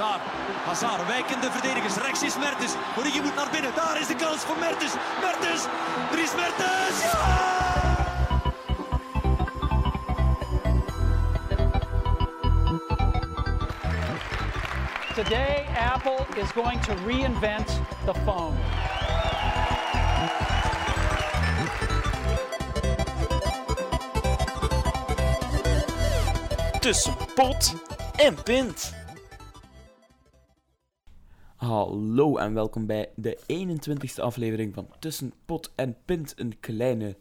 Hazard. 0.00 0.20
Hazard, 0.64 1.06
wijkende 1.06 1.50
verdedigers. 1.50 1.96
Rechts 1.96 2.22
is 2.22 2.38
Mertens. 2.38 2.72
Origi 2.98 3.20
moet 3.20 3.34
naar 3.34 3.48
binnen. 3.52 3.70
Daar 3.74 4.00
is 4.00 4.06
de 4.06 4.14
kans 4.14 4.40
voor 4.40 4.58
Mertens. 4.58 4.92
Mertens. 5.20 5.64
Dries 6.10 6.34
Mertens. 6.34 7.02
Ja! 7.02 7.58
Today, 15.14 15.66
Apple 15.92 16.26
is 16.34 16.50
going 16.50 16.82
to 16.82 16.94
reinvent 17.06 17.80
the 18.04 18.14
phone. 18.24 18.56
Tussen 26.80 27.14
pot 27.34 27.74
en 28.16 28.42
pint. 28.42 28.99
Hallo 31.90 32.36
en 32.36 32.54
welkom 32.54 32.86
bij 32.86 33.08
de 33.14 33.38
21ste 33.46 34.22
aflevering 34.22 34.74
van 34.74 34.88
Tussen 34.98 35.32
pot 35.44 35.72
en 35.74 35.96
pint. 36.04 36.34
Een 36.36 36.60
kleine 36.60 37.16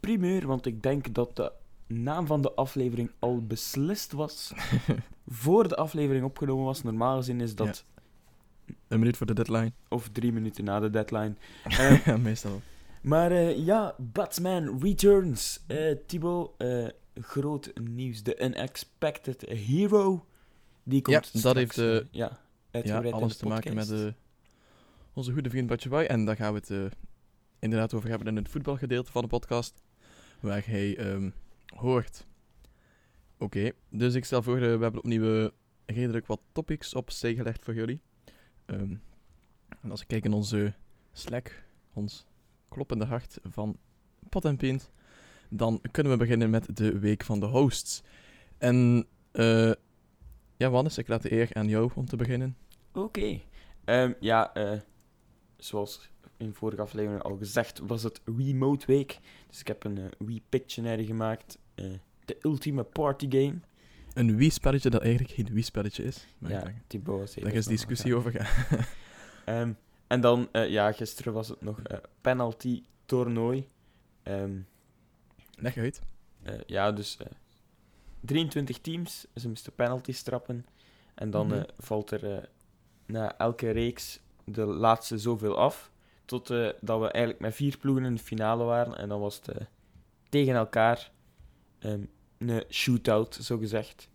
primeur, 0.00 0.46
want 0.46 0.66
ik 0.66 0.82
denk 0.82 1.14
dat 1.14 1.36
de 1.36 1.52
naam 1.86 2.26
van 2.26 2.42
de 2.42 2.52
aflevering 2.52 3.10
al 3.18 3.46
beslist 3.46 4.12
was 4.12 4.52
voor 5.26 5.68
de 5.68 5.76
aflevering 5.76 6.24
opgenomen 6.24 6.64
was. 6.64 6.82
Normaal 6.82 7.16
gezien 7.16 7.40
is 7.40 7.54
dat 7.54 7.84
Een 8.88 8.98
minuut 8.98 9.16
voor 9.16 9.26
de 9.26 9.34
deadline. 9.34 9.72
of 9.88 10.08
drie 10.08 10.32
minuten 10.32 10.64
na 10.64 10.80
de 10.80 10.90
deadline. 10.90 11.34
Ja, 12.04 12.16
meestal. 12.16 12.60
Maar 13.00 13.30
eh, 13.30 13.64
ja, 13.66 13.94
Batman 13.98 14.78
Returns. 14.82 15.60
Eh 15.66 15.96
Thibaut, 16.06 16.50
groot 17.14 17.72
nieuws. 17.80 18.22
De 18.22 18.44
Unexpected 18.44 19.40
Hero. 19.48 20.26
Die 20.82 21.02
komt 21.02 21.30
Ja, 21.32 21.40
dat 21.40 21.54
heeft, 21.54 21.78
eh, 21.78 21.98
ja, 22.10 22.44
Ja, 22.84 23.02
alles 23.02 23.36
te 23.36 23.46
maken 23.46 23.74
met 23.74 23.90
eh, 23.90 24.06
onze 25.12 25.32
goede 25.32 25.50
vriend 25.50 25.66
Batje 25.66 25.88
Boy. 25.88 26.02
En 26.02 26.24
daar 26.24 26.36
gaan 26.36 26.52
we 26.52 26.58
het 26.58 26.70
eh, 26.70 26.84
inderdaad 27.58 27.94
over 27.94 28.08
hebben 28.08 28.28
in 28.28 28.36
het 28.36 28.48
voetbalgedeelte 28.48 29.10
van 29.10 29.22
de 29.22 29.28
podcast. 29.28 29.82
Waar 30.40 30.66
hij 30.66 30.96
ehm, 30.96 31.30
hoort. 31.66 32.26
Oké, 33.38 33.70
dus 33.88 34.14
ik 34.14 34.24
stel 34.24 34.42
voor, 34.42 34.56
eh, 34.56 34.60
we 34.60 34.82
hebben 34.82 34.98
opnieuw 34.98 35.50
redelijk 35.86 36.26
wat 36.26 36.40
topics 36.52 36.94
op 36.94 37.10
zee 37.10 37.34
gelegd 37.34 37.64
voor 37.64 37.74
jullie. 37.74 38.00
Ehm, 38.66 38.94
en 39.80 39.90
als 39.90 40.00
ik 40.00 40.06
kijk 40.08 40.24
in 40.24 40.32
onze 40.32 40.74
Slack, 41.12 41.64
ons 41.92 42.26
kloppende 42.68 43.04
hart 43.04 43.38
van 43.42 43.76
Pot 44.28 44.44
en 44.44 44.56
Pint, 44.56 44.90
dan 45.48 45.80
kunnen 45.90 46.12
we 46.12 46.18
beginnen 46.18 46.50
met 46.50 46.76
de 46.76 46.98
week 46.98 47.24
van 47.24 47.40
de 47.40 47.46
hosts. 47.46 48.02
En 48.58 49.06
eh 49.32 49.72
ja, 50.56 50.70
Wannes, 50.70 50.98
ik 50.98 51.08
laat 51.08 51.22
de 51.22 51.32
eer 51.32 51.48
aan 51.52 51.68
jou 51.68 51.90
om 51.94 52.06
te 52.06 52.16
beginnen. 52.16 52.56
Oké. 52.96 53.40
Ehm, 53.84 54.12
ja, 54.20 54.54
eh, 54.54 54.80
zoals 55.56 56.10
in 56.36 56.54
vorige 56.54 56.82
aflevering 56.82 57.22
al 57.22 57.36
gezegd, 57.36 57.78
was 57.78 58.02
het 58.02 58.20
Remote 58.36 58.86
Week. 58.86 59.18
Dus 59.48 59.60
ik 59.60 59.66
heb 59.66 59.84
een 59.84 59.98
eh, 59.98 60.04
Wii 60.18 60.42
Pictionary 60.48 61.04
gemaakt. 61.04 61.58
eh, 61.74 61.84
de 62.24 62.36
ultieme 62.42 62.82
party 62.82 63.26
game. 63.30 63.54
Een 64.14 64.36
Wii-spelletje 64.36 64.90
dat 64.90 65.02
eigenlijk 65.02 65.34
geen 65.34 65.48
Wii-spelletje 65.52 66.02
is. 66.04 66.26
Ja. 66.38 66.72
Thibaut 66.86 67.40
Daar 67.42 67.52
is 67.52 67.66
discussie 67.66 68.14
over 68.16 68.30
gaan. 68.32 68.66
Ehm, 69.44 69.72
en 70.06 70.20
dan, 70.20 70.48
ja, 70.52 70.92
gisteren 70.92 71.32
was 71.32 71.48
het 71.48 71.60
nog 71.60 71.80
penalty 72.20 72.82
toernooi. 73.04 73.68
Ehm, 74.22 74.58
Leg 75.54 75.76
uit. 75.76 76.00
Ja, 76.66 76.92
dus 76.92 77.16
eh 77.16 77.26
23 78.20 78.78
teams, 78.80 79.26
ze 79.34 79.48
moesten 79.48 79.72
penalties 79.74 80.22
trappen. 80.22 80.66
En 81.14 81.30
dan 81.30 81.46
Mhm. 81.46 81.62
valt 81.78 82.10
er 82.10 82.48
na 83.06 83.38
elke 83.38 83.70
reeks 83.70 84.20
de 84.44 84.64
laatste 84.64 85.18
zoveel 85.18 85.56
af. 85.56 85.90
Tot 86.24 86.50
eh, 86.50 86.68
dat 86.80 87.00
we 87.00 87.08
eigenlijk 87.10 87.40
met 87.40 87.54
vier 87.54 87.78
ploegen 87.78 88.04
in 88.04 88.14
de 88.14 88.22
finale 88.22 88.64
waren. 88.64 88.98
En 88.98 89.08
dan 89.08 89.20
was 89.20 89.36
het 89.36 89.48
eh, 89.48 89.66
tegen 90.28 90.54
elkaar 90.54 91.12
ehm, 91.78 92.00
een 92.38 92.64
shootout, 92.70 93.34
zo 93.34 93.58
gezegd. 93.58 94.10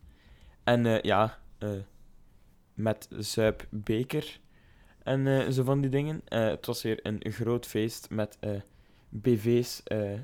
En 0.63 0.85
eh, 0.85 1.01
ja, 1.01 1.39
met 2.73 3.07
zuipbeker 3.17 4.39
en 5.03 5.27
eh, 5.27 5.49
zo 5.49 5.63
van 5.63 5.81
die 5.81 5.89
dingen. 5.89 6.21
Het 6.25 6.65
was 6.65 6.81
weer 6.81 6.99
een 7.03 7.31
groot 7.31 7.65
feest 7.65 8.09
met 8.09 8.37
BV's 9.09 9.83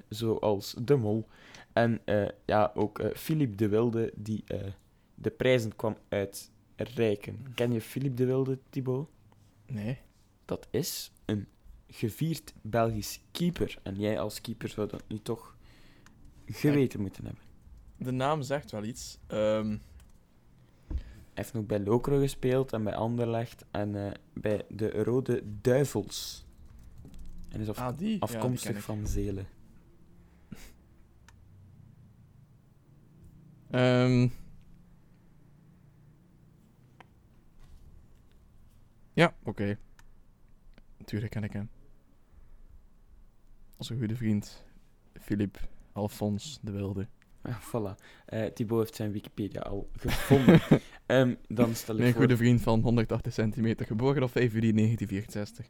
zoals 0.10 0.76
De 0.82 0.96
Mol. 0.96 1.28
En 1.74 2.02
ja, 2.46 2.72
ook 2.76 3.02
Philippe 3.14 3.56
de 3.56 3.68
Wilde, 3.68 4.12
die 4.16 4.44
de 5.16 5.30
prijzen 5.30 5.76
kwam 5.76 5.98
uitreiken. 6.78 7.46
Ken 7.56 7.72
je 7.72 7.82
Philippe 7.82 8.16
de 8.16 8.26
Wilde, 8.26 8.60
Thibaut? 8.70 9.10
Nee. 9.66 9.98
Dat 10.46 10.68
is 10.72 11.12
een 11.26 11.48
gevierd 11.88 12.54
Belgisch 12.62 13.20
keeper. 13.32 13.80
En 13.84 13.96
jij 13.96 14.20
als 14.20 14.42
keeper 14.42 14.70
zou 14.70 14.88
dat 14.88 15.04
nu 15.08 15.20
toch 15.22 15.56
geweten 16.46 17.02
moeten 17.02 17.26
hebben. 17.26 17.44
De 17.98 18.12
naam 18.12 18.42
zegt 18.42 18.72
wel 18.72 18.84
iets. 18.84 19.20
Ehm, 19.28 19.78
Hij 20.88 21.46
heeft 21.46 21.54
nog 21.54 21.66
bij 21.66 21.80
Lokeren 21.80 22.20
gespeeld 22.22 22.74
en 22.74 22.84
bij 22.84 22.96
Anderlecht 22.96 23.66
en 23.72 24.06
eh, 24.06 24.12
bij 24.34 24.66
de 24.70 24.90
Rode 25.04 25.44
Duivels. 25.62 26.46
En 27.50 27.60
is 27.60 27.70
af- 27.70 27.78
ah, 27.80 28.20
afkomstig 28.20 28.76
ja, 28.76 28.82
van 28.82 29.08
Zelen. 29.08 29.48
ik. 33.72 34.32
Ja, 39.18 39.34
oké. 39.44 39.78
Natuurlijk 40.98 41.32
ken 41.32 41.44
ik 41.44 41.54
hem. 41.54 41.70
Onze 43.78 43.96
goede 43.98 44.16
vriend, 44.16 44.64
Philippe 45.14 45.60
Alphonse 45.92 46.60
de 46.62 46.72
Wilde. 46.72 47.08
Voilà. 47.48 48.04
Eh 48.26 48.46
Thibaut 48.46 48.80
heeft 48.80 48.96
zijn 48.96 49.12
Wikipedia 49.12 49.62
al 49.62 49.90
gevonden. 49.96 50.62
Ehm, 51.06 51.36
dan 51.48 51.76
stel 51.76 51.94
ik 51.96 52.02
Mijn 52.02 52.12
voor... 52.14 52.22
goede 52.22 52.38
vriend 52.38 52.62
van 52.62 52.82
180 52.82 53.34
centimeter, 53.34 53.86
geboren 53.86 54.24
op 54.24 54.32
5 54.32 54.54
juli 54.54 54.74
1964. 54.74 55.66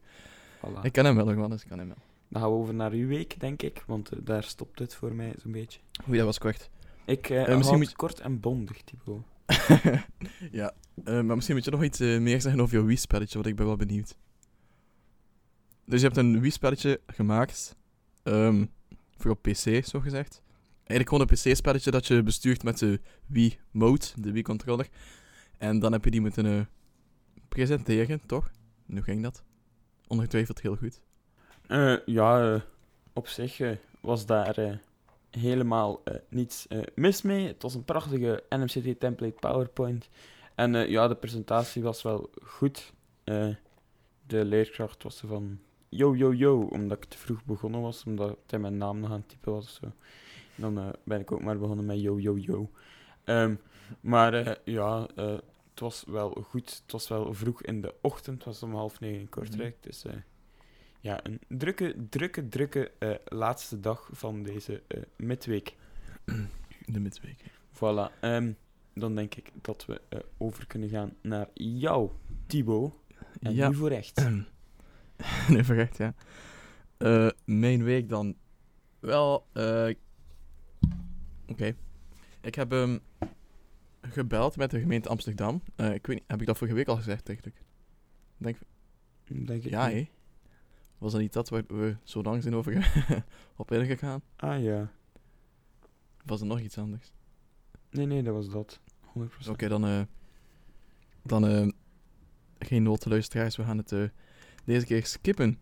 Voilà. 0.58 0.82
Ik 0.86 0.92
ken 0.92 1.06
hem 1.06 1.16
wel, 1.16 1.26
nog 1.26 1.52
eens, 1.52 1.64
ik 1.64 1.70
ken 1.70 1.80
hem 1.80 1.88
wel. 1.88 1.98
Dan 2.28 2.42
gaan 2.42 2.52
we 2.52 2.58
over 2.58 2.74
naar 2.74 2.92
uw 2.92 3.08
week, 3.08 3.40
denk 3.40 3.62
ik, 3.62 3.84
want 3.88 4.10
eh, 4.10 4.20
daar 4.24 4.44
stopt 4.44 4.80
het 4.80 4.96
voor 4.96 5.16
mij 5.16 5.34
zo'n 5.38 5.52
beetje. 5.52 5.80
Oei, 6.08 6.18
dat 6.18 6.26
was 6.26 6.38
kort. 6.38 6.70
Ik 7.06 7.30
eh 7.30 7.56
misschien 7.56 7.78
moet 7.78 7.96
kort 7.96 8.20
en 8.20 8.40
bondig, 8.40 8.82
Thibaut. 8.82 9.24
ja, 10.60 10.74
eh, 11.04 11.22
maar 11.22 11.36
misschien 11.36 11.56
moet 11.56 11.66
je 11.66 11.72
nog 11.72 11.84
iets 11.84 12.00
eh, 12.00 12.20
meer 12.20 12.42
zeggen 12.42 12.62
over 12.62 12.76
jouw 12.76 12.86
Wii-spelletje, 12.86 13.34
want 13.34 13.48
ik 13.48 13.56
ben 13.56 13.66
wel 13.66 13.76
benieuwd. 13.76 14.18
Dus 15.86 16.00
je 16.00 16.06
hebt 16.06 16.18
een 16.18 16.40
Wii-spelletje 16.40 17.02
gemaakt, 17.08 17.76
ehm, 18.24 18.66
voor 19.18 19.32
op 19.32 19.42
PC, 19.42 19.86
zo 19.86 20.00
gezegd. 20.00 20.42
Eigenlijk 20.78 21.10
gewoon 21.10 21.28
een 21.30 21.54
PC-spelletje 21.54 21.92
dat 21.92 22.08
je 22.08 22.24
bestuurt 22.24 22.64
met 22.64 22.78
de 22.78 23.00
Wii-mode, 23.26 24.06
de 24.16 24.32
Wii-controller. 24.32 24.88
En 25.58 25.80
dan 25.80 25.92
heb 25.92 26.04
je 26.04 26.12
die 26.12 26.22
moeten 26.22 26.46
eh, 26.46 26.62
presenteren, 27.50 28.22
toch? 28.26 28.52
Nu 28.86 29.02
ging 29.02 29.24
dat. 29.24 29.44
Ongetwijfeld 30.08 30.62
heel 30.62 30.76
goed. 30.76 31.02
Ja, 32.06 32.64
op 33.14 33.28
zich 33.28 33.62
was 34.02 34.26
daar 34.26 34.80
helemaal 35.30 36.02
eh, 36.04 36.16
niets 36.30 36.68
eh, 36.68 36.80
mis 36.96 37.22
mee. 37.22 37.48
Het 37.48 37.62
was 37.62 37.74
een 37.74 37.84
prachtige 37.84 38.44
NMCT 38.50 39.00
template 39.00 39.36
PowerPoint. 39.40 40.10
En 40.56 40.76
eh, 40.76 40.90
ja, 40.90 41.08
de 41.08 41.16
presentatie 41.16 41.82
was 41.82 42.02
wel 42.02 42.30
goed. 42.44 42.94
De 44.28 44.46
leerkracht 44.46 45.04
was 45.04 45.18
zo 45.18 45.28
van 45.28 45.60
yo, 45.90 46.16
yo, 46.16 46.34
yo, 46.34 46.62
omdat 46.62 46.98
ik 46.98 47.06
te 47.06 47.18
vroeg 47.18 47.46
begonnen 47.46 47.82
was, 47.82 48.04
omdat 48.04 48.38
hij 48.48 48.60
mijn 48.60 48.78
naam 48.78 49.00
nog 49.00 49.10
aan 49.10 49.20
het 49.20 49.30
typen 49.30 49.52
was 49.52 49.66
of 49.66 49.72
zo. 49.72 49.86
En 50.56 50.74
dan 50.74 50.96
ben 51.04 51.20
ik 51.20 51.32
ook 51.32 51.42
maar 51.42 51.58
begonnen 51.58 51.86
met 51.86 52.02
yo, 52.02 52.20
yo, 52.20 52.38
yo. 52.38 52.70
Ehm, 53.24 53.56
maar 54.02 54.60
ja, 54.64 55.08
het 55.78 55.86
was 55.86 56.04
wel 56.08 56.46
goed. 56.50 56.82
Het 56.84 56.92
was 56.92 57.08
wel 57.08 57.34
vroeg 57.34 57.62
in 57.62 57.82
de 57.82 57.94
ochtend. 58.02 58.36
Het 58.36 58.46
was 58.46 58.64
om 58.64 58.76
half 58.76 59.00
negen 59.00 59.20
in 59.20 59.30
Kortrijk. 59.30 59.84
Dus 59.84 60.06
eh, 60.06 60.14
ja, 61.00 61.26
een 61.26 61.40
drukke, 61.48 61.96
drukke, 62.10 62.48
drukke 62.50 62.92
eh, 63.00 63.12
laatste 63.26 63.80
dag 63.80 64.10
van 64.12 64.44
deze 64.44 64.84
eh, 64.88 65.02
midweek. 65.18 65.76
De 66.94 67.00
midweek. 67.00 67.44
Voilà. 67.74 68.20
ehm, 68.22 68.52
dan 68.94 69.16
denk 69.16 69.36
ik 69.36 69.52
dat 69.62 69.86
we 69.86 70.02
eh, 70.10 70.20
over 70.38 70.68
kunnen 70.68 70.90
gaan 70.90 71.14
naar 71.22 71.48
jou, 71.54 72.12
Thibaut. 72.48 72.94
En 73.40 73.54
Ja. 73.54 73.70
nu 73.70 73.76
voor 73.76 73.92
echt. 73.92 74.30
nee, 75.50 75.64
verrecht, 75.64 75.98
ja. 75.98 76.14
Eh, 76.98 77.30
mijn 77.46 77.84
week 77.84 78.10
dan. 78.10 78.36
Wel, 79.00 79.48
eh 79.54 79.90
oké. 81.48 81.76
Ik 82.42 82.56
heb 82.56 82.72
hem 82.72 83.00
gebeld 84.02 84.58
met 84.58 84.72
de 84.72 84.80
gemeente 84.80 85.10
Amsterdam. 85.10 85.62
Ik 85.76 86.08
weet 86.08 86.08
niet, 86.08 86.24
heb 86.28 86.40
ik 86.42 86.48
dat 86.48 86.58
vorige 86.58 86.76
week 86.76 86.88
al 86.88 86.96
gezegd 86.96 87.28
eigenlijk? 87.28 87.62
Denk, 88.38 88.58
Denk 89.28 89.64
ik 89.64 89.70
ja, 89.72 89.90
hé. 89.90 90.10
Was 90.98 91.12
dat 91.12 91.22
niet 91.22 91.34
dat 91.34 91.50
waar 91.50 91.64
we 91.68 91.96
zo 92.04 92.22
lang 92.22 92.42
zijn 92.42 92.56
over 92.56 92.92
op 93.56 93.72
ingegaan? 93.72 94.22
Ah 94.36 94.64
ja. 94.64 94.92
Was 96.26 96.42
er 96.42 96.48
nog 96.48 96.60
iets 96.60 96.78
anders? 96.78 97.12
Nee, 97.90 98.06
nee, 98.06 98.24
dat 98.24 98.34
was 98.34 98.50
dat. 98.50 98.80
100%. 99.20 99.50
Oké, 99.50 99.68
dan, 99.68 99.86
eh, 99.86 100.02
dan 101.24 101.48
eh, 101.48 101.68
geen 102.60 102.84
nood, 102.84 103.06
luisteraars. 103.06 103.56
We 103.56 103.64
gaan 103.64 103.78
het 103.78 103.92
eh, 103.92 104.04
deze 104.66 104.86
keer 104.86 105.06
skippen. 105.06 105.60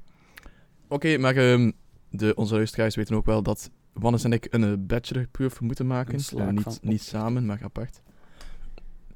Oké, 0.87 1.17
maar 1.17 1.35
ehm, 1.35 1.71
de, 2.09 2.35
onze 2.35 2.55
luisteraars 2.55 2.95
weten 2.95 3.15
ook 3.15 3.25
wel 3.25 3.43
dat 3.43 3.71
Wannes 3.93 4.23
en 4.23 4.33
ik 4.33 4.47
een 4.49 4.85
bachelorproof 4.85 5.61
moeten 5.61 5.87
maken. 5.87 6.15
Niet, 6.53 6.79
niet 6.81 7.01
samen, 7.01 7.45
maar 7.45 7.63
apart. 7.63 8.01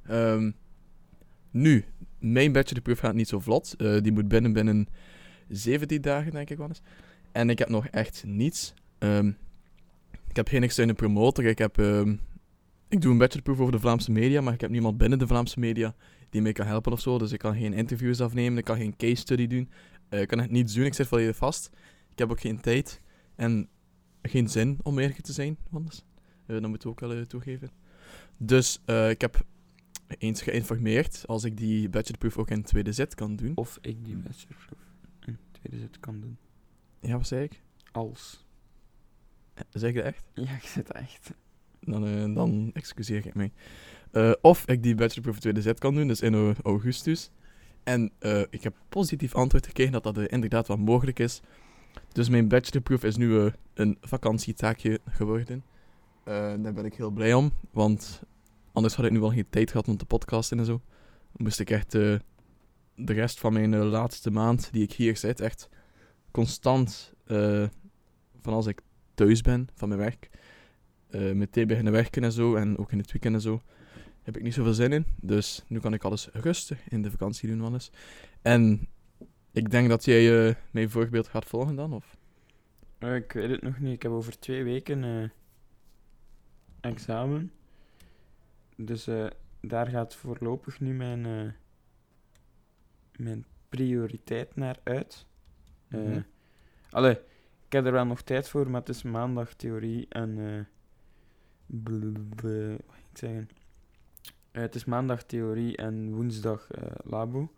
Ehm, 0.04 0.52
nu, 1.52 1.86
mijn 2.20 2.52
bachelorproof 2.52 3.00
gaat 3.00 3.14
niet 3.14 3.28
zo 3.28 3.40
vlot. 3.40 3.78
Die 3.78 4.12
moet 4.12 4.28
binnen 4.28 4.54
binnen 4.54 4.88
17 5.50 6.02
dagen, 6.02 6.32
denk 6.32 6.50
ik, 6.50 6.58
Wannes. 6.58 6.82
En 7.32 7.50
ik 7.50 7.60
heb 7.60 7.70
nog 7.70 7.88
echt 7.88 8.24
niets. 8.26 8.74
Ehm, 8.98 9.32
ik 10.28 10.36
heb 10.36 10.48
geen 10.48 10.64
externe 10.64 10.94
promotor. 10.94 11.46
Ik, 11.46 11.58
heb, 11.58 11.78
ehm, 11.78 12.16
ik 12.88 13.02
doe 13.02 13.12
een 13.12 13.18
bachelorproef 13.18 13.60
over 13.60 13.72
de 13.72 13.80
Vlaamse 13.80 14.12
media, 14.12 14.42
maar 14.42 14.54
ik 14.54 14.62
heb 14.62 14.70
niemand 14.70 14.98
binnen 14.98 15.20
de 15.20 15.28
Vlaamse 15.28 15.60
media 15.60 15.96
die 16.30 16.42
mij 16.42 16.52
kan 16.52 16.66
helpen 16.66 16.92
of 16.92 17.00
zo. 17.00 17.18
Dus 17.18 17.32
ik 17.32 17.40
kan 17.40 17.56
geen 17.56 17.74
interviews 17.74 18.22
afnemen, 18.22 18.58
ik 18.58 18.64
kan 18.64 18.78
geen 18.78 18.96
case 18.96 19.16
study 19.16 19.48
doen. 19.48 19.70
Eh, 20.10 20.22
ik 20.22 20.28
kan 20.28 20.40
het 20.40 20.52
niet 20.52 20.74
doen, 20.74 20.86
ik 20.86 20.94
zit 20.94 21.08
volledig 21.08 21.36
vast. 21.36 21.70
Ik 22.12 22.20
heb 22.20 22.32
ook 22.32 22.40
geen 22.40 22.62
tijd 22.62 23.02
en 23.36 23.70
geen 24.22 24.50
zin 24.50 24.80
om 24.84 25.00
eerlijk 25.00 25.22
te 25.22 25.34
zijn, 25.34 25.58
anders. 25.72 26.04
Eh 26.46 26.60
dat 26.60 26.70
moeten 26.70 26.88
we 26.88 26.94
ook 26.94 27.00
wel 27.00 27.14
eh, 27.14 27.22
toegeven. 27.22 27.70
Dus 28.38 28.82
eh, 28.86 29.10
ik 29.10 29.22
heb 29.22 29.46
eens 30.18 30.42
geïnformeerd 30.42 31.24
als 31.28 31.44
ik 31.44 31.58
die 31.58 31.90
bachelorproef 31.90 32.38
ook 32.38 32.50
in 32.50 32.64
tweede 32.64 32.92
zet 32.92 33.16
kan 33.16 33.36
doen. 33.36 33.52
Of 33.56 33.78
ik 33.82 34.06
die 34.06 34.16
bachelorproef 34.16 34.89
tweede 35.60 35.86
zet 35.86 36.00
kan 36.00 36.20
doen. 36.20 36.38
Ja, 37.00 37.18
wat 37.18 37.28
zei 37.28 37.44
ik? 37.44 37.62
Als. 37.92 38.46
Zeg 39.70 39.94
je 39.94 39.98
dat 39.98 40.06
echt? 40.06 40.24
Ja, 40.34 40.56
ik 40.56 40.64
zit 40.64 40.92
echt. 40.92 41.34
Dan, 41.80 42.06
eh, 42.08 42.36
dan 42.36 42.70
excuseer 42.74 43.26
ik 43.26 43.36
mij. 43.36 43.52
Eh, 44.12 44.32
of 44.42 44.68
ik 44.68 44.84
die 44.84 44.96
bachelorproef 44.96 45.40
tweede 45.40 45.62
zet 45.62 45.80
kan 45.80 45.96
doen, 45.96 46.08
dus 46.08 46.22
in 46.22 46.56
augustus. 46.64 47.32
En 47.84 48.12
eh, 48.20 48.42
ik 48.50 48.64
heb 48.64 48.76
positief 48.90 49.36
antwoord 49.36 49.68
gekregen 49.68 49.92
dat 49.92 50.04
dat 50.04 50.18
inderdaad 50.18 50.68
wel 50.68 50.78
mogelijk 50.78 51.20
is. 51.20 51.42
Dus 52.12 52.30
mijn 52.30 52.48
bachelorproef 52.48 53.04
is 53.04 53.18
nu 53.18 53.52
een 53.74 53.98
vakantietaakje 54.02 55.00
geworden. 55.10 55.64
Daar 56.24 56.74
ben 56.74 56.86
ik 56.86 56.94
heel 56.94 57.10
blij 57.10 57.34
om, 57.34 57.52
want 57.72 58.22
anders 58.72 58.96
had 58.96 59.06
ik 59.06 59.12
nu 59.12 59.20
wel 59.20 59.32
geen 59.32 59.50
tijd 59.50 59.72
gehad 59.72 59.88
om 59.88 59.98
te 59.98 60.06
podcasten 60.06 60.60
en 60.60 60.66
zo. 60.66 60.82
Moest 61.32 61.60
ik 61.60 61.70
echt 61.70 61.98
de 63.06 63.14
rest 63.14 63.40
van 63.40 63.54
mijn 63.54 63.74
eh, 63.74 63.84
laatste 63.84 64.32
maand 64.32 64.72
die 64.72 64.84
ik 64.84 64.92
hier 64.92 65.18
zit, 65.18 65.40
echt 65.40 65.70
constant, 66.32 67.14
eh, 67.26 67.68
van 68.42 68.54
als 68.54 68.66
ik 68.66 68.82
thuis 69.14 69.42
ben 69.42 69.68
van 69.74 69.88
mijn 69.88 70.00
werk, 70.00 70.30
eh, 71.10 71.32
meteen 71.32 71.68
beginnen 71.68 71.94
werken 71.94 72.24
en 72.24 72.32
zo, 72.32 72.56
en 72.56 72.78
ook 72.78 72.92
in 72.92 72.98
het 72.98 73.12
weekend 73.12 73.36
en 73.36 73.42
zo, 73.42 73.62
heb 74.22 74.38
ik 74.38 74.44
niet 74.44 74.54
zoveel 74.54 74.74
zin 74.74 74.92
in. 74.92 75.06
Dus 75.22 75.64
nu 75.68 75.80
kan 75.80 75.94
ik 75.94 76.04
alles 76.04 76.30
rustig 76.32 76.90
in 76.90 77.02
de 77.02 77.12
vakantie 77.12 77.50
doen, 77.50 77.62
Wannes. 77.62 77.92
En 78.42 78.88
ik 79.52 79.72
denk 79.72 79.90
dat 79.90 80.06
jij 80.06 80.48
eh, 80.48 80.56
mijn 80.72 80.90
voorbeeld 80.90 81.28
gaat 81.28 81.46
volgen 81.46 81.76
dan, 81.76 81.94
of? 81.94 82.18
Ik 83.00 83.32
weet 83.32 83.50
het 83.50 83.62
nog 83.62 83.80
niet. 83.80 83.94
Ik 83.94 84.02
heb 84.02 84.12
over 84.12 84.40
twee 84.40 84.64
weken 84.64 85.32
examen. 86.82 87.52
Dus 88.76 89.08
daar 89.62 89.88
gaat 89.88 90.16
voorlopig 90.16 90.80
nu 90.80 90.94
mijn, 90.94 91.56
mijn 93.20 93.46
prioriteit 93.70 94.56
naar 94.56 94.78
uit. 94.84 95.26
Eh 95.88 96.00
Mhm. 96.00 96.22
allee, 96.90 97.12
ik 97.66 97.72
heb 97.72 97.86
er 97.86 97.92
wel 97.92 98.06
nog 98.06 98.22
tijd 98.22 98.50
voor, 98.50 98.70
maar 98.70 98.80
het 98.80 98.90
is 98.90 99.04
maandag 99.04 99.54
theorie 99.54 100.06
en. 100.10 100.36
wat 102.36 102.42
ging 102.42 103.10
ik 103.12 103.18
zeggen? 103.18 103.50
Eh, 104.52 104.62
het 104.62 104.76
is 104.76 104.86
maandag 104.86 105.24
theorie 105.24 105.78
en 105.78 106.14
woensdag 106.14 106.68
labo. 107.04 107.52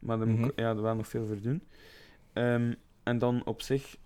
Maar 0.00 0.18
daar 0.18 0.26
moet 0.26 0.38
ik 0.48 0.56
Mhm. 0.56 0.60
ja, 0.60 0.68
er 0.70 0.82
wel 0.82 0.94
nog 0.94 1.08
veel 1.08 1.26
voor 1.26 1.40
doen. 1.40 1.62
Ehm, 2.32 2.74
en 3.02 3.18
dan 3.18 3.46
op 3.46 3.62
zich 3.62 3.96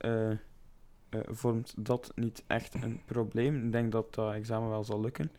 vormt 1.11 1.75
dat 1.87 2.13
niet 2.15 2.45
echt 2.47 2.75
een 2.83 3.01
probleem. 3.05 3.65
Ik 3.67 3.73
denk 3.73 3.93
dat 3.93 4.15
dat 4.15 4.35
examen 4.35 4.69
wel 4.69 4.85
zal 4.85 5.01
lukken. 5.01 5.31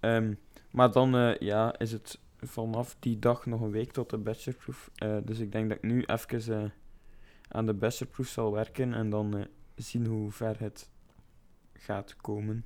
Ehm, 0.00 0.34
maar 0.70 0.92
dan 0.92 1.36
ja, 1.38 1.78
is 1.78 1.92
het 1.92 2.18
vanaf 2.42 2.96
die 2.98 3.18
dag 3.18 3.46
nog 3.46 3.60
een 3.60 3.70
week 3.70 3.92
tot 3.92 4.10
de 4.10 4.18
bachelorproef. 4.18 4.90
Eh, 4.94 5.16
dus 5.24 5.38
ik 5.38 5.52
denk 5.52 5.68
dat 5.68 5.78
ik 5.78 5.82
nu 5.82 6.02
even 6.02 6.62
eh, 6.62 6.70
aan 7.48 7.66
de 7.66 7.74
bachelorproef 7.74 8.26
zal 8.26 8.52
werken 8.52 8.94
en 8.94 9.10
dan 9.10 9.36
eh, 9.36 9.44
zien 9.74 10.06
hoe 10.06 10.30
ver 10.30 10.60
het 10.60 10.90
gaat 11.72 12.16
komen. 12.16 12.64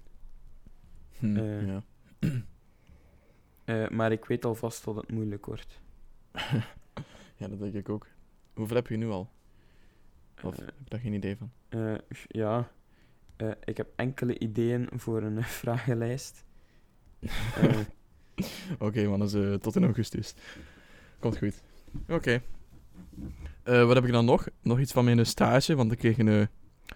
Hm, 1.19 1.38
ja. 1.67 1.82
Maar 3.90 4.12
ik 4.12 4.25
weet 4.25 4.44
alvast 4.44 4.84
dat 4.84 4.96
het 4.96 5.12
moeilijk 5.12 5.46
wordt. 5.46 5.81
ja, 7.38 7.49
dat 7.49 7.58
denk 7.58 7.75
ik 7.75 7.88
ook. 7.88 8.06
Hoeveel 8.55 8.76
heb 8.76 8.87
je 8.87 8.96
nu 8.96 9.08
al? 9.08 9.31
Of 10.43 10.56
heb 10.56 10.67
je 10.67 10.84
daar 10.84 11.00
geen 11.00 11.12
idee 11.12 11.37
van? 11.37 11.50
Ja, 12.28 12.70
ik 13.64 13.76
heb 13.76 13.93
enkele 13.96 14.38
ideeën 14.38 14.88
voor 14.93 15.23
een 15.23 15.43
vragenlijst. 15.62 16.44
Oké, 18.79 19.09
man, 19.09 19.21
dus 19.21 19.35
eh, 19.35 19.55
tot 19.55 19.77
in 19.77 19.85
augustus. 19.85 20.35
Komt 21.19 21.38
goed. 21.38 21.62
Oké. 22.09 22.43
Eh, 23.67 23.87
wat 23.87 23.94
heb 23.94 24.05
ik 24.05 24.12
dan 24.12 24.25
nog? 24.25 24.49
Nog 24.62 24.81
iets 24.81 24.93
van 24.93 25.05
mijn 25.05 25.19
eh, 25.19 25.25
stage, 25.25 25.75
want 25.75 25.93
ik 25.93 25.99
kreeg 25.99 26.19
een, 26.19 26.29
eh, 26.29 26.47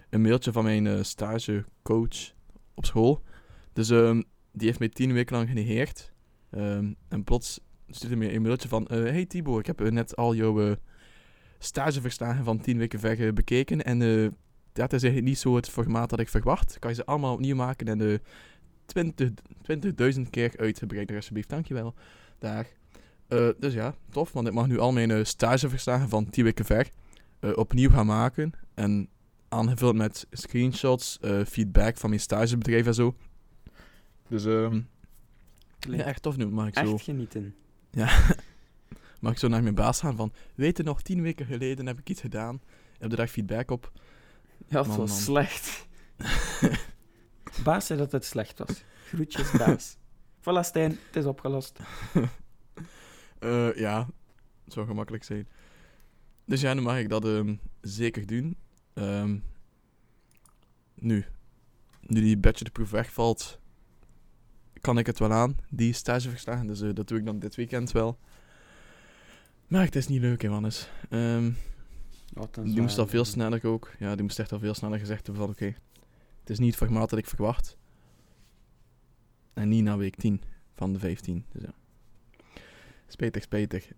een 0.09 0.21
mailtje 0.21 0.51
van 0.51 0.63
mijn 0.63 1.05
stagecoach 1.05 2.33
op 2.73 2.85
school. 2.85 3.23
Dus 3.73 3.89
ehm, 3.89 4.21
die 4.51 4.67
heeft 4.67 4.79
mij 4.79 4.89
tien 4.89 5.13
weken 5.13 5.35
lang 5.35 5.47
genegeerd. 5.47 6.13
Ehm, 6.49 6.93
en 7.07 7.23
plots 7.23 7.59
stuurde 7.87 8.15
mij 8.15 8.35
een 8.35 8.41
mailtje 8.41 8.67
van... 8.67 8.87
hey 8.89 9.25
Thibaut, 9.25 9.59
ik 9.59 9.65
heb 9.65 9.79
net 9.89 10.15
al 10.15 10.35
jouw 10.35 10.75
stageverslagen 11.59 12.43
van 12.43 12.59
tien 12.59 12.77
weken 12.77 12.99
ver 12.99 13.33
bekeken. 13.33 13.83
En 13.83 13.99
dat 14.73 14.93
is 14.93 15.03
eigenlijk 15.03 15.23
niet 15.23 15.37
zo 15.37 15.55
het 15.55 15.69
formaat 15.69 16.09
dat 16.09 16.19
ik 16.19 16.29
verwacht. 16.29 16.79
Kan 16.79 16.89
je 16.89 16.95
ze 16.95 17.05
allemaal 17.05 17.33
opnieuw 17.33 17.55
maken 17.55 17.87
en 17.87 18.21
de 18.93 19.33
20 19.61 20.15
20.000 20.15 20.29
keer 20.29 20.53
uitgebreid, 20.57 21.11
alsjeblieft. 21.11 21.49
Dankjewel. 21.49 21.93
Daar. 22.39 22.67
Eh, 23.27 23.49
dus 23.59 23.73
ja, 23.73 23.95
tof, 24.09 24.31
want 24.31 24.47
ik 24.47 24.53
mag 24.53 24.67
nu 24.67 24.79
al 24.79 24.91
mijn 24.91 25.11
eh, 25.11 25.23
stageverslagen 25.23 26.09
van 26.09 26.29
10 26.29 26.43
weken 26.43 26.65
ver 26.65 26.89
eh, 27.39 27.57
opnieuw 27.57 27.89
gaan 27.89 28.05
maken. 28.05 28.51
En 28.73 29.09
aangevuld 29.49 29.95
met 29.95 30.27
screenshots, 30.31 31.17
feedback 31.47 31.97
van 31.97 32.09
mijn 32.09 32.21
stagebedrijf 32.21 32.85
en 32.85 32.93
zo. 32.93 33.15
Dus 34.27 34.45
ehm 34.45 34.75
ja, 34.75 34.81
klinkt 35.79 36.05
echt 36.05 36.21
tof 36.21 36.37
nu. 36.37 36.47
Mag 36.47 36.67
ik, 36.67 36.77
zo, 36.77 36.93
echt 36.93 37.03
genieten. 37.03 37.55
mag 39.21 39.31
ik 39.31 39.37
zo 39.37 39.47
naar 39.47 39.63
mijn 39.63 39.75
baas 39.75 39.99
gaan 39.99 40.15
van... 40.15 40.33
Weet 40.55 40.77
je 40.77 40.83
nog, 40.83 41.01
10 41.01 41.21
weken 41.21 41.45
geleden 41.45 41.87
heb 41.87 41.99
ik 41.99 42.09
iets 42.09 42.21
gedaan. 42.21 42.61
Heb 42.97 43.09
de 43.09 43.15
dag 43.15 43.29
feedback 43.29 43.71
op. 43.71 43.91
Ja, 44.67 44.83
Man, 44.83 44.97
was 44.97 45.23
slecht. 45.23 45.87
Baas 47.63 47.85
zei 47.85 47.99
dat 47.99 48.11
het 48.11 48.25
slecht 48.25 48.59
was. 48.59 48.83
Groetjes, 49.07 49.51
baas. 49.51 49.95
voilà, 50.43 50.59
Stijn, 50.61 50.97
het 51.07 51.15
is 51.15 51.25
opgelost. 51.25 51.79
Eh, 53.39 53.75
ja, 53.75 54.07
het 54.63 54.73
zou 54.73 54.85
gemakkelijk 54.85 55.23
zijn. 55.23 55.47
Dus 56.45 56.61
ja, 56.61 56.73
nu 56.73 56.81
mag 56.81 56.97
ik 56.97 57.09
dat 57.09 57.25
ehm, 57.25 57.55
zeker 57.81 58.25
doen. 58.25 58.57
Ehm, 58.93 59.37
nu, 60.93 61.25
nu 62.01 62.21
die 62.21 62.37
bachelorproef 62.37 62.89
wegvalt, 62.89 63.59
kan 64.81 64.97
ik 64.97 65.05
het 65.05 65.19
wel 65.19 65.31
aan, 65.31 65.57
die 65.69 65.93
stageverslagen. 65.93 66.67
Dus 66.67 66.81
eh, 66.81 66.93
dat 66.93 67.07
doe 67.07 67.17
ik 67.17 67.25
dan 67.25 67.39
dit 67.39 67.55
weekend 67.55 67.91
wel. 67.91 68.19
Maar 69.67 69.83
het 69.85 69.95
is 69.95 70.07
niet 70.07 70.21
leuk. 70.21 70.43
Ehm, 70.43 71.51
Wat 72.33 72.57
een 72.57 72.63
die 72.63 72.81
moest 72.81 72.97
al 72.97 73.07
veel 73.07 73.25
sneller 73.25 73.65
ook. 73.65 73.91
Ja, 73.99 74.13
die 74.13 74.23
moest 74.23 74.39
echt 74.39 74.51
al 74.51 74.59
veel 74.59 74.73
sneller 74.73 74.99
gezegd 74.99 75.25
hebben 75.25 75.43
van, 75.43 75.53
oké, 75.53 75.75
het 76.41 76.49
is 76.49 76.59
niet 76.59 76.75
het 76.75 76.83
formaat 76.83 77.09
dat 77.09 77.19
ik 77.19 77.27
verwacht. 77.27 77.77
En 79.53 79.69
niet 79.69 79.83
na 79.83 79.97
week 79.97 80.15
10 80.15 80.41
van 80.73 80.93
de 80.93 80.99
15. 80.99 81.45
Dus 81.51 81.61
ja. 81.61 81.73
Spijtig. 83.07 83.91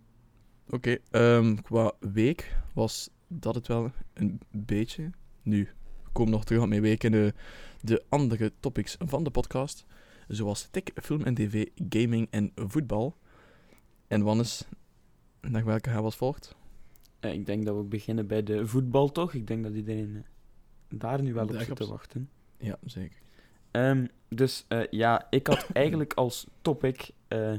Oké, 0.69 0.97
ehm, 1.11 1.55
qua 1.55 1.91
week 1.99 2.57
was 2.73 3.09
dat 3.27 3.55
het 3.55 3.67
wel 3.67 3.91
een 4.13 4.39
beetje. 4.51 5.09
Nu, 5.41 5.69
we 6.03 6.09
komen 6.11 6.31
nog 6.31 6.45
terug 6.45 6.61
op 6.61 6.67
mijn 6.67 6.81
week 6.81 7.03
en 7.03 7.11
de, 7.11 7.33
de 7.81 8.03
andere 8.09 8.51
topics 8.59 8.95
van 8.99 9.23
de 9.23 9.29
podcast. 9.29 9.85
Zoals 10.27 10.67
tech, 10.71 10.83
film 10.93 11.23
en 11.23 11.33
tv, 11.33 11.65
gaming 11.89 12.27
en 12.29 12.51
voetbal. 12.55 13.17
En 14.07 14.23
Wannes, 14.23 14.67
naar 15.41 15.65
welke 15.65 15.89
hij 15.89 16.01
was 16.01 16.15
volgt? 16.15 16.55
Eh, 17.19 17.33
ik 17.33 17.45
denk 17.45 17.65
dat 17.65 17.75
we 17.75 17.83
beginnen 17.83 18.27
bij 18.27 18.43
de 18.43 18.67
voetbal, 18.67 19.11
toch? 19.11 19.33
Ik 19.33 19.47
denk 19.47 19.63
dat 19.63 19.73
iedereen 19.73 20.15
eh, 20.15 20.21
daar 20.97 21.21
nu 21.21 21.33
wel 21.33 21.47
op 21.47 21.75
te 21.75 21.87
wachten. 21.87 22.29
Ja, 22.57 22.77
zeker. 22.85 23.21
Ehm, 23.71 24.05
dus 24.29 24.65
eh, 24.67 24.87
ja, 24.89 25.27
ik 25.29 25.47
had 25.47 25.69
eigenlijk 25.73 26.13
als 26.13 26.47
topic, 26.61 27.09
eh, 27.27 27.53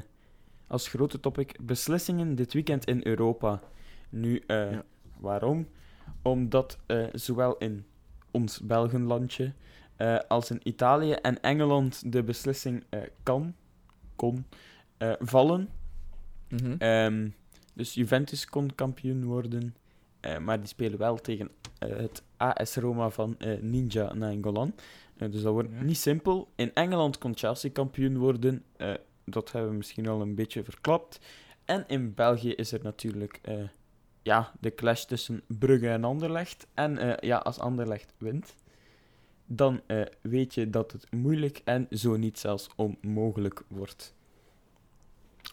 als 0.67 0.87
grote 0.87 1.19
topic, 1.19 1.57
beslissingen 1.61 2.35
dit 2.35 2.53
weekend 2.53 2.85
in 2.85 2.99
Europa. 3.03 3.61
Nu, 4.09 4.43
eh, 4.47 4.71
Ja. 4.71 4.83
waarom? 5.19 5.67
Omdat 6.21 6.79
zowel 7.13 7.57
in 7.57 7.85
ons 8.31 8.59
Belgenlandje 8.61 9.53
als 10.27 10.51
in 10.51 10.59
Italië 10.63 11.11
en 11.11 11.41
Engeland 11.41 12.11
de 12.11 12.23
beslissing 12.23 12.83
kan, 13.23 13.55
kon, 14.15 14.45
vallen. 15.19 15.69
Mhm. 16.49 16.75
Ehm, 16.77 17.29
Dus 17.73 17.93
Juventus 17.93 18.45
kon 18.45 18.75
kampioen 18.75 19.23
worden, 19.25 19.75
maar 20.41 20.59
die 20.59 20.67
spelen 20.67 20.99
wel 20.99 21.15
tegen 21.17 21.51
het 21.79 22.23
AS 22.37 22.75
Roma 22.75 23.09
van 23.09 23.39
eh, 23.39 23.59
Ninja 23.61 24.13
Nainggolan. 24.13 24.75
Eh, 25.17 25.31
dus 25.31 25.41
dat 25.41 25.53
wordt 25.53 25.69
Ja. 25.71 25.81
niet 25.81 25.97
simpel. 25.97 26.49
In 26.55 26.73
Engeland 26.73 27.17
kon 27.17 27.37
Chelsea 27.37 27.69
kampioen 27.71 28.17
worden. 28.17 28.63
eh, 28.77 28.93
dat 29.25 29.51
hebben 29.51 29.71
we 29.71 29.77
misschien 29.77 30.07
al 30.07 30.21
een 30.21 30.35
beetje 30.35 30.63
verklapt. 30.63 31.19
En 31.65 31.83
in 31.87 32.13
België 32.13 32.51
is 32.53 32.71
er 32.71 32.79
natuurlijk 32.83 33.41
ja, 34.21 34.51
de 34.59 34.75
clash 34.75 35.03
tussen 35.03 35.41
Brugge 35.47 35.89
en 35.89 36.03
Anderlecht. 36.03 36.67
En 36.73 37.17
ja, 37.19 37.37
als 37.37 37.59
Anderlecht 37.59 38.13
wint, 38.17 38.55
dan 39.45 39.81
weet 40.21 40.53
je 40.53 40.69
dat 40.69 40.91
het 40.91 41.11
moeilijk 41.11 41.61
en 41.63 41.87
zo 41.89 42.15
niet 42.15 42.39
zelfs 42.39 42.69
onmogelijk 42.75 43.63
wordt. 43.67 44.13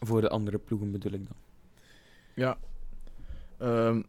Voor 0.00 0.20
de 0.20 0.28
andere 0.28 0.58
ploegen 0.58 0.90
bedoel 0.92 1.12
ik 1.12 1.26
dan. 1.26 1.36
Ja. 2.34 2.58
Ehm, 3.58 4.02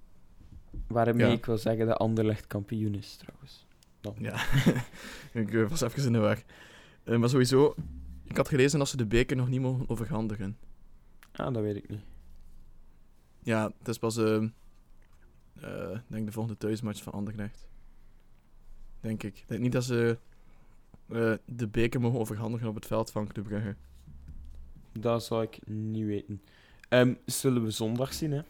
Waarmee 0.88 1.28
Ja. 1.28 1.32
ik 1.34 1.46
wil 1.46 1.58
zeggen 1.58 1.88
dat 1.88 1.98
Anderlecht 1.98 2.48
kampioen 2.48 2.96
is, 2.96 3.16
trouwens. 3.16 3.66
Dan. 4.02 4.16
ja. 4.18 4.44
ik 5.42 5.54
eh, 5.54 5.70
was 5.70 5.82
even 5.82 6.06
in 6.06 6.14
de 6.14 6.20
war. 6.20 6.44
Eh, 7.04 7.18
maar 7.18 7.30
sowieso, 7.30 7.76
ik 8.24 8.38
had 8.38 8.48
gelezen 8.48 8.80
dat 8.80 8.88
ze 8.88 8.98
de 8.98 9.06
beker 9.06 9.36
nog 9.36 9.50
niet 9.50 9.62
mogen 9.62 9.90
overhandigen. 9.90 10.58
Ah, 11.32 11.54
dat 11.54 11.64
weet 11.64 11.76
ik 11.76 11.90
niet. 11.90 12.02
Ja, 13.40 13.72
het 13.78 13.88
is 13.88 13.98
pas, 13.98 14.18
eh, 14.18 14.44
eh, 15.62 16.00
denk 16.08 16.26
de 16.26 16.32
volgende 16.32 16.58
thuismatch 16.58 17.04
van 17.04 17.14
Anderlecht. 17.14 17.68
Denk 19.02 19.24
ik. 19.24 19.38
Ik 19.38 19.48
denk 19.48 19.62
niet 19.62 19.72
dat 19.72 19.84
ze 19.84 20.18
eh, 21.10 21.34
de 21.46 21.68
beker 21.68 22.00
mogen 22.02 22.20
overhandigen 22.20 22.68
op 22.68 22.76
het 22.76 22.86
veld 22.86 23.12
van 23.12 23.28
Club 23.28 23.46
Brugge. 23.48 23.76
Dat 25.00 25.24
zou 25.24 25.44
ik 25.44 25.68
niet 25.68 26.06
weten. 26.06 26.42
Ehm, 26.90 27.14
zullen 27.26 27.64
we 27.64 27.72
zondag 27.72 28.14
zien, 28.14 28.32
hè? 28.32 28.42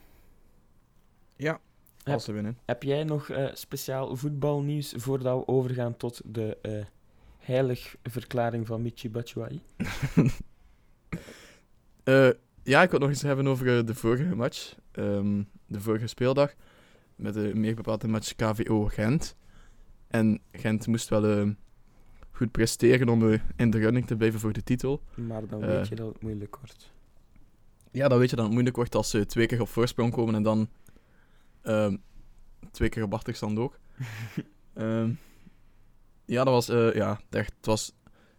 Ja, 1.36 1.60
Heb- 2.04 2.14
als 2.14 2.24
ze 2.24 2.32
winnen. 2.32 2.58
Heb 2.66 2.84
jij 2.84 3.04
nog 3.04 3.30
eh, 3.30 3.46
speciaal 3.54 4.16
voetbalnieuws 4.16 4.94
voordat 4.98 5.40
we 5.40 5.48
overgaan 5.48 5.98
tot 5.98 6.22
de 6.26 6.58
eh 6.62 6.86
heilig 7.38 7.96
verklaring 8.04 8.68
van 8.68 8.82
Michi 8.82 9.10
Batshuayi? 9.10 9.62
Eh, 12.04 12.30
ja, 12.64 12.82
ik 12.82 12.92
wil 12.92 13.00
nog 13.00 13.10
iets 13.10 13.22
hebben 13.22 13.48
over 13.48 13.86
de 13.86 13.96
vorige 13.96 14.36
match. 14.36 14.76
Ehm, 14.92 15.44
de 15.68 15.82
vorige 15.82 16.08
speeldag. 16.08 16.54
Met 17.16 17.34
de 17.34 17.52
meer 17.56 17.76
bepaalde 17.76 18.08
match 18.08 18.36
KVO 18.36 18.86
Gent. 18.86 19.36
En 20.08 20.40
Gent 20.52 20.88
moest 20.88 21.10
wel 21.10 21.26
eh, 21.26 21.50
goed 22.32 22.52
presteren 22.52 23.10
om 23.10 23.40
in 23.56 23.70
de 23.70 23.78
running 23.78 24.06
te 24.08 24.16
blijven 24.16 24.40
voor 24.40 24.54
de 24.54 24.64
titel. 24.64 25.02
Maar 25.16 25.48
dan 25.48 25.60
weet 25.60 25.88
je 25.88 25.96
dat 25.96 26.08
het 26.14 26.22
moeilijk 26.22 26.56
wordt. 26.56 26.92
Ja, 27.92 28.08
dan 28.08 28.20
weet 28.20 28.30
je 28.30 28.36
dat 28.36 28.46
het 28.46 28.54
moeilijk 28.54 28.76
wordt 28.76 28.96
als 28.96 29.10
ze 29.10 29.26
twee 29.26 29.46
keer 29.46 29.62
op 29.62 29.68
voorsprong 29.68 30.12
komen 30.12 30.36
en 30.36 30.44
dan 30.44 30.70
ehm, 31.64 31.98
twee 32.72 32.90
keer 32.90 33.04
op 33.04 33.14
achterstand 33.14 33.58
ook. 33.58 33.80
Ehm, 34.74 35.14
ja, 36.26 36.44
dat 36.44 36.54
was, 36.54 36.70
eh, 36.70 36.94
ja, 36.94 37.22
echt, 37.30 37.54
het 37.58 37.66
was 37.66 37.94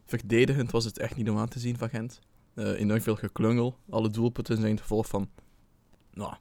verdedigend 0.04 0.70
was 0.70 0.84
het 0.84 0.98
echt 0.98 1.16
niet 1.16 1.30
om 1.30 1.38
aan 1.38 1.48
te 1.48 1.58
zien 1.58 1.78
van 1.78 1.88
Gent. 1.88 2.20
Eh 2.54 2.80
enorm 2.80 3.00
veel 3.00 3.16
geklungel. 3.16 3.78
Alle 3.90 4.10
doelpunten 4.10 4.56
zijn 4.56 4.70
het 4.70 4.80
gevolg 4.80 5.06
van, 5.06 5.30
nou, 6.12 6.34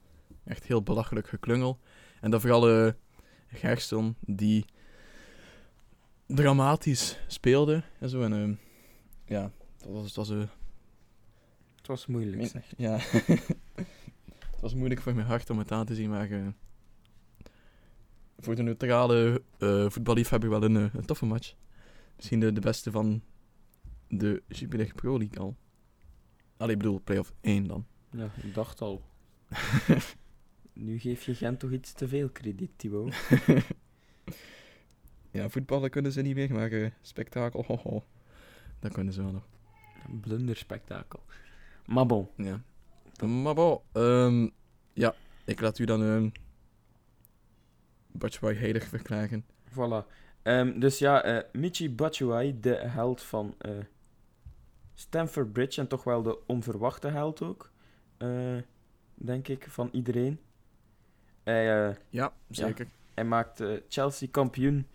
echt 0.43 0.63
heel 0.63 0.83
belachelijk 0.83 1.27
geklungel. 1.27 1.79
En 2.21 2.31
dan 2.31 2.41
vooral 2.41 2.69
eh 2.69 2.93
Gerson, 3.47 4.15
die 4.19 4.65
dramatisch 6.25 7.19
speelde 7.27 7.83
en 7.99 8.09
zo. 8.09 8.21
En 8.21 8.33
ehm, 8.33 8.53
ja, 9.25 9.51
dat 9.77 9.91
was, 9.91 10.13
dat 10.13 10.27
was 10.27 10.37
Het 11.75 11.87
was 11.87 12.05
moeilijk, 12.05 12.47
zeg. 12.47 12.73
Ja. 12.77 12.97
het 14.51 14.61
was 14.61 14.73
moeilijk 14.73 15.01
voor 15.01 15.15
mijn 15.15 15.27
hart 15.27 15.49
om 15.49 15.57
het 15.57 15.71
aan 15.71 15.85
te 15.85 15.95
zien, 15.95 16.09
maar 16.09 16.29
voor 18.43 18.55
de 18.55 18.63
neutrale 18.63 19.41
eh 19.57 19.89
voetballiefhebber 19.89 20.49
wel 20.49 20.63
een, 20.63 20.77
eh, 20.77 20.93
een 20.93 21.05
toffe 21.05 21.25
match. 21.25 21.53
Misschien 22.15 22.39
de, 22.39 22.53
de 22.53 22.61
beste 22.61 22.91
van 22.91 23.21
de 24.07 24.43
Jupiler 24.47 24.93
Pro 24.95 25.17
League 25.17 25.39
al. 25.39 25.55
Allee, 26.57 26.75
ik 26.75 26.81
bedoel, 26.81 27.01
play-off 27.03 27.33
1 27.41 27.67
dan. 27.67 27.85
Ja, 28.09 28.29
ik 28.43 28.53
dacht 28.53 28.81
al. 28.81 29.01
nu 30.73 30.99
geef 30.99 31.23
je 31.23 31.35
Gent 31.35 31.59
toch 31.59 31.71
iets 31.71 31.93
te 31.93 32.07
veel 32.07 32.29
krediet, 32.29 32.71
Thibaut. 32.75 33.15
ja, 35.31 35.49
voetballen 35.49 35.89
kunnen 35.89 36.11
ze 36.11 36.21
niet 36.21 36.35
meer, 36.35 36.53
maar 36.53 36.71
eh, 36.71 36.91
spektakel, 37.01 37.63
ho, 37.67 37.77
ho. 37.83 38.03
dat 38.79 38.93
kunnen 38.93 39.13
ze 39.13 39.23
wel 39.23 39.31
nog. 39.31 39.47
Een 40.07 40.19
blunderspektakel. 40.19 41.23
Maar 41.85 42.05
bon, 42.05 42.27
Ja. 42.37 42.61
Maar 43.25 43.53
bon, 43.53 43.79
ehm, 43.91 44.47
ja, 44.93 45.15
ik 45.45 45.61
laat 45.61 45.79
u 45.79 45.85
dan 45.85 46.01
um, 46.01 46.31
Batshuayi 48.13 48.57
heilig 48.57 48.83
verklaren. 48.87 49.45
Voilà. 49.71 50.05
Ehm, 50.41 50.79
dus 50.79 50.97
ja, 50.99 51.23
eh, 51.23 51.43
Michi 51.51 51.95
Batshuayi, 51.95 52.59
de 52.59 52.75
held 52.75 53.21
van 53.21 53.55
eh 53.57 53.71
Stamford 54.95 55.53
Bridge 55.53 55.81
en 55.81 55.87
toch 55.87 56.03
wel 56.03 56.21
de 56.23 56.37
onverwachte 56.47 57.07
held 57.07 57.41
ook, 57.41 57.71
eh, 58.17 58.57
denk 59.15 59.47
ik, 59.47 59.65
van 59.69 59.89
iedereen. 59.91 60.39
Hij, 61.43 61.95
Ja, 62.09 62.33
zeker. 62.49 62.87
hij 63.13 63.25
maakte 63.25 63.83
Chelsea 63.89 64.27
kampioen 64.31 64.87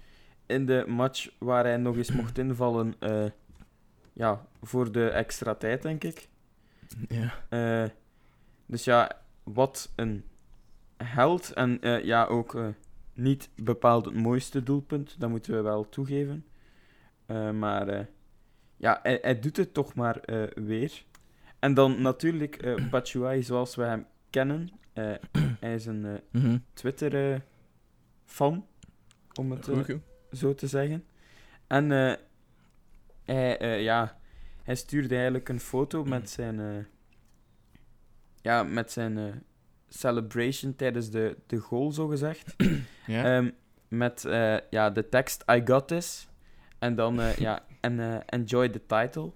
in 0.47 0.67
de 0.67 0.85
match 0.87 1.31
waar 1.39 1.65
hij 1.65 1.77
nog 1.77 1.97
eens 1.97 2.13
mocht 2.13 2.39
invallen 2.39 2.95
ja, 4.13 4.47
voor 4.63 4.93
de 4.93 5.09
extra 5.09 5.55
tijd, 5.55 5.83
denk 5.83 6.05
ik. 6.05 6.29
Ja. 7.09 7.91
Dus 8.67 8.85
ja, 8.85 9.11
wat 9.43 9.93
een 9.97 10.25
held. 10.97 11.53
En 11.53 11.79
ja, 12.05 12.25
ook 12.25 12.57
niet 13.19 13.51
bepaald 13.55 14.05
het 14.05 14.15
mooiste 14.15 14.63
doelpunt, 14.63 15.21
dat 15.21 15.31
moeten 15.31 15.55
we 15.55 15.61
wel 15.63 15.89
toegeven. 15.89 16.47
Eh, 17.27 17.51
maar 17.51 17.89
eh, 17.89 18.05
ja, 18.77 18.99
hij, 19.03 19.19
hij 19.23 19.39
doet 19.41 19.57
het 19.57 19.75
toch 19.75 19.95
maar 19.95 20.17
eh, 20.17 20.65
weer. 20.65 21.05
En 21.59 21.75
dan 21.75 22.03
natuurlijk 22.03 22.77
Batshuayi 22.91 23.43
zoals 23.43 23.75
we 23.75 23.83
hem 23.83 24.07
kennen. 24.31 24.69
Hij 25.61 25.75
is 25.75 25.87
een 25.87 26.21
Mhm. 26.31 26.59
Twitter-fan, 26.73 28.67
om 29.35 29.51
het 29.51 29.71
zo 30.33 30.55
te 30.55 30.67
zeggen. 30.67 31.05
En 31.67 31.91
hij, 33.25 33.83
ja, 33.83 34.19
hij 34.69 34.75
stuurde 34.75 35.15
eigenlijk 35.15 35.49
een 35.49 35.61
foto 35.61 36.05
met 36.05 36.31
zijn, 36.31 36.61
eh, 36.61 36.85
ja, 38.41 38.63
met 38.63 38.93
zijn 38.93 39.43
celebration 39.89 40.77
tijdens 40.77 41.11
de, 41.11 41.37
de 41.47 41.57
goal, 41.59 41.93
zogezegd. 41.93 42.55
Ja? 43.07 43.25
Ehm, 43.37 43.51
met 43.89 44.25
eh, 44.25 44.57
ja, 44.71 44.91
de 44.91 45.09
tekst 45.09 45.45
I 45.51 45.63
got 45.65 45.89
this. 45.89 46.29
En 46.79 46.95
dan, 46.95 47.21
eh, 47.21 47.37
ja, 47.47 47.65
en 47.81 48.01
eh, 48.01 48.17
enjoy 48.27 48.69
the 48.69 48.87
title. 48.87 49.33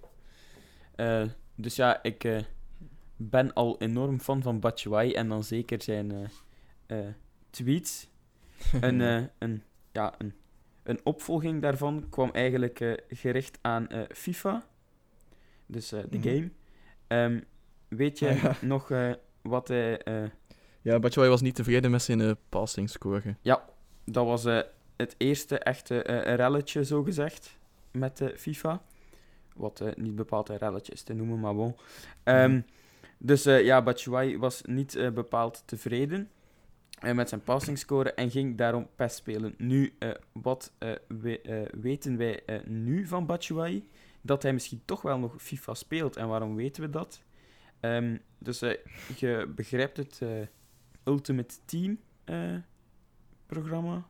Dus 1.54 1.76
ja, 1.76 2.02
ik 2.02 2.44
ben 3.16 3.52
al 3.52 3.80
enorm 3.80 4.20
fan 4.20 4.42
van 4.42 4.60
Batshuayi 4.60 5.12
en 5.12 5.28
dan 5.28 5.44
zeker 5.44 5.82
zijn 5.82 6.30
tweets. 7.50 8.08
Een, 8.80 9.00
een, 9.38 9.62
ja, 9.92 10.14
een, 10.18 10.34
een 10.82 11.00
opvolging 11.04 11.62
daarvan 11.62 12.06
kwam 12.10 12.30
eigenlijk 12.30 13.02
gericht 13.08 13.58
aan 13.62 13.86
FIFA. 14.08 14.64
Dus 15.66 15.88
de 15.88 16.06
Mhm. 16.10 16.22
game. 16.22 16.50
Ehm, 17.06 17.40
weet 17.88 18.18
je 18.18 18.26
ja. 18.42 18.54
nog 18.60 18.90
wat 19.42 19.68
hij... 19.68 20.00
Ja, 20.82 20.98
Batshuayi 20.98 21.30
was 21.30 21.40
niet 21.40 21.54
tevreden 21.54 21.90
met 21.90 22.02
zijn 22.02 22.20
eh 22.20 22.30
passing 22.48 22.90
score. 22.90 23.36
Ja, 23.40 23.64
dat 24.04 24.26
was 24.26 24.44
eh, 24.44 24.60
het 24.96 25.14
eerste 25.18 25.58
echte 25.58 26.02
eh 26.02 26.34
relletje, 26.34 26.84
zogezegd, 26.84 27.58
met 27.90 28.20
eh, 28.20 28.36
FIFA. 28.36 28.82
Wat 29.56 29.82
niet 29.96 30.14
bepaald 30.14 30.48
een 30.48 30.56
relletje 30.56 30.92
is 30.92 31.02
te 31.02 31.12
noemen, 31.12 31.40
maar 31.40 31.54
bon. 31.54 31.76
Ehm. 32.22 32.60
Dus 33.18 33.42
ja, 33.42 33.82
Batshuayi 33.82 34.38
was 34.38 34.62
niet 34.62 35.10
bepaald 35.14 35.62
tevreden 35.66 36.30
met 37.12 37.28
zijn 37.28 37.42
passingscore 37.42 38.12
en 38.14 38.30
ging 38.30 38.56
daarom 38.56 38.88
PES 38.96 39.14
spelen. 39.14 39.54
Nu, 39.58 39.94
wat 40.32 40.72
we, 41.06 41.68
weten 41.80 42.16
wij 42.16 42.42
nu 42.64 43.06
van 43.06 43.26
Batshuayi? 43.26 43.88
Dat 44.20 44.42
hij 44.42 44.52
misschien 44.52 44.82
toch 44.84 45.02
wel 45.02 45.18
nog 45.18 45.34
FIFA 45.42 45.74
speelt. 45.74 46.16
En 46.16 46.28
waarom 46.28 46.54
weten 46.54 46.82
we 46.82 46.90
dat? 46.90 47.22
Ehm, 47.80 48.16
dus 48.38 48.58
je 49.16 49.52
begrijpt 49.54 49.96
het 49.96 50.20
Ultimate 51.04 51.54
Team 51.64 51.98
eh, 52.24 52.56
programma 53.46 54.08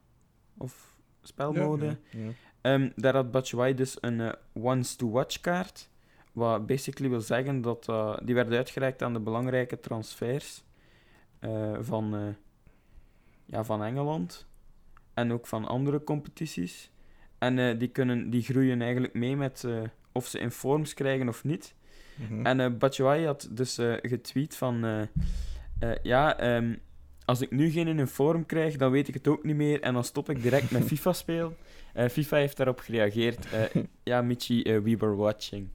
of 0.58 0.96
spelmode. 1.22 1.86
Ja, 1.86 1.96
ja. 2.10 2.30
Ehm, 2.60 2.90
daar 2.96 3.14
had 3.14 3.30
Batshuayi 3.30 3.74
dus 3.74 3.96
een 4.00 4.20
eh, 4.20 4.32
once-to-watch 4.52 5.40
kaart. 5.40 5.88
Wat 6.32 6.66
basically 6.66 7.10
wil 7.10 7.20
zeggen 7.20 7.60
dat 7.60 7.88
eh, 7.88 8.16
die 8.22 8.34
werd 8.34 8.52
uitgereikt 8.52 9.02
aan 9.02 9.12
de 9.12 9.20
belangrijke 9.20 9.80
transfers 9.80 10.64
van, 11.80 12.36
ja, 13.44 13.64
van 13.64 13.82
Engeland 13.82 14.46
en 15.14 15.32
ook 15.32 15.46
van 15.46 15.64
andere 15.64 16.04
competities. 16.04 16.90
En 17.38 17.78
die, 17.78 17.88
kunnen, 17.88 18.30
die 18.30 18.42
groeien 18.42 18.82
eigenlijk 18.82 19.14
mee 19.14 19.36
met 19.36 19.66
of 20.12 20.26
ze 20.26 20.38
in 20.38 20.50
vorms 20.50 20.94
krijgen 20.94 21.28
of 21.28 21.44
niet. 21.44 21.74
Mhm. 22.14 22.46
En 22.46 22.60
eh 22.60 22.70
Batshuayi 22.78 23.26
had 23.26 23.48
dus 23.50 23.74
getweet 24.02 24.56
van... 24.56 25.08
eh, 25.82 25.90
ja, 26.02 26.38
ehm, 26.38 26.74
als 27.24 27.40
ik 27.40 27.50
nu 27.50 27.70
geen 27.70 27.88
in 27.88 27.98
een 27.98 28.06
forum 28.06 28.46
krijg, 28.46 28.76
dan 28.76 28.90
weet 28.90 29.08
ik 29.08 29.14
het 29.14 29.28
ook 29.28 29.44
niet 29.44 29.56
meer. 29.56 29.80
En 29.80 29.94
dan 29.94 30.04
stop 30.04 30.30
ik 30.30 30.42
direct 30.42 30.70
met 30.70 30.84
FIFA 30.84 31.12
spelen. 31.22 31.56
Eh, 31.92 32.08
FIFA 32.08 32.36
heeft 32.36 32.56
daarop 32.56 32.78
gereageerd. 32.78 33.52
Eh, 33.52 33.82
ja, 34.02 34.22
Michi, 34.22 34.62
we 34.62 34.96
were 34.96 35.14
watching. 35.14 35.68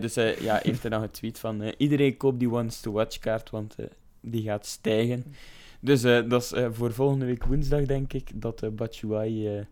Dus 0.00 0.14
ja, 0.14 0.60
heeft 0.62 0.84
er 0.84 0.90
dan 0.90 1.00
getweet 1.00 1.38
van... 1.38 1.62
iedereen 1.62 2.16
koopt 2.16 2.38
die 2.38 2.50
Wants 2.50 2.80
to 2.80 2.92
Watch 2.92 3.18
kaart, 3.18 3.50
want 3.50 3.76
die 4.20 4.42
gaat 4.42 4.66
stijgen. 4.66 5.24
Dus 5.80 6.00
dat 6.00 6.42
is 6.42 6.52
voor 6.70 6.92
volgende 6.92 7.24
week 7.24 7.44
woensdag, 7.44 7.84
denk 7.84 8.12
ik, 8.12 8.30
dat 8.34 8.62
uh, 8.62 8.70
Batshuayi 8.70 9.66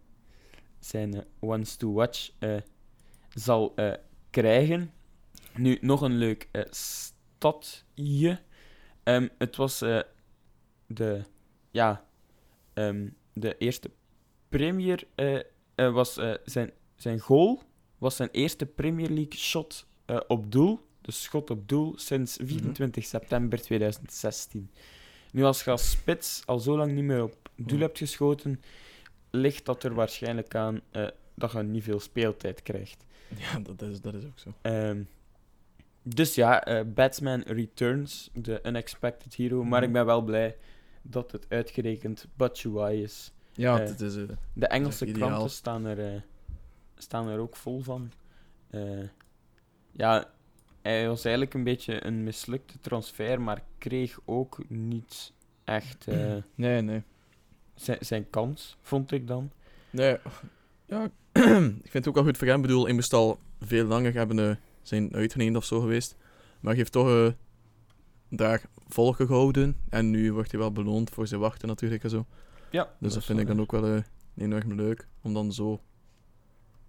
zijn 0.78 1.24
Wants 1.38 1.76
to 1.76 1.92
Watch 1.92 2.30
zal 3.34 3.74
krijgen. 4.30 4.90
Nu, 5.56 5.78
nog 5.80 6.00
een 6.00 6.16
leuk 6.16 6.48
stadje. 6.70 8.38
Ehm, 9.06 9.28
het 9.38 9.56
was 9.56 9.82
eh, 9.82 10.00
de, 10.86 11.22
ja, 11.70 12.04
ehm, 12.72 13.08
de 13.32 13.58
eerste 13.58 13.90
Premier, 14.48 15.06
eh, 15.14 15.36
eh, 15.74 15.92
was 15.92 16.20
zijn, 16.44 16.70
zijn 16.96 17.18
goal 17.20 17.62
was 17.98 18.16
zijn 18.16 18.28
eerste 18.32 18.66
Premier 18.66 19.08
League 19.08 19.36
shot 19.36 19.86
op 20.26 20.52
doel. 20.52 20.80
Dus 21.00 21.22
schot 21.22 21.50
op 21.50 21.68
doel 21.68 21.92
sinds 21.98 22.36
24 22.42 23.04
september 23.04 23.60
2016. 23.62 24.70
Nu, 25.32 25.44
als 25.44 25.64
je 25.64 25.70
als 25.70 25.90
spits 25.90 26.42
al 26.46 26.58
zo 26.58 26.76
lang 26.76 26.92
niet 26.92 27.04
meer 27.04 27.22
op 27.22 27.50
doel 27.56 27.78
Ja. 27.78 27.84
hebt 27.84 27.98
geschoten, 27.98 28.60
ligt 29.30 29.64
dat 29.64 29.82
er 29.82 29.94
waarschijnlijk 29.94 30.54
aan 30.54 30.80
dat 31.34 31.52
je 31.52 31.62
niet 31.62 31.82
veel 31.82 32.00
speeltijd 32.00 32.62
krijgt. 32.62 33.04
Ja, 33.38 33.58
dat 33.58 33.82
is, 33.82 34.00
dat 34.00 34.14
is 34.14 34.24
ook 34.24 34.38
zo. 34.38 34.52
Ehm, 34.62 35.02
dus 36.08 36.34
ja, 36.34 36.64
eh, 36.64 36.84
Batsman 36.94 37.40
Returns, 37.46 38.30
de 38.34 38.60
Unexpected 38.62 39.34
Hero. 39.34 39.64
Maar 39.64 39.82
ik 39.82 39.92
ben 39.92 40.06
wel 40.06 40.22
blij 40.22 40.56
dat 41.02 41.32
het 41.32 41.46
uitgerekend 41.48 42.26
Batshuayi 42.36 43.02
is. 43.02 43.32
Ja, 43.52 43.78
het 43.78 44.00
is... 44.00 44.16
eh, 44.16 44.22
De 44.52 44.66
Engelse 44.66 45.04
kranten 45.04 45.50
staan 45.50 45.84
er, 45.84 46.24
staan 46.96 47.28
er 47.28 47.38
ook 47.38 47.56
vol 47.56 47.80
van. 47.80 48.10
Ja, 49.92 50.30
hij 50.82 51.08
was 51.08 51.24
eigenlijk 51.24 51.54
een 51.54 51.64
beetje 51.64 52.04
een 52.06 52.24
mislukte 52.24 52.80
transfer, 52.80 53.40
maar 53.40 53.62
kreeg 53.78 54.18
ook 54.24 54.58
niet 54.68 55.32
echt 55.64 56.06
nee, 56.54 56.82
nee. 56.82 57.02
zijn, 57.74 57.98
zijn 58.00 58.30
kans, 58.30 58.76
vond 58.80 59.12
ik 59.12 59.26
dan. 59.26 59.50
Nee, 59.90 60.16
ja, 60.86 61.04
ik 61.82 61.90
vind 61.90 61.92
het 61.92 62.08
ook 62.08 62.14
wel 62.14 62.24
goed 62.24 62.36
voor 62.36 62.46
hem. 62.46 62.56
Ik 62.56 62.62
bedoel, 62.62 62.84
hij 62.84 62.92
moest 62.94 63.12
al 63.12 63.38
veel 63.60 63.86
langer 63.86 64.14
hebben 64.14 64.58
zijn 64.88 65.14
uitgeleend 65.14 65.56
of 65.56 65.64
zo 65.64 65.80
geweest. 65.80 66.16
Maar 66.60 66.70
hij 66.70 66.76
heeft 66.76 66.92
toch 66.92 67.08
eh, 67.08 67.32
daar 68.28 68.66
volgehouden. 68.88 69.76
En 69.88 70.10
nu 70.10 70.32
wordt 70.32 70.50
hij 70.50 70.60
wel 70.60 70.72
beloond 70.72 71.10
voor 71.10 71.26
zijn 71.26 71.40
wachten 71.40 71.68
natuurlijk 71.68 72.04
en 72.04 72.10
zo. 72.10 72.26
Ja, 72.70 72.94
Dus 73.00 73.14
dat 73.14 73.24
vind 73.24 73.38
ik 73.38 73.46
dan 73.46 73.60
ook 73.60 73.70
wel 73.70 73.86
eh, 73.86 74.02
enorm 74.36 74.74
leuk. 74.74 75.08
Om 75.22 75.34
dan 75.34 75.52
zo 75.52 75.80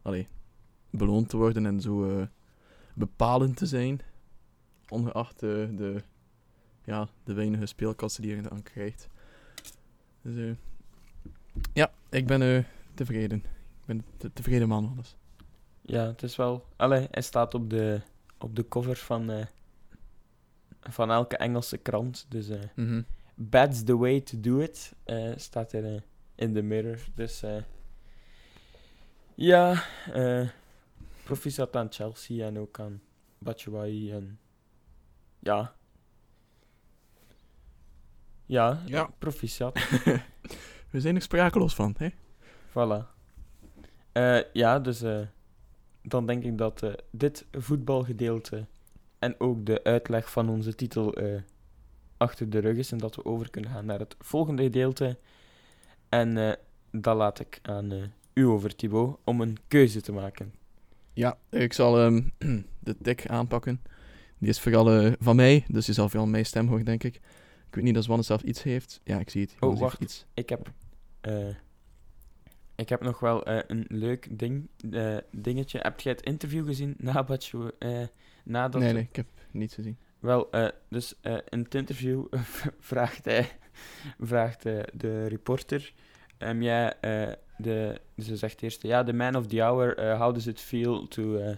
allee, 0.02 0.28
beloond 0.90 1.30
te 1.30 1.38
worden 1.38 1.66
en 1.66 1.82
zo 1.82 2.20
eh, 2.20 2.26
bepalend 2.94 3.58
te 3.58 3.66
zijn. 3.66 4.02
Ongeacht 4.90 5.40
de, 5.40 6.04
ja, 6.84 7.10
de 7.24 7.34
weinige 7.34 7.66
speelkasten 7.66 8.24
die 8.24 8.34
hij 8.34 8.42
dan 8.42 8.64
krijgt. 8.64 9.10
Dus 10.22 10.56
ja, 11.74 11.92
ik 12.10 12.28
ben 12.28 12.66
tevreden. 12.94 13.38
Ik 13.82 13.86
ben 13.86 14.04
een 14.18 14.34
tevreden 14.34 14.68
man, 14.68 14.92
alles. 14.96 15.16
Ja, 15.88 16.06
het 16.06 16.24
is 16.24 16.36
wel... 16.36 16.66
Allee, 16.76 17.08
hij 17.12 17.22
staat 17.22 17.54
op 17.54 17.70
de, 17.70 18.02
op 18.38 18.56
de 18.56 18.68
cover 18.68 18.96
van, 18.96 19.30
eh, 19.30 19.46
van 20.82 21.12
elke 21.12 21.38
Engelse 21.38 21.78
krant. 21.78 22.26
Dus 22.30 22.48
Mhm. 22.76 23.02
That's 23.50 23.84
the 23.84 23.98
way 23.98 24.22
to 24.22 24.40
do 24.40 24.60
it, 24.60 24.94
eh, 25.04 25.32
staat 25.36 25.72
er 25.74 26.04
in 26.36 26.54
de 26.54 26.62
mirror. 26.62 27.00
Dus 27.16 27.44
eh, 27.44 27.58
ja, 29.36 29.84
proficiat 31.24 31.76
aan 31.76 31.88
Chelsea 31.92 32.46
en 32.48 32.60
ook 32.60 32.80
aan 32.80 33.02
Batshuayi. 33.38 34.12
En 34.12 34.40
ja. 35.40 35.74
Ja, 38.46 38.82
Ja. 38.86 39.10
proficiat. 39.18 39.74
We 40.92 41.02
zijn 41.02 41.16
er 41.16 41.22
sprakeloos 41.22 41.76
van, 41.76 41.96
hè? 41.98 42.10
Voilà. 42.70 43.16
Ja, 44.54 44.80
dus 44.80 45.04
dan 46.08 46.26
denk 46.26 46.44
ik 46.44 46.58
dat 46.58 46.84
eh, 46.84 46.94
dit 47.12 47.46
voetbalgedeelte 47.52 48.66
en 49.20 49.40
ook 49.40 49.66
de 49.66 49.84
uitleg 49.84 50.32
van 50.32 50.50
onze 50.50 50.76
titel 50.76 51.14
eh, 51.14 51.42
achter 52.18 52.50
de 52.50 52.60
rug 52.60 52.78
is 52.78 52.92
en 52.92 52.98
dat 52.98 53.16
we 53.16 53.26
over 53.26 53.50
kunnen 53.50 53.72
gaan 53.72 53.86
naar 53.86 54.00
het 54.00 54.16
volgende 54.20 54.64
gedeelte. 54.64 55.18
En 56.10 56.38
eh, 56.38 56.54
dat 56.92 57.16
laat 57.16 57.40
ik 57.40 57.60
aan 57.62 58.14
u 58.34 58.44
over, 58.44 58.76
Thibaut, 58.76 59.18
om 59.24 59.42
een 59.42 59.58
keuze 59.68 60.02
te 60.02 60.12
maken. 60.12 60.54
Ja, 61.14 61.38
ik 61.50 61.74
zal 61.74 62.00
ehm, 62.00 62.22
de 62.80 62.96
tik 63.02 63.28
aanpakken. 63.28 63.82
Die 64.38 64.50
is 64.50 64.60
vooral 64.60 65.14
van 65.20 65.36
mij, 65.36 65.66
dus 65.68 65.86
je 65.86 65.94
zal 65.94 66.10
vooral 66.10 66.28
mijn 66.28 66.46
stem 66.46 66.68
horen, 66.68 66.86
denk 66.86 67.04
ik. 67.04 67.16
Ik 67.68 67.76
weet 67.76 67.84
niet 67.84 67.96
als 67.96 68.08
Wanne 68.08 68.24
zelf 68.24 68.42
iets 68.42 68.64
heeft. 68.64 69.02
Ja, 69.04 69.20
ik 69.20 69.30
zie 69.30 69.42
het. 69.42 69.56
Heeft 69.60 69.80
wacht. 69.80 70.02
Iets. 70.02 70.26
Ik 70.34 70.50
heb, 70.50 70.72
ik 72.78 72.90
heb 72.90 73.02
nog 73.02 73.20
wel 73.20 73.46
eh, 73.46 73.60
een 73.68 73.86
leuk 73.88 74.40
ding, 74.40 74.68
eh, 74.92 75.18
dingetje. 75.32 75.80
Heb 75.80 76.00
jij 76.00 76.12
het 76.12 76.22
interview 76.22 76.66
gezien 76.66 76.96
na 76.98 77.24
Batshuayi? 77.30 77.72
eh 77.80 78.04
nadat 78.44 78.82
Nee, 78.82 78.94
nee, 78.94 79.04
ik 79.04 79.16
heb 79.16 79.28
niets 79.52 79.76
gezien. 79.76 79.98
Wel, 80.20 80.50
dus 80.90 81.16
in 81.50 81.60
het 81.60 81.76
interview 81.76 82.26
vraagt, 82.80 83.26
hij, 83.26 83.50
vraagt 84.20 84.64
de 84.94 85.28
reporter, 85.28 85.94
um, 86.40 86.62
ja, 86.62 86.94
de, 87.58 88.02
ze 88.18 88.38
zegt 88.38 88.62
eerst, 88.62 88.82
ja, 88.82 89.04
the 89.04 89.14
man 89.14 89.36
of 89.36 89.48
the 89.48 89.62
hour, 89.62 90.18
how 90.18 90.34
does 90.34 90.48
it 90.48 90.60
feel 90.60 91.08
to 91.08 91.56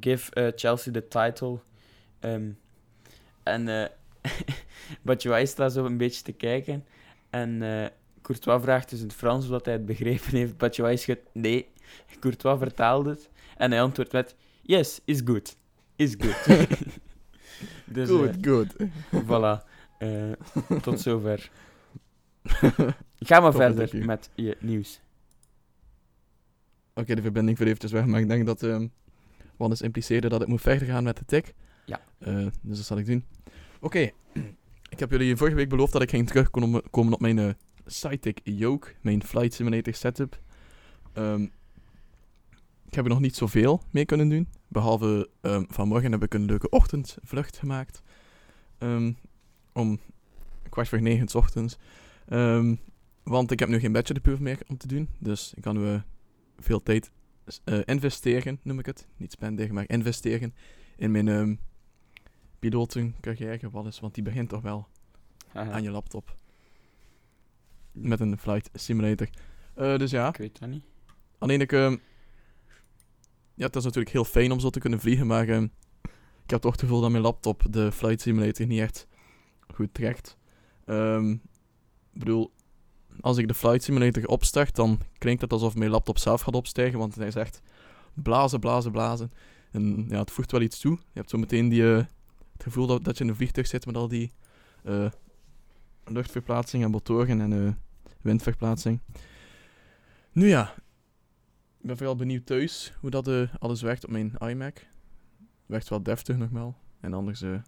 give 0.00 0.52
Chelsea 0.56 0.92
the 0.92 1.08
title? 1.08 1.58
Ehm, 2.20 2.50
en 3.42 3.68
uh, 3.68 3.84
Batshuayi 5.02 5.46
staat 5.46 5.72
zo 5.72 5.84
een 5.84 5.96
beetje 5.96 6.22
te 6.22 6.32
kijken 6.32 6.84
en 7.30 7.62
eh, 7.62 7.86
Courtois 8.24 8.62
vraagt 8.62 8.90
dus 8.90 9.00
in 9.00 9.06
het 9.06 9.14
Frans 9.16 9.48
dat 9.48 9.64
hij 9.64 9.74
het 9.74 9.86
begrepen 9.86 10.30
heeft. 10.36 10.56
Batshuayi 10.56 10.96
schudt 10.96 11.28
nee. 11.32 11.66
Courtois 12.20 12.58
vertaalt 12.58 13.06
het 13.06 13.28
en 13.56 13.70
hij 13.70 13.82
antwoordt 13.82 14.12
met, 14.12 14.34
yes, 14.62 15.00
is 15.04 15.20
good 15.24 15.56
is 15.96 16.14
good. 16.18 16.46
dus 17.84 18.08
Goed, 18.08 18.46
goed. 18.46 18.76
eh, 18.76 18.86
voilà. 19.24 19.64
Eh, 19.98 20.32
tot 20.82 21.00
zover. 21.00 21.50
Ga 23.18 23.40
maar 23.40 23.52
Top 23.52 23.60
verder 23.60 24.04
met 24.06 24.30
je 24.34 24.56
nieuws. 24.60 25.00
Oké, 26.94 27.14
de 27.14 27.22
verbinding 27.22 27.56
voor 27.56 27.66
eventjes 27.66 27.92
weg, 27.92 28.04
maar 28.06 28.20
ik 28.20 28.28
denk 28.28 28.46
dat 28.46 28.62
ehm 28.62 28.86
Wannes 29.56 29.82
impliceerde 29.82 30.28
dat 30.28 30.42
ik 30.42 30.48
moet 30.48 30.60
verder 30.60 30.86
gaan 30.86 31.04
met 31.04 31.16
de 31.16 31.24
tik. 31.24 31.54
Ja. 31.86 32.00
Eh, 32.18 32.46
dus 32.62 32.76
dat 32.76 32.86
zal 32.86 32.98
ik 32.98 33.06
doen. 33.06 33.24
Oké, 33.80 33.98
ik 34.94 34.98
heb 34.98 35.10
jullie 35.10 35.36
vorige 35.36 35.56
week 35.56 35.68
beloofd 35.68 35.92
dat 35.92 36.02
ik 36.02 36.10
ging 36.10 36.26
terugkomen 36.26 36.82
komen 36.90 37.12
op 37.12 37.20
mijn 37.20 37.56
Sidekick 37.86 38.40
Yoke, 38.44 38.92
mijn 39.00 39.24
Flight 39.24 39.54
Simulator 39.54 39.94
setup. 39.94 40.40
Ehm, 41.12 41.42
ik 42.86 42.94
heb 42.94 43.04
er 43.04 43.10
nog 43.10 43.20
niet 43.20 43.36
zoveel 43.36 43.82
mee 43.90 44.04
kunnen 44.04 44.28
doen. 44.28 44.48
Behalve 44.68 45.28
ehm, 45.40 45.64
vanmorgen 45.68 46.12
heb 46.12 46.22
ik 46.22 46.34
een 46.34 46.44
leuke 46.44 46.68
ochtendvlucht 46.68 47.56
gemaakt. 47.56 48.02
Ehm, 48.78 49.12
om 49.72 49.98
kwart 50.68 50.88
voor 50.88 51.02
negen 51.02 51.28
's 51.28 51.34
ochtends. 51.34 51.76
Want 53.22 53.50
ik 53.50 53.58
heb 53.58 53.68
nu 53.68 53.78
geen 53.78 53.92
bachelorproef 53.92 54.38
meer 54.38 54.58
om 54.68 54.76
te 54.76 54.86
doen. 54.86 55.08
Dus 55.18 55.52
ik 55.54 55.62
kan 55.62 55.76
nu 55.76 55.88
eh, 55.88 56.00
veel 56.58 56.82
tijd 56.82 57.10
eh, 57.64 57.78
investeren, 57.84 58.60
noem 58.62 58.78
ik 58.78 58.86
het. 58.86 59.06
Niet 59.16 59.32
spenderen, 59.32 59.74
maar 59.74 59.88
investeren 59.88 60.54
in 60.96 61.10
mijn 61.10 61.58
pilotencarrière. 62.58 63.70
Wat 63.70 63.86
is, 63.86 64.00
want 64.00 64.14
die 64.14 64.22
begint 64.22 64.48
toch 64.48 64.62
wel 64.62 64.88
aan 65.52 65.82
je 65.82 65.90
laptop. 65.90 66.34
Met 67.94 68.20
een 68.20 68.38
flight 68.38 68.70
simulator. 68.72 69.28
Eh, 69.74 69.98
dus 69.98 70.10
ja, 70.10 70.28
Ik 70.28 70.36
weet 70.36 70.58
dat 70.60 70.68
niet. 70.68 70.84
alleen 71.38 71.60
ik... 71.60 71.72
ehm, 71.72 71.96
ja, 73.54 73.66
het 73.66 73.76
is 73.76 73.84
natuurlijk 73.84 74.12
heel 74.12 74.24
fijn 74.24 74.52
om 74.52 74.60
zo 74.60 74.70
te 74.70 74.78
kunnen 74.78 75.00
vliegen, 75.00 75.26
maar 75.26 75.48
ehm, 75.48 75.66
ik 76.44 76.50
heb 76.50 76.60
toch 76.60 76.72
het 76.72 76.80
gevoel 76.80 77.00
dat 77.00 77.10
mijn 77.10 77.22
laptop 77.22 77.62
de 77.70 77.92
flight 77.92 78.20
simulator 78.20 78.66
niet 78.66 78.80
echt 78.80 79.06
goed 79.74 79.94
trekt. 79.94 80.36
Ehm, 80.84 81.30
ik 82.12 82.18
bedoel, 82.20 82.52
als 83.20 83.36
ik 83.36 83.48
de 83.48 83.54
flight 83.54 83.82
simulator 83.82 84.24
opstart, 84.26 84.74
dan 84.74 85.00
klinkt 85.18 85.40
het 85.40 85.52
alsof 85.52 85.74
mijn 85.74 85.90
laptop 85.90 86.18
zelf 86.18 86.40
gaat 86.40 86.54
opstijgen, 86.54 86.98
want 86.98 87.14
hij 87.14 87.30
zegt 87.30 87.62
blazen, 88.14 88.60
blazen, 88.60 88.92
blazen. 88.92 89.32
En 89.70 90.06
ja, 90.08 90.18
het 90.18 90.30
voegt 90.30 90.50
wel 90.52 90.60
iets 90.60 90.78
toe. 90.78 90.92
Je 90.92 91.18
hebt 91.18 91.30
zo 91.30 91.38
meteen 91.38 91.68
die, 91.68 91.92
eh, 91.92 91.96
het 92.52 92.62
gevoel 92.62 92.86
dat, 92.86 93.04
dat 93.04 93.18
je 93.18 93.24
in 93.24 93.30
een 93.30 93.36
vliegtuig 93.36 93.66
zit 93.66 93.86
met 93.86 93.96
al 93.96 94.08
die 94.08 94.32
eh, 94.84 95.10
luchtverplaatsing 96.04 96.84
en 96.84 96.90
motoren 96.90 97.40
en 97.40 97.52
eh, 97.66 97.72
windverplaatsing. 98.20 99.00
Nu 100.32 100.48
ja, 100.48 100.74
ik 101.78 101.86
ben 101.86 101.96
vooral 101.96 102.16
benieuwd 102.16 102.46
thuis 102.46 102.92
hoe 103.00 103.10
dat 103.10 103.28
eh, 103.28 103.54
alles 103.58 103.82
werkt 103.82 104.04
op 104.04 104.10
mijn 104.10 104.32
iMac. 104.38 104.86
Werkt 105.66 105.88
wel 105.88 106.02
deftig 106.02 106.36
nog 106.36 106.50
wel. 106.50 106.76
En 107.00 107.12
anders 107.12 107.42
eh, 107.42 107.58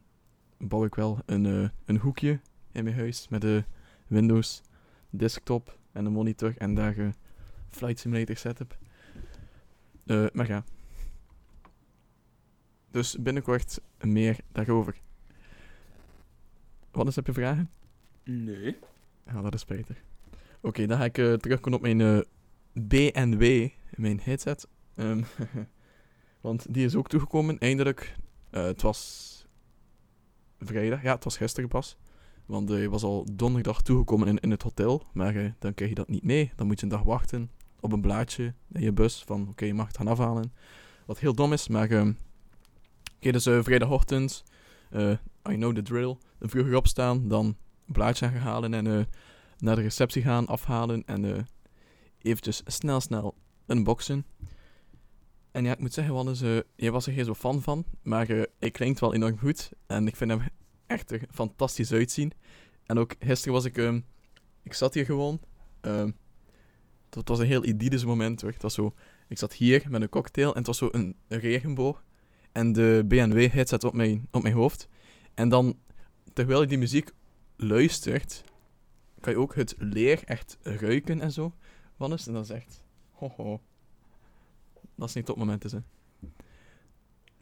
bouw 0.58 0.84
ik 0.84 0.94
wel 0.94 1.18
een, 1.26 1.70
een 1.84 1.98
hoekje 1.98 2.40
in 2.72 2.84
mijn 2.84 2.96
huis 2.96 3.28
met 3.28 3.40
de 3.40 3.64
Windows 4.06 4.62
desktop 5.10 5.78
en 5.92 6.04
een 6.04 6.12
monitor 6.12 6.54
en 6.56 6.74
daar 6.74 6.98
een 6.98 7.14
Flight 7.70 7.98
Simulator 7.98 8.36
setup. 8.36 8.78
Eh, 10.06 10.26
maar 10.32 10.46
ja. 10.46 10.64
Dus 12.90 13.16
binnenkort 13.20 13.80
meer 14.00 14.38
daarover. 14.52 15.00
Wat 16.90 17.06
is 17.06 17.16
heb 17.16 17.26
je 17.26 17.32
vragen? 17.32 17.70
Nee. 18.26 18.76
Ja, 19.26 19.42
dat 19.42 19.54
is 19.54 19.64
beter. 19.64 20.02
Oké, 20.60 20.86
dan 20.86 20.98
ga 20.98 21.04
ik 21.04 21.18
eh, 21.18 21.32
terugkomen 21.32 21.78
op 21.78 21.84
mijn 21.84 22.00
eh, 22.00 22.20
BNW, 22.72 23.68
mijn 23.94 24.20
headset. 24.22 24.68
Ehm, 24.94 25.22
want 26.40 26.74
die 26.74 26.84
is 26.84 26.94
ook 26.94 27.08
toegekomen, 27.08 27.58
eindelijk. 27.58 28.16
Eh, 28.50 28.64
het 28.64 28.82
was 28.82 29.46
vrijdag, 30.58 31.02
ja, 31.02 31.14
het 31.14 31.24
was 31.24 31.36
gisteren 31.36 31.68
pas. 31.68 31.96
Want 32.46 32.68
hij 32.68 32.88
was 32.88 33.02
al 33.02 33.26
donderdag 33.32 33.82
toegekomen 33.82 34.28
in, 34.28 34.38
in 34.38 34.50
het 34.50 34.62
hotel. 34.62 35.02
Maar 35.12 35.54
dan 35.58 35.74
krijg 35.74 35.90
je 35.90 35.96
dat 35.96 36.08
niet 36.08 36.24
mee. 36.24 36.52
Dan 36.56 36.66
moet 36.66 36.78
je 36.78 36.86
een 36.86 36.92
dag 36.92 37.02
wachten 37.02 37.50
op 37.80 37.92
een 37.92 38.00
blaadje 38.00 38.54
in 38.72 38.82
je 38.82 38.92
bus 38.92 39.22
van 39.26 39.48
oké, 39.48 39.64
je 39.64 39.74
mag 39.74 39.86
het 39.86 39.96
gaan 39.96 40.08
afhalen. 40.08 40.52
Wat 41.06 41.18
heel 41.18 41.34
dom 41.34 41.52
is, 41.52 41.68
maar... 41.68 41.90
ehm 41.90 42.12
Oké, 43.16 43.32
dus 43.32 43.46
eh, 43.46 43.62
vrijdagochtend, 43.62 44.44
I 45.50 45.54
know 45.54 45.74
the 45.74 45.82
drill. 45.82 46.16
Vroeger 46.40 46.76
opstaan, 46.76 47.28
dan 47.28 47.56
een 47.86 47.92
blaadje 47.92 48.28
gaan 48.28 48.36
halen 48.36 48.74
en 48.74 48.86
eh, 48.86 49.04
naar 49.58 49.76
de 49.76 49.82
receptie 49.82 50.22
gaan, 50.22 50.46
afhalen 50.46 51.02
en 51.06 51.24
eh 51.24 51.42
eventjes 52.18 52.62
snel, 52.64 53.00
snel 53.00 53.34
unboxen. 53.66 54.26
En 55.50 55.64
ja, 55.64 55.72
ik 55.72 55.78
moet 55.78 55.92
zeggen, 55.92 56.14
Wannes, 56.14 56.40
eh 56.40 56.58
jij 56.76 56.90
was 56.90 57.06
er 57.06 57.12
geen 57.12 57.24
zo 57.24 57.34
fan 57.34 57.62
van, 57.62 57.84
maar 58.02 58.28
eh 58.28 58.42
hij 58.58 58.70
klinkt 58.70 59.00
wel 59.00 59.14
enorm 59.14 59.38
goed. 59.38 59.70
En 59.86 60.06
ik 60.06 60.16
vind 60.16 60.30
hem 60.30 60.40
echt 60.86 61.10
er 61.10 61.22
fantastisch 61.30 61.92
uitzien. 61.92 62.32
En 62.86 62.98
ook 62.98 63.14
gisteren 63.18 63.52
was 63.52 63.64
ik, 63.64 63.78
ehm, 63.78 64.00
ik 64.62 64.72
zat 64.72 64.94
hier 64.94 65.04
gewoon. 65.04 65.40
ehm, 65.80 66.10
het 67.10 67.28
was 67.28 67.38
een 67.38 67.46
heel 67.46 67.64
idyllisch 67.64 68.04
moment 68.04 68.40
hoor. 68.40 68.52
Het 68.52 68.62
was 68.62 68.74
zo, 68.74 68.94
ik 69.28 69.38
zat 69.38 69.52
hier 69.52 69.84
met 69.88 70.02
een 70.02 70.08
cocktail 70.08 70.50
en 70.50 70.58
het 70.58 70.66
was 70.66 70.78
zo 70.78 70.88
een, 70.90 71.16
regenboog. 71.28 72.04
En 72.52 72.72
de 72.72 73.04
BMW 73.06 73.50
headset 73.50 73.84
op 73.84 73.94
mijn, 73.94 74.28
op 74.30 74.42
mijn 74.42 74.54
hoofd. 74.54 74.88
En 75.34 75.48
dan, 75.48 75.78
terwijl 76.32 76.60
je 76.60 76.66
die 76.66 76.78
muziek 76.78 77.10
luistert, 77.56 78.44
kan 79.20 79.32
je 79.32 79.38
ook 79.38 79.54
het 79.54 79.74
leer 79.78 80.24
echt 80.24 80.58
ruiken 80.62 81.20
en 81.20 81.32
zo. 81.32 81.52
Wannes, 81.96 82.26
en 82.26 82.32
dat 82.32 82.44
is 82.44 82.50
echt, 82.50 82.84
hoho. 83.10 83.60
Dat 84.94 85.08
is 85.08 85.14
niet 85.14 85.28
op 85.28 85.36
moment 85.36 85.64
is, 85.64 85.72
hè. 85.72 85.80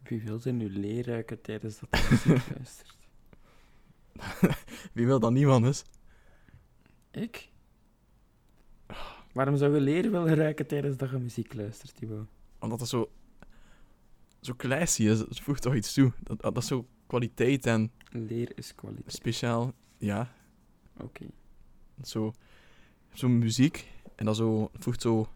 Wie 0.03 0.23
wil 0.23 0.41
er 0.45 0.53
nu 0.53 0.71
leerruiken 0.71 1.41
tijdens 1.41 1.79
dat 1.79 1.89
hij 2.01 2.41
luistert? 2.55 2.97
Wie 4.93 5.07
wil 5.07 5.21
dat 5.21 5.33
niet, 5.33 5.45
Wannes? 5.45 5.85
Ik? 7.11 7.53
Waarom 9.33 9.57
zou 9.57 9.75
je 9.75 9.81
leer 9.81 10.11
willen 10.11 10.35
ruiken 10.35 10.67
tijdens 10.67 10.97
dat 10.97 11.11
je 11.11 11.19
muziek 11.19 11.55
luistert, 11.55 11.95
Thibaut? 11.97 12.29
Omdat 12.59 12.79
dat 12.79 12.89
zo, 12.89 13.11
zo 14.41 14.55
classy 14.57 15.03
is. 15.03 15.19
Het 15.19 15.41
voegt 15.41 15.63
toch 15.63 15.75
iets 15.75 15.93
toe. 15.93 16.13
Dat, 16.23 16.41
dat 16.41 16.57
is 16.57 16.67
zo 16.67 16.87
kwaliteit 17.07 17.67
en 17.67 17.93
Leer 18.11 18.53
is 18.55 18.75
kwaliteit. 18.75 19.13
speciaal, 19.13 19.73
ja, 19.99 20.33
Oké. 21.01 21.27
zo, 22.03 22.35
zo 23.13 23.29
muziek. 23.29 23.93
En 24.15 24.25
dat 24.25 24.37
zo, 24.37 24.71
het 24.73 24.85
voegt 24.85 25.01
zo 25.01 25.29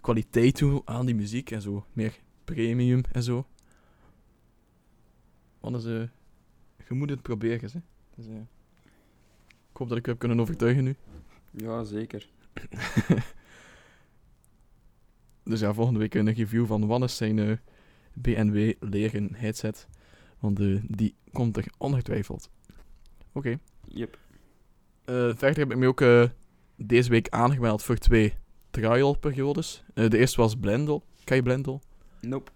kwaliteit 0.00 0.54
toe 0.54 0.82
aan 0.84 1.06
die 1.06 1.14
muziek 1.14 1.50
en 1.50 1.62
zo 1.62 1.86
meer 1.92 2.20
premium 2.44 3.02
en 3.12 3.22
zo. 3.22 3.46
Want 5.60 5.76
is, 5.76 5.84
eh, 5.84 6.08
je 6.88 6.94
moet 6.94 7.10
het 7.10 7.22
proberen, 7.22 7.70
hè. 7.72 7.80
Dus, 8.14 8.26
eh, 8.26 8.40
ik 9.70 9.76
hoop 9.76 9.88
dat 9.88 9.98
ik 9.98 10.06
u 10.06 10.10
heb 10.10 10.18
kunnen 10.18 10.40
overtuigen 10.40 10.84
nu. 10.84 10.96
Ja, 11.50 11.84
zeker. 11.84 12.28
Dus 15.44 15.60
ja, 15.60 15.74
volgende 15.74 15.98
week 15.98 16.14
een 16.14 16.32
review 16.32 16.66
van 16.66 16.86
Wannes 16.86 17.16
zijn 17.16 17.38
eh, 17.38 17.56
BNW 18.12 18.72
leren 18.80 19.34
headset. 19.34 19.88
Want 20.38 20.60
die 20.96 21.14
komt 21.32 21.56
er 21.56 21.66
ongetwijfeld. 21.78 22.50
Oké. 23.32 23.58
Yep. 23.94 24.18
Eh, 25.04 25.14
verder 25.14 25.58
heb 25.58 25.70
ik 25.70 25.76
me 25.76 25.86
ook 25.86 26.00
eh, 26.00 26.24
deze 26.76 27.10
week 27.10 27.28
aangemeld 27.28 27.82
voor 27.82 27.96
twee 27.96 28.34
trial-periodes. 28.70 29.84
Eh, 29.94 30.08
de 30.08 30.18
eerste 30.18 30.40
was 30.40 30.56
Blendel. 30.56 31.04
Ken 31.24 31.36
je 31.36 31.42
Blendel? 31.42 31.80
Nope. 32.20 32.50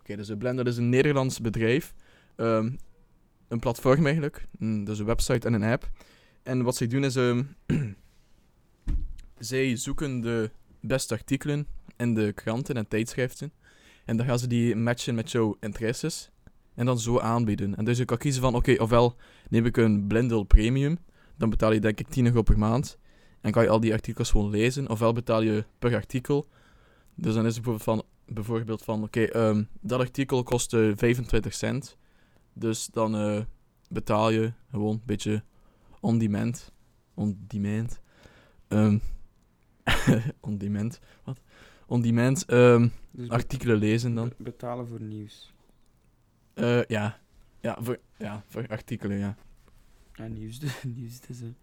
Oké, 0.00 0.16
dus 0.16 0.28
uh, 0.28 0.36
Blendel 0.36 0.66
is 0.66 0.76
een 0.76 0.88
Nederlands 0.88 1.40
bedrijf. 1.40 1.94
Ehm, 2.36 2.70
een 3.48 3.58
platform 3.58 4.04
eigenlijk. 4.04 4.46
Mm, 4.58 4.84
dus 4.84 4.98
een 4.98 5.06
website 5.06 5.46
en 5.46 5.52
een 5.52 5.62
app. 5.62 5.90
En 6.42 6.62
wat 6.62 6.76
zij 6.76 6.86
doen 6.86 7.04
is... 7.04 7.16
ehm, 7.16 7.42
zij 9.38 9.76
zoeken 9.76 10.20
de 10.20 10.50
beste 10.80 11.14
artikelen 11.14 11.66
in 11.96 12.14
de 12.14 12.32
kranten 12.32 12.74
en 12.74 12.88
tijdschriften. 12.88 13.52
En 14.04 14.16
dan 14.16 14.26
gaan 14.26 14.38
ze 14.38 14.46
die 14.46 14.76
matchen 14.76 15.14
met 15.14 15.30
jouw 15.30 15.56
interesses. 15.60 16.30
En 16.74 16.86
dan 16.86 16.98
zo 16.98 17.18
aanbieden. 17.18 17.74
En 17.76 17.84
dus 17.84 17.98
je 17.98 18.04
kan 18.04 18.18
kiezen 18.18 18.42
van... 18.42 18.54
Oké, 18.54 18.74
ofwel 18.78 19.16
neem 19.48 19.66
ik 19.66 19.76
een 19.76 20.06
Blendel 20.06 20.42
Premium. 20.42 20.98
Dan 21.36 21.50
betaal 21.50 21.72
je 21.72 21.80
denk 21.80 22.00
ik 22.00 22.08
10 22.08 22.26
euro 22.26 22.42
per 22.42 22.58
maand. 22.58 22.98
En 23.40 23.52
kan 23.52 23.62
je 23.62 23.68
al 23.68 23.80
die 23.80 23.92
artikels 23.92 24.30
gewoon 24.30 24.50
lezen. 24.50 24.88
Ofwel 24.88 25.12
betaal 25.12 25.42
je 25.42 25.64
per 25.78 25.94
artikel. 25.94 26.46
Dus 27.14 27.34
dan 27.34 27.46
is 27.46 27.54
het 27.56 27.64
bijvoorbeeld 27.64 27.82
van... 27.82 28.02
Bijvoorbeeld 28.34 28.82
van 28.82 29.02
oké, 29.02 29.22
ehm, 29.22 29.64
dat 29.80 30.00
artikel 30.00 30.42
kost 30.42 30.74
eh, 30.74 30.90
25 30.94 31.54
cent. 31.54 31.96
Dus 32.52 32.86
dan 32.86 33.14
eh, 33.16 33.40
betaal 33.88 34.30
je 34.30 34.52
gewoon 34.70 34.92
een 34.94 35.02
beetje 35.04 35.42
on 36.00 36.18
demand. 36.18 36.72
On 37.14 37.44
demand. 37.46 38.00
Ehm, 38.68 38.98
on 40.40 40.58
demand. 40.58 40.98
Wat? 41.24 41.40
On 41.86 42.00
demand 42.00 42.44
ehm, 42.44 42.88
Dus 43.10 43.28
artikelen 43.28 43.76
lezen 43.76 44.14
dan. 44.14 44.28
be- 44.28 44.34
betalen 44.38 44.86
voor 44.88 45.00
nieuws. 45.02 45.51
Eh, 46.54 46.84
ja. 46.84 47.20
Ja 47.60 47.76
voor, 47.80 47.98
ja, 48.16 48.42
voor 48.48 48.66
artikelen, 48.68 49.18
ja. 49.18 49.36
Ja, 50.12 50.26
nieuws, 50.26 50.58
dus- 50.58 50.82
nieuws 50.96 51.20
dus, 51.20 51.40
hè. 51.40 51.54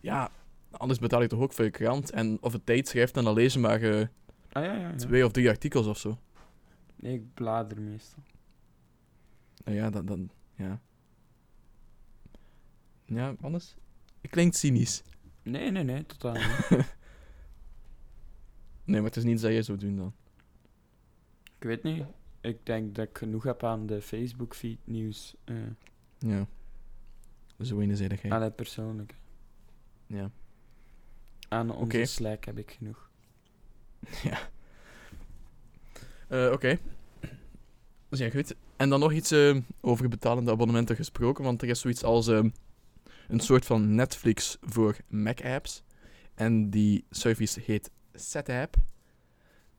Ja, 0.00 0.30
anders 0.70 0.98
betaal 0.98 1.22
je 1.22 1.28
toch 1.28 1.40
ook 1.40 1.52
voor 1.52 1.64
je 1.64 1.70
krant 1.70 2.10
en 2.10 2.38
of 2.40 2.52
het 2.52 2.66
tijdschrift 2.66 3.16
en 3.16 3.24
dan 3.24 3.34
lees 3.34 3.52
je 3.52 3.58
maar 3.58 3.82
eh, 3.82 4.06
Ah 4.52 4.64
ja, 4.64 4.72
ja. 4.74 4.88
ja. 4.88 4.94
twee 4.96 5.24
of 5.24 5.32
drie 5.32 5.48
artikels 5.48 5.86
of 5.86 5.98
zo. 5.98 6.18
Nee, 6.96 7.14
ik 7.14 7.34
blader 7.34 7.80
meestal. 7.80 8.22
Nou 9.64 9.76
ja, 9.76 9.90
dan, 9.90 10.06
dan 10.06 10.30
ja. 10.54 10.80
Ja, 13.04 13.34
anders? 13.40 13.76
Het 14.20 14.30
klinkt 14.30 14.56
cynisch. 14.56 15.02
Nee, 15.42 15.70
nee, 15.70 15.82
nee, 15.82 16.06
totaal 16.06 16.32
niet. 16.32 16.68
Nee, 18.84 18.96
maar 19.00 19.08
het 19.08 19.16
is 19.16 19.24
niet 19.24 19.40
dat 19.40 19.50
jij 19.50 19.62
zou 19.62 19.78
doen 19.78 19.96
dan. 19.96 20.14
ik 21.58 21.62
weet 21.62 21.82
niet. 21.82 22.04
Ik 22.46 22.66
denk 22.66 22.94
dat 22.94 23.08
ik 23.08 23.18
genoeg 23.18 23.42
heb 23.42 23.64
aan 23.64 23.86
de 23.86 24.02
Facebook-feed 24.02 24.78
nieuws. 24.84 25.34
eh 25.44 25.56
Ja. 26.18 26.46
Zo 27.62 27.80
eenzijdigheid. 27.80 28.32
aan 28.32 28.42
het 28.42 28.56
persoonlijke. 28.56 29.14
Ja. 30.06 30.30
Aan 31.48 31.70
onze 31.70 31.84
Oké. 31.84 32.04
Slack 32.06 32.44
heb 32.44 32.58
ik 32.58 32.70
genoeg. 32.70 33.10
ja. 34.30 34.38
Eh, 36.28 36.52
Oké. 36.52 36.78
Dat 37.20 37.30
is 38.10 38.18
ja 38.18 38.30
goed. 38.30 38.54
En 38.76 38.88
dan 38.88 39.00
nog 39.00 39.12
iets 39.12 39.30
eh, 39.30 39.56
over 39.80 40.08
betalende 40.08 40.50
abonnementen 40.50 40.96
gesproken, 40.96 41.44
want 41.44 41.62
er 41.62 41.68
is 41.68 41.80
zoiets 41.80 42.04
als 42.04 42.26
een 42.26 43.40
soort 43.40 43.64
van 43.66 43.94
Netflix 43.94 44.56
voor 44.60 44.96
Mac-apps. 45.08 45.82
En 46.34 46.70
die 46.70 47.04
service 47.10 47.60
heet 47.60 47.90
SetApp. 48.14 48.76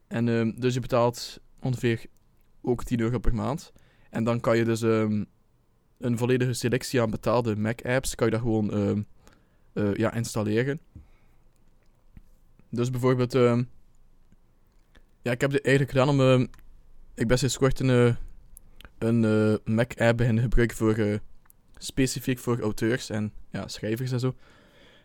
En 0.07 0.55
dus 0.59 0.73
je 0.73 0.79
betaalt 0.79 1.39
ongeveer 1.59 2.05
ook 2.67 2.83
10 2.83 2.99
euro 2.99 3.19
per 3.19 3.35
maand. 3.35 3.73
En 4.09 4.23
dan 4.23 4.39
kan 4.39 4.57
je 4.57 4.63
dus 4.63 4.81
ehm, 4.81 5.23
een 5.97 6.17
volledige 6.17 6.53
selectie 6.53 7.01
aan 7.01 7.09
betaalde 7.09 7.55
Mac-apps, 7.55 8.15
kan 8.15 8.27
je 8.27 8.33
daar 8.33 8.41
gewoon 8.41 8.71
ehm, 8.71 9.01
eh, 9.73 9.95
ja, 9.95 10.13
installeren. 10.13 10.79
Dus 12.69 12.89
bijvoorbeeld, 12.89 13.35
ehm, 13.35 13.63
ja, 15.21 15.31
ik 15.31 15.41
heb 15.41 15.51
dit 15.51 15.65
eigenlijk 15.65 15.97
gedaan 15.97 16.19
om, 16.19 16.47
ik 17.13 17.27
ben 17.27 17.37
sinds 17.37 17.57
kort 17.57 17.79
een, 17.79 17.89
eh, 17.89 18.15
een 18.97 19.25
eh, 19.25 19.73
Mac-app 19.75 20.17
beginnen 20.17 20.43
gebruiken 20.43 20.77
voor, 20.77 21.19
specifiek 21.77 22.39
voor 22.39 22.61
auteurs 22.61 23.09
en 23.09 23.33
ja, 23.51 23.67
schrijvers 23.67 24.11
en 24.11 24.19
zo. 24.19 24.35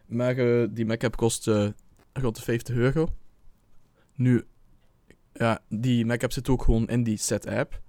Maar 0.07 0.35
die 0.75 0.87
Mac-app 0.87 1.16
kost 1.16 1.46
rond 2.12 2.37
de 2.37 2.42
50 2.42 2.75
euro. 2.75 3.09
Nu, 4.14 4.44
ja, 5.35 5.61
die 5.68 6.07
Mac-app 6.07 6.33
zit 6.33 6.49
ook 6.49 6.62
gewoon 6.62 6.87
in 6.88 7.03
die 7.03 7.16
set-app. 7.16 7.81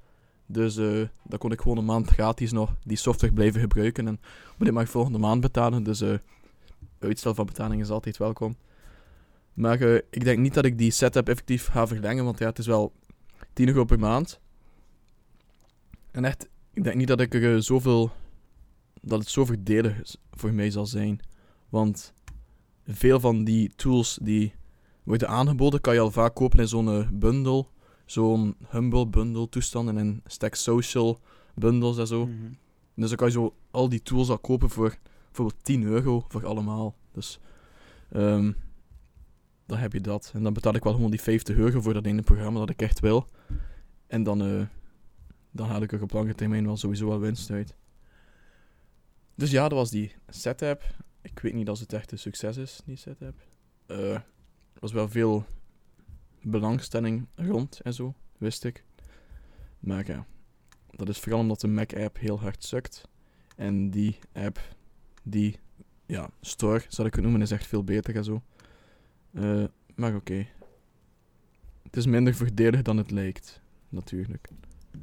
Dus 0.46 0.78
eh 0.78 1.08
dan 1.24 1.40
kon 1.40 1.52
ik 1.52 1.62
gewoon 1.62 1.78
een 1.78 1.86
maand 1.86 2.10
gratis 2.10 2.52
nog 2.52 2.76
die 2.84 2.98
software 2.98 3.34
blijven 3.34 3.62
gebruiken. 3.62 4.08
En 4.08 4.20
maar 4.22 4.58
dit 4.68 4.72
mag 4.74 4.84
ik 4.84 4.90
volgende 4.90 5.18
maand 5.18 5.42
betalen, 5.42 5.84
dus 5.84 6.02
eh 6.02 6.14
uitstel 7.00 7.34
van 7.36 7.46
betaling 7.46 7.82
is 7.82 7.90
altijd 7.90 8.18
welkom. 8.18 8.56
Maar 9.54 9.82
eh, 9.82 9.96
ik 10.10 10.24
denk 10.24 10.40
niet 10.40 10.54
dat 10.54 10.66
ik 10.66 10.78
die 10.78 10.92
setup 10.92 11.30
effectief 11.30 11.68
ga 11.68 11.88
verlengen, 11.88 12.24
want 12.24 12.40
ja, 12.40 12.46
het 12.48 12.60
is 12.60 12.66
wel 12.68 12.94
10 13.54 13.68
euro 13.68 13.84
per 13.86 14.00
maand. 14.00 14.40
En 16.12 16.26
echt, 16.26 16.50
ik 16.74 16.84
denk 16.84 16.96
niet 16.96 17.08
dat 17.08 17.22
ik 17.22 17.34
er 17.34 17.64
zoveel 17.64 18.12
dat 19.02 19.20
het 19.20 19.30
zo 19.30 19.46
voordelig 19.46 20.02
is- 20.02 20.18
voor 20.32 20.54
mij 20.54 20.70
zal 20.70 20.86
zijn. 20.86 21.20
Want 21.70 22.14
veel 22.88 23.20
van 23.20 23.44
die 23.44 23.72
tools 23.76 24.20
die 24.22 24.54
worden 25.04 25.28
aangeboden, 25.28 25.82
kan 25.82 25.94
je 25.94 26.00
al 26.00 26.12
vaak 26.12 26.36
kopen 26.36 26.60
in 26.60 26.68
zo'n 26.68 26.88
eh, 26.88 27.10
bundle. 27.14 27.66
Zo'n 28.06 28.56
Humble 28.70 29.08
bundle 29.08 29.50
toestanden 29.50 29.98
en 29.98 30.22
Stack 30.26 30.56
Social 30.56 31.20
bundles 31.56 31.98
en 31.98 32.08
zo. 32.08 32.26
Mhm. 32.26 32.52
Dus 32.96 33.08
dan 33.08 33.18
kan 33.18 33.28
je 33.28 33.34
zo 33.34 33.56
al 33.72 33.90
die 33.90 34.02
tools 34.02 34.30
al 34.30 34.40
kopen 34.40 34.70
voor 34.70 34.98
bijvoorbeeld 35.26 35.64
10 35.64 35.84
euro 35.84 36.26
voor 36.28 36.46
allemaal. 36.46 36.96
Dus 37.12 37.40
ehm, 38.12 38.52
dan 39.66 39.78
heb 39.78 39.94
je 39.94 40.02
dat. 40.02 40.32
En 40.34 40.44
dan 40.44 40.54
betaal 40.54 40.76
ik 40.76 40.84
wel 40.84 40.94
gewoon 40.94 41.12
die 41.12 41.22
50 41.22 41.56
euro 41.56 41.82
voor 41.82 41.94
dat 41.94 42.06
ene 42.06 42.22
programma 42.22 42.60
dat 42.60 42.70
ik 42.70 42.82
echt 42.82 43.00
wil. 43.00 43.28
En 44.08 44.24
dan, 44.24 44.42
eh, 44.42 44.66
dan 45.52 45.68
haal 45.68 45.82
ik 45.82 45.92
er 45.92 46.02
op 46.02 46.12
lange 46.12 46.36
termijn 46.36 46.66
wel 46.66 46.78
sowieso 46.78 47.08
wel 47.08 47.20
winst 47.20 47.52
uit. 47.52 47.76
Dus 49.36 49.52
ja, 49.52 49.68
dat 49.68 49.78
was 49.78 49.90
die 49.90 50.16
setup. 50.28 50.84
Ik 51.22 51.40
weet 51.40 51.54
niet 51.54 51.70
of 51.70 51.80
het 51.80 51.94
echt 51.94 52.12
een 52.12 52.20
succes 52.20 52.58
is, 52.58 52.82
die 52.86 52.96
setup. 52.96 53.36
Eh, 53.86 54.14
er 54.14 54.24
was 54.84 54.92
wel 54.92 55.10
veel 55.10 55.46
belangstelling 56.42 57.28
rond 57.36 57.80
en 57.80 57.94
zo, 57.94 58.14
wist 58.38 58.64
ik. 58.64 58.84
Maar 59.80 60.08
ja, 60.08 60.26
dat 60.90 61.10
is 61.10 61.20
vooral 61.20 61.40
omdat 61.40 61.62
de 61.62 61.68
Mac-app 61.68 62.18
heel 62.18 62.40
hard 62.40 62.64
sukt. 62.64 63.08
En 63.56 63.90
die 63.90 64.20
app, 64.34 64.60
die 65.24 65.60
ja, 66.06 66.30
store, 66.42 66.86
zal 66.88 67.06
ik 67.06 67.14
het 67.14 67.24
noemen, 67.24 67.42
is 67.42 67.52
echt 67.52 67.68
veel 67.68 67.84
beter 67.84 68.16
en 68.16 68.24
zo. 68.24 68.42
Eh, 69.34 69.64
maar 69.96 70.16
oké. 70.16 70.48
Het 71.84 71.98
is 71.98 72.06
minder 72.06 72.36
voordelig 72.36 72.82
dan 72.82 72.98
het 72.98 73.12
lijkt, 73.12 73.62
natuurlijk. 73.90 74.50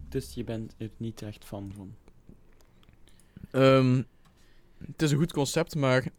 Dus 0.09 0.35
je 0.35 0.45
bent 0.45 0.75
er 0.79 0.91
niet 0.97 1.23
echt 1.23 1.45
fan 1.45 1.73
van. 1.75 1.95
Ehm, 3.51 4.03
het 4.87 5.03
is 5.03 5.11
een 5.11 5.19
goed 5.19 5.33
concept, 5.33 5.75
maar 5.75 6.13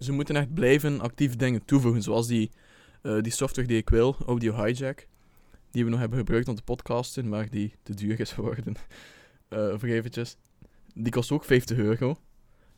ze 0.00 0.12
moeten 0.12 0.36
echt 0.36 0.54
blijven 0.54 1.00
actief 1.00 1.36
dingen 1.36 1.64
toevoegen. 1.64 2.02
Zoals 2.02 2.26
die, 2.26 2.50
eh, 3.02 3.20
die 3.20 3.32
software 3.32 3.68
die 3.68 3.76
ik 3.76 3.88
wil, 3.88 4.16
Audio 4.26 4.64
Hijack. 4.64 5.06
Die 5.70 5.84
we 5.84 5.90
nog 5.90 6.00
hebben 6.00 6.18
gebruikt 6.18 6.48
om 6.48 6.54
te 6.54 6.62
podcasten, 6.62 7.28
maar 7.28 7.50
die 7.50 7.74
te 7.82 7.94
duur 7.94 8.20
is 8.20 8.32
geworden. 8.32 8.74
Eh 9.48 9.78
voor 9.78 9.88
eventjes. 9.88 10.36
Die 10.94 11.12
kost 11.12 11.30
ook 11.30 11.44
50 11.44 11.78
euro. 11.78 12.16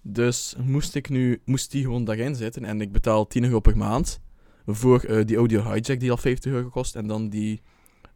Dus 0.03 0.55
moest 0.65 0.95
ik 0.95 1.09
nu, 1.09 1.41
moest 1.45 1.71
die 1.71 1.83
gewoon 1.83 2.05
daarin 2.05 2.35
zitten 2.35 2.65
en 2.65 2.81
ik 2.81 2.93
betaal 2.93 3.27
10 3.27 3.45
euro 3.45 3.61
per 3.61 3.77
maand 3.77 4.21
voor 4.67 5.03
eh, 5.03 5.27
die 5.27 5.37
Audio 5.37 5.63
Hijack 5.63 6.01
die 6.01 6.11
al 6.11 6.17
50 6.17 6.53
euro 6.53 6.69
kost. 6.69 6.97
En 6.97 7.07
dan 7.07 7.29
die 7.29 7.63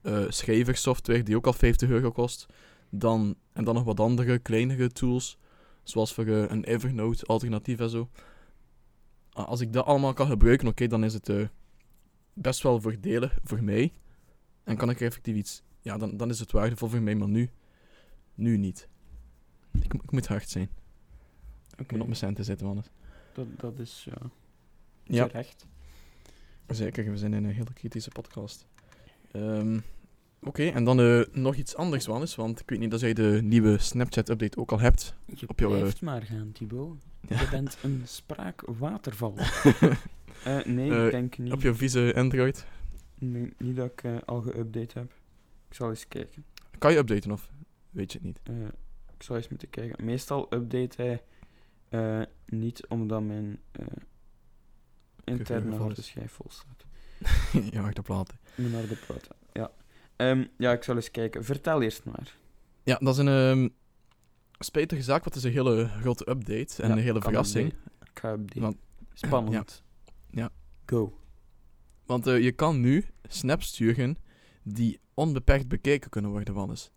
eh 0.03 0.25
schrijversoftware 0.29 1.23
die 1.23 1.37
ook 1.37 1.47
al 1.47 1.53
50 1.53 1.89
euro 1.89 2.11
kost. 2.13 2.47
Dan, 2.91 3.35
en 3.53 3.65
dan 3.65 3.75
nog 3.75 3.85
wat 3.85 4.01
andere, 4.01 4.39
kleinere 4.39 4.89
tools. 4.89 5.39
Zoals 5.83 6.15
voor 6.15 6.27
een 6.27 6.65
Evernote 6.65 7.27
alternatief 7.27 7.81
en 7.81 7.91
zo. 7.91 8.09
Als 9.45 9.61
ik 9.61 9.73
dat 9.73 9.85
allemaal 9.85 10.13
kan 10.13 10.27
gebruiken, 10.27 10.69
oké, 10.69 10.87
dan 10.87 11.05
is 11.05 11.15
het 11.15 11.29
eh, 11.29 11.49
best 12.33 12.63
wel 12.63 12.81
voordelig 12.81 13.39
voor 13.45 13.63
mij. 13.63 13.93
En 14.65 14.77
kan 14.77 14.91
ik 14.91 15.01
er 15.01 15.07
effectief 15.07 15.35
iets... 15.37 15.63
Ja, 15.81 15.99
dan, 15.99 16.17
dan 16.17 16.31
is 16.31 16.39
het 16.39 16.53
waardevol 16.53 16.89
voor 16.89 17.03
mij, 17.03 17.15
maar 17.15 17.29
nu... 17.29 17.51
Nu 18.35 18.57
niet. 18.57 18.89
Ik, 19.81 19.95
ik 19.95 20.11
moet 20.11 20.27
hard 20.27 20.49
zijn. 20.49 20.71
Ik 21.77 21.91
moet 21.91 22.01
op 22.01 22.07
mijn 22.07 22.19
centen 22.19 22.45
zitten, 22.45 22.67
man. 22.67 22.85
Dat, 23.33 23.47
dat 23.57 23.79
is 23.79 24.07
ja, 24.11 24.31
Ja, 25.05 25.27
terecht. 25.27 25.67
zeker. 26.69 27.11
We 27.11 27.17
zijn 27.17 27.35
in 27.35 27.45
een 27.45 27.55
hele 27.55 27.73
kritische 27.73 28.11
podcast. 28.11 28.67
Ehm, 29.33 29.81
Oké, 30.41 30.69
en 30.69 30.85
dan 30.85 31.01
eh, 31.01 31.21
nog 31.33 31.55
iets 31.55 31.77
anders, 31.77 32.07
Wannes. 32.07 32.35
Want 32.35 32.61
ik 32.61 32.71
weet 32.71 32.79
niet 32.79 32.95
of 32.95 33.01
jij 33.01 33.13
de 33.13 33.41
nieuwe 33.43 33.79
Snapchat-update 33.79 34.59
ook 34.59 34.73
al 34.73 34.81
hebt. 34.81 35.15
Je 35.37 35.49
Op 35.49 35.59
jouw, 35.59 35.73
eh, 35.73 35.79
blijft 35.79 36.01
maar 36.01 36.23
gaan, 36.23 36.53
Thibaut. 36.53 37.03
Ja. 37.29 37.41
Je 37.41 37.49
bent 37.49 37.79
een 37.83 38.03
spraakwaterval. 38.05 39.35
Eh, 40.45 40.65
nee, 40.65 41.05
ik 41.05 41.11
denk 41.11 41.39
niet. 41.39 41.53
Op 41.53 41.61
je 41.61 41.75
vieze 41.75 42.13
Android. 42.17 42.67
Nee, 43.19 43.53
niet 43.59 43.77
dat 43.77 43.91
ik 43.93 44.23
al 44.25 44.43
geüpdate 44.43 44.93
heb. 44.93 45.13
Ik 45.69 45.75
zal 45.75 45.89
eens 45.89 46.09
kijken. 46.09 46.45
Kan 46.79 46.93
je 46.93 46.99
updaten 46.99 47.31
of 47.31 47.51
weet 47.91 48.13
je 48.13 48.19
het 48.19 48.27
niet? 48.27 48.41
Ik 49.15 49.23
zal 49.23 49.37
eens 49.37 49.49
moeten 49.49 49.71
kijken. 49.71 50.05
Meestal 50.05 50.55
update 50.55 51.21
hij 51.91 52.27
niet 52.47 52.87
omdat 52.87 53.23
mijn 53.23 53.61
interne 55.25 55.77
harde 55.77 56.03
schijf 56.03 56.33
vol 56.33 56.51
staat. 56.51 56.85
ja, 57.73 57.81
harde 57.81 58.03
platen. 58.03 58.39
Mijn 58.55 58.75
harde 58.75 58.97
platen, 59.07 59.37
ja. 60.17 60.31
Ehm, 60.31 60.45
ja, 60.59 60.73
ik 60.73 60.83
zal 60.83 60.95
eens 60.97 61.11
kijken. 61.11 61.45
Vertel 61.45 61.83
eerst 61.83 62.05
maar. 62.05 62.37
Ja, 62.83 62.97
dat 63.01 63.19
is 63.19 63.25
een 63.25 63.75
spijtige 64.59 65.03
zaak, 65.03 65.25
want 65.25 65.35
het 65.35 65.45
is 65.45 65.51
een 65.51 65.57
hele 65.57 65.89
grote 66.01 66.31
update 66.31 66.83
en 66.83 66.89
Ja, 66.89 66.95
een 66.97 67.03
hele 67.03 67.21
verrassing. 67.21 67.73
update. 67.73 67.91
Ik 68.13 68.19
ga 68.19 68.33
updaten. 68.33 68.61
Want- 68.63 68.77
Spannend. 69.13 69.83
Ja. 70.31 70.51
Go. 70.87 71.19
Want 72.07 72.27
eh, 72.27 72.43
je 72.43 72.53
kan 72.53 72.81
nu 72.81 73.05
snaps 73.29 73.67
sturen 73.67 74.17
die 74.63 75.01
onbeperkt 75.15 75.69
bekeken 75.69 76.11
kunnen 76.11 76.31
worden, 76.31 76.55
Wannes. 76.55 76.91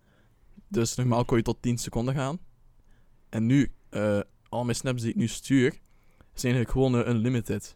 Dus 0.67 0.95
normaal 0.95 1.25
kon 1.25 1.37
je 1.37 1.43
tot 1.43 1.61
10 1.61 1.77
seconden 1.77 2.13
gaan. 2.13 2.39
En 3.29 3.45
nu, 3.45 3.71
eh, 3.89 4.19
al 4.49 4.63
mijn 4.63 4.75
snaps 4.75 5.01
die 5.01 5.09
ik 5.09 5.15
nu 5.15 5.27
stuur, 5.27 5.69
zijn 6.33 6.53
eigenlijk 6.55 6.71
gewoon 6.71 7.03
eh, 7.05 7.13
unlimited. 7.13 7.75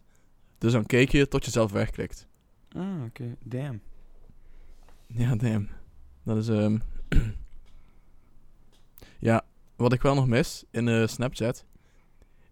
Dus 0.58 0.72
dan 0.72 0.86
kijk 0.86 1.10
je 1.10 1.28
tot 1.28 1.44
je 1.44 1.50
zelf 1.50 1.72
wegklikt. 1.72 2.26
Ah, 2.76 3.04
oké. 3.04 3.36
Damn. 3.44 3.80
Ja, 5.16 5.34
damn. 5.36 5.68
Dat 6.22 6.36
is, 6.36 6.48
ehm 6.48 6.78
ja, 9.18 9.44
wat 9.76 9.92
ik 9.92 10.02
wel 10.02 10.14
nog 10.14 10.26
mis 10.26 10.64
in 10.70 10.88
eh, 10.88 11.06
Snapchat, 11.06 11.64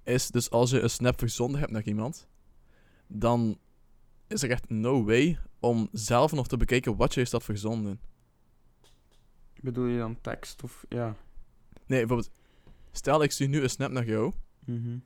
is 0.02 0.30
dus 0.30 0.50
als 0.50 0.70
je 0.70 0.80
een 0.80 0.90
snap 0.90 1.18
verzonden 1.18 1.60
hebt 1.60 1.72
naar 1.72 1.84
iemand, 1.84 2.26
dan 3.06 3.58
is 4.26 4.42
er 4.42 4.50
echt 4.50 4.68
no 4.70 5.04
way 5.04 5.38
om 5.60 5.88
zelf 5.92 6.32
nog 6.32 6.48
te 6.48 6.56
bekijken 6.56 6.96
wat 6.96 7.14
je 7.14 7.20
is 7.20 7.30
dat 7.30 7.42
verzonden. 7.44 8.00
Bedoel 9.60 9.86
je 9.86 9.98
dan 9.98 10.20
tekst 10.20 10.62
of... 10.62 10.84
Ja. 10.88 11.16
Nee, 11.86 11.98
bijvoorbeeld, 12.06 12.30
stel 12.92 13.22
ik 13.22 13.30
stuur 13.32 13.48
nu 13.48 13.62
een 13.62 13.70
snap 13.70 13.90
naar 13.90 14.06
jou, 14.06 14.32
Mhm. 14.64 14.98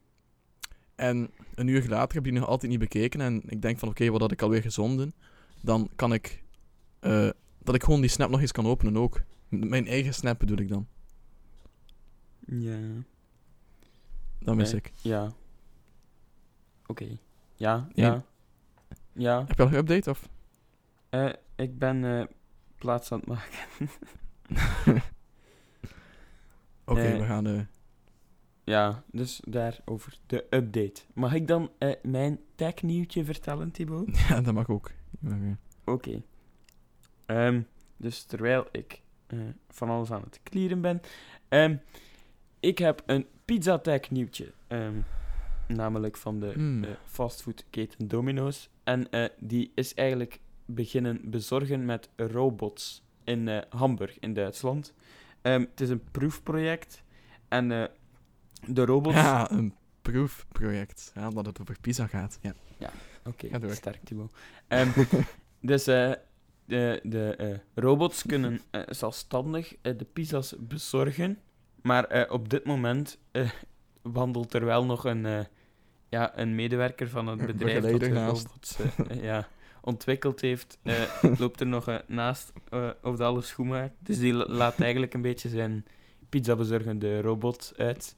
en 0.94 1.30
een 1.54 1.66
uur 1.66 1.88
later 1.88 2.14
heb 2.14 2.24
je 2.24 2.30
die 2.30 2.40
nog 2.40 2.48
altijd 2.48 2.70
niet 2.70 2.80
bekeken, 2.80 3.20
en 3.20 3.42
ik 3.46 3.62
denk 3.62 3.78
van 3.78 3.88
oké, 3.88 4.10
wat 4.10 4.20
had 4.20 4.32
ik 4.32 4.42
alweer 4.42 4.62
gezonden, 4.62 5.12
dan 5.60 5.90
kan 5.96 6.12
ik, 6.12 6.44
eh, 7.00 7.28
dat 7.66 7.74
ik 7.74 7.84
gewoon 7.84 8.00
die 8.00 8.10
snap 8.10 8.30
nog 8.30 8.40
eens 8.40 8.52
kan 8.52 8.66
openen 8.66 8.96
ook. 8.96 9.20
M- 9.48 9.68
Mijn 9.68 9.86
eigen 9.86 10.14
snap 10.14 10.38
bedoel 10.38 10.58
ik 10.58 10.68
dan. 10.68 10.86
Ja. 12.46 12.78
Dat 14.38 14.54
mis 14.56 14.72
ik. 14.72 14.92
Ja. 15.02 15.32
Oké. 16.86 17.04
Ja, 17.54 17.88
Ja. 17.94 18.04
ja. 18.06 18.24
Ja. 19.12 19.44
Heb 19.46 19.56
je 19.56 19.62
al 19.62 19.70
geüpdate 19.70 20.08
of? 20.10 20.28
Eh, 21.08 21.32
ik 21.56 21.78
ben 21.78 22.04
eh, 22.04 22.24
plaats 22.76 23.12
aan 23.12 23.18
het 23.18 23.28
maken. 23.28 23.88
Oké, 26.84 27.00
Eh, 27.00 27.18
we 27.18 27.24
gaan... 27.24 27.46
eh 27.46 27.60
ja, 28.64 29.02
dus 29.12 29.40
daarover 29.44 30.18
de 30.26 30.46
update. 30.50 31.02
Mag 31.14 31.34
ik 31.34 31.46
dan 31.48 31.70
mijn 32.02 32.40
tech-nieuwtje 32.54 33.24
vertellen, 33.24 33.70
Thibaut? 33.70 34.18
ja, 34.28 34.40
dat 34.40 34.54
mag 34.54 34.68
ook. 34.68 34.90
Oké. 35.84 36.22
Ehm, 37.26 37.60
dus 37.96 38.22
terwijl 38.24 38.66
ik 38.72 39.00
eh, 39.26 39.38
van 39.68 39.88
alles 39.90 40.10
aan 40.10 40.22
het 40.22 40.40
clearen 40.42 40.80
ben. 40.80 41.00
ehm, 41.48 41.76
ik 42.60 42.78
heb 42.78 43.02
een 43.06 43.26
pizza 43.44 43.78
tech 43.78 44.10
nieuwtje. 44.10 44.52
ehm, 44.66 44.94
namelijk 45.68 46.16
van 46.16 46.40
de 46.40 46.52
Hmm. 46.52 46.84
eh, 46.84 46.90
fastfoodketen 47.06 48.08
Domino's. 48.08 48.68
En 48.84 49.10
eh, 49.10 49.28
die 49.38 49.72
is 49.74 49.94
eigenlijk 49.94 50.40
beginnen 50.64 51.20
bezorgen 51.30 51.84
met 51.84 52.08
robots 52.16 53.02
in 53.24 53.48
eh, 53.48 53.62
Hamburg 53.68 54.18
in 54.18 54.34
Duitsland. 54.34 54.94
Ehm, 55.42 55.60
het 55.60 55.80
is 55.80 55.88
een 55.88 56.02
proefproject. 56.10 57.02
En 57.48 57.72
eh, 57.72 57.84
de 58.66 58.84
robots... 58.84 59.16
Ja, 59.16 59.50
een 59.50 59.74
proefproject. 60.02 61.12
Ja, 61.14 61.30
dat 61.30 61.46
het 61.46 61.60
over 61.60 61.76
pizza 61.80 62.06
gaat. 62.06 62.38
Ja. 62.42 62.54
Oké, 63.24 63.48
Ga 63.48 63.58
door. 63.58 63.70
sterk. 63.70 64.00
Ehm, 64.68 64.88
dus 65.60 65.86
eh, 65.86 66.12
de, 66.66 67.00
de 67.02 67.34
eh, 67.36 67.48
robots 67.74 68.22
kunnen 68.26 68.60
eh, 68.70 68.80
zelfstandig 68.88 69.74
eh, 69.82 69.98
de 69.98 70.04
pizza's 70.04 70.54
bezorgen. 70.58 71.38
Maar 71.82 72.30
op 72.30 72.48
dit 72.48 72.64
moment 72.64 73.18
wandelt 74.02 74.54
er 74.54 74.64
wel 74.64 74.84
nog 74.84 75.04
een, 75.04 75.46
ja, 76.08 76.38
een 76.38 76.54
medewerker 76.54 77.08
van 77.08 77.26
het 77.26 77.46
bedrijf 77.46 77.82
dat 77.84 78.00
de 78.00 78.24
robots 78.26 78.76
ja, 79.20 79.48
ontwikkeld 79.80 80.40
heeft. 80.40 80.78
loopt 81.38 81.60
er 81.60 81.66
nog 81.66 82.02
naast 82.06 82.52
of 83.02 83.16
dat 83.16 83.20
alles 83.20 83.52
goed 83.52 83.66
maakt. 83.66 83.94
Dus 83.98 84.18
die 84.18 84.32
la- 84.32 84.48
laat 84.48 84.80
eigenlijk 84.80 85.14
een 85.14 85.22
beetje 85.22 85.48
zijn 85.48 85.84
pizza 86.28 86.56
bezorgende 86.56 87.20
robot 87.20 87.72
uit. 87.76 88.16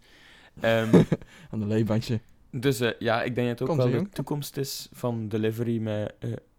Ehm, 0.61 1.03
Aan 1.51 1.59
de 1.61 1.67
leibandje. 1.67 2.21
dus 2.51 2.83
ja, 2.99 3.23
ik 3.23 3.35
denk 3.35 3.49
dat 3.49 3.59
het 3.59 3.69
ook 3.69 3.77
wel 3.77 4.03
de 4.03 4.09
toekomst 4.09 4.57
is 4.57 4.89
van 4.93 5.29
delivery 5.29 5.79
met 5.79 6.15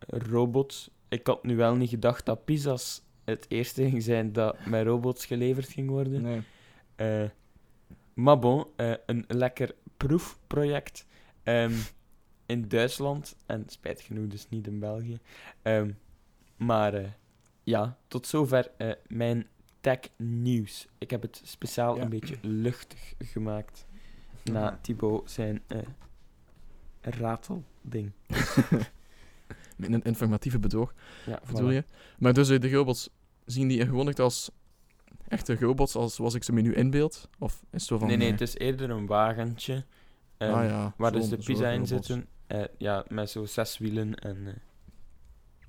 robots. 0.08 0.90
Ik 1.10 1.28
had 1.28 1.44
nu 1.44 1.56
wel 1.56 1.76
niet 1.76 1.90
gedacht 1.90 2.26
dat 2.26 2.46
pizza's 2.46 3.02
het 3.24 3.46
eerste 3.50 3.90
ging 3.90 4.04
zijn 4.04 4.34
dat 4.34 4.66
met 4.66 4.86
robots 4.86 5.26
geleverd 5.26 5.70
ging 5.70 5.90
worden. 5.90 6.22
Nee. 6.22 6.42
Eh, 6.96 7.30
Maar 8.14 8.40
bon, 8.40 8.66
eh, 8.76 8.94
een 9.06 9.26
lekker 9.28 9.76
proefproject 9.98 11.06
ehm, 11.44 11.74
in 12.46 12.68
Duitsland. 12.68 13.36
En 13.46 13.64
spijtig 13.68 14.06
genoeg 14.06 14.28
dus 14.28 14.50
niet 14.50 14.68
in 14.68 14.80
België. 14.80 15.20
Ehm, 15.62 15.92
maar 16.58 16.94
eh, 16.94 17.10
ja, 17.64 17.98
tot 18.08 18.28
zover 18.28 18.72
mijn 19.08 19.48
tech 19.82 20.00
nieuws. 20.18 20.88
Ik 20.98 21.10
heb 21.10 21.22
het 21.22 21.42
speciaal 21.44 21.96
Ja. 21.96 22.02
een 22.02 22.10
beetje 22.10 22.38
luchtig 22.42 23.14
gemaakt. 23.20 23.86
Na 24.44 24.80
Thibaut 24.82 25.32
zijn 25.32 25.62
ratelding. 27.02 28.12
Met 29.80 29.94
een 29.94 30.02
informatieve 30.02 30.60
bedoog, 30.60 30.94
Ja, 31.26 31.40
bedoel 31.48 31.70
voilà. 31.70 31.74
je? 31.74 31.84
Maar 32.18 32.34
dus 32.34 32.50
eh, 32.50 32.60
de 32.60 32.72
robots, 32.72 33.10
zien 33.46 33.68
die 33.68 33.80
er 33.80 33.86
gewoon 33.86 34.08
echt 34.08 34.20
als 34.20 34.52
echte 35.28 35.56
robots, 35.56 35.96
als 35.96 36.16
zoals 36.16 36.34
ik 36.34 36.44
ze 36.44 36.52
me 36.52 36.62
nu 36.62 36.74
inbeeld? 36.76 37.30
Of 37.38 37.54
is 37.54 37.60
het 37.72 37.82
zo 37.82 37.98
van... 37.98 38.08
Nee, 38.08 38.18
nee, 38.18 38.26
eh, 38.26 38.32
het 38.32 38.42
is 38.42 38.58
eerder 38.58 38.90
een 38.90 39.06
wagentje. 39.06 39.86
ehm, 40.38 40.54
ah, 40.54 40.66
ja, 40.66 40.94
Waar 40.98 41.12
dus 41.12 41.30
de 41.30 41.38
pizza 41.38 41.70
in 41.70 41.88
zitten. 41.88 42.28
Eh, 42.48 42.64
ja, 42.78 43.06
met 43.08 43.30
zo 43.30 43.46
zes 43.46 43.78
wielen 43.78 44.16
en 44.16 44.62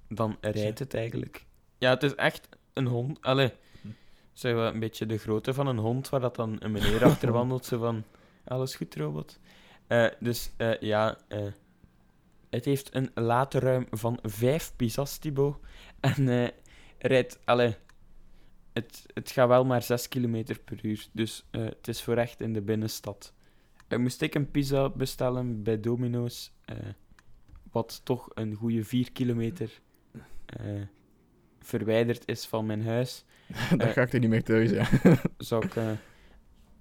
dan 0.09 0.37
rijdt 0.41 0.79
het 0.79 0.95
eigenlijk. 0.95 1.47
Ja, 1.79 1.91
het 1.91 2.03
is 2.03 2.15
echt 2.15 2.49
een 2.73 2.87
hond. 2.87 3.23
Allee, 3.23 3.53
zeg 4.33 4.55
wel 4.55 4.67
een 4.67 4.81
beetje 4.81 5.07
de 5.07 5.19
grootte 5.19 5.55
van 5.55 5.67
een 5.67 5.79
hond, 5.79 6.09
waar 6.09 6.21
dat 6.21 6.37
dan 6.37 6.57
een 6.59 6.73
meneer 6.73 7.05
achter 7.11 7.33
wandelt, 7.33 7.65
zo 7.65 7.79
van, 7.79 8.05
alles 8.45 8.75
goed, 8.75 8.95
robot? 8.95 9.39
Dus 10.21 10.51
ja, 10.81 11.19
het 12.51 12.65
heeft 12.65 12.95
een 12.95 13.11
laadruim 13.15 13.87
van 13.91 14.19
vijf 14.23 14.73
pizza's, 14.77 15.19
Thibaut. 15.19 15.57
En 16.01 16.29
eh, 16.29 16.49
rijdt, 16.99 17.39
allee, 17.45 17.77
het, 18.73 19.07
het 19.15 19.31
gaat 19.31 19.49
wel 19.49 19.65
maar 19.65 19.83
6 19.83 20.09
km 20.09 20.45
per 20.65 20.79
uur. 20.83 21.07
Dus 21.13 21.47
eh, 21.51 21.65
het 21.65 21.89
is 21.89 22.03
voor 22.03 22.17
echt 22.17 22.41
in 22.41 22.53
de 22.53 22.63
binnenstad. 22.63 23.35
Eh, 23.89 23.99
moest 23.99 24.23
ik 24.23 24.35
een 24.35 24.51
pizza 24.51 24.89
bestellen 24.89 25.63
bij 25.63 25.81
Domino's, 25.81 26.53
wat 27.71 28.01
toch 28.05 28.29
een 28.35 28.55
goede 28.55 28.85
4 28.85 29.13
kilometer 29.13 29.81
verwijderd 31.61 32.29
is 32.29 32.47
van 32.47 32.67
mijn 32.67 32.85
huis, 32.85 33.25
Daar 33.77 33.89
Eh, 33.89 33.93
ga 33.93 34.03
ik 34.03 34.13
er 34.13 34.21
niet 34.21 34.29
meer 34.29 34.43
thuis, 34.45 34.71
ja. 34.71 34.89
zou 35.39 35.67
ik 35.67 35.75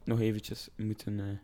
nog 0.03 0.19
eventjes 0.19 0.69
moeten 0.75 1.41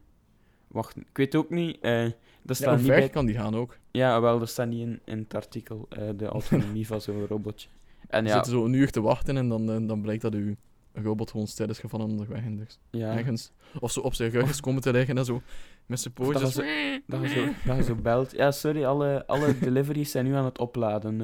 wachten. 0.76 1.02
Ik 1.02 1.18
weet 1.18 1.36
ook 1.36 1.50
niet, 1.50 1.78
eh 1.82 2.06
dat 2.42 2.56
staat 2.56 2.78
niet 2.78 2.88
bij... 2.88 3.10
kan 3.10 3.26
die 3.26 3.36
gaan 3.36 3.56
ook? 3.56 3.78
Ja, 3.92 4.22
wel, 4.22 4.40
dat 4.40 4.50
staat 4.50 4.68
niet 4.68 4.80
in, 4.80 5.00
in 5.06 5.18
het 5.18 5.34
artikel, 5.34 5.86
eh, 5.90 6.10
de 6.18 6.26
autonomie 6.26 6.88
van 6.88 7.02
zo'n 7.02 7.28
robotje. 7.28 7.68
En 8.08 8.24
Je 8.24 8.30
ja, 8.30 8.36
zit 8.36 8.54
zo 8.54 8.66
een 8.66 8.74
uur 8.74 8.92
te 8.92 9.02
wachten 9.02 9.38
en 9.38 9.50
dan, 9.50 9.72
eh, 9.72 9.88
dan 9.88 10.02
blijkt 10.02 10.22
dat 10.22 10.34
uw 10.34 10.56
robot 10.94 11.32
gewoon 11.32 11.48
stil 11.48 11.70
is 11.70 11.80
gevallen 11.80 12.06
onderweg. 12.06 12.44
En 12.44 12.58
dus 12.58 12.80
ja 12.92 13.18
ergens, 13.18 13.52
of 13.80 13.92
zo 13.92 14.00
op 14.00 14.14
zijn 14.14 14.30
rug 14.32 14.50
is 14.50 14.60
komen 14.60 14.82
te 14.82 14.92
liggen 14.92 15.18
en 15.18 15.26
zo. 15.26 15.42
Met 15.86 16.00
zijn 16.00 16.14
dat 16.18 16.26
pootjes. 16.26 16.54
dat 17.06 17.22
je 17.22 17.28
zo, 17.28 17.54
dat 17.66 17.78
je 17.78 17.84
zo 17.84 17.96
belt. 17.96 18.32
Ja, 18.32 18.52
sorry, 18.52 18.84
alle, 18.84 19.28
alle 19.28 19.58
deliveries 19.60 20.12
zijn 20.12 20.26
nu 20.26 20.34
aan 20.34 20.46
het 20.46 20.60
opladen. 20.60 21.18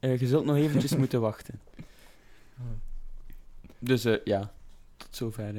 je 0.00 0.26
zult 0.26 0.44
nog 0.44 0.56
eventjes 0.56 0.96
moeten 0.96 1.20
wachten. 1.20 1.60
Dus 3.78 4.04
eh, 4.04 4.16
ja, 4.24 4.52
tot 4.96 5.16
zover. 5.16 5.54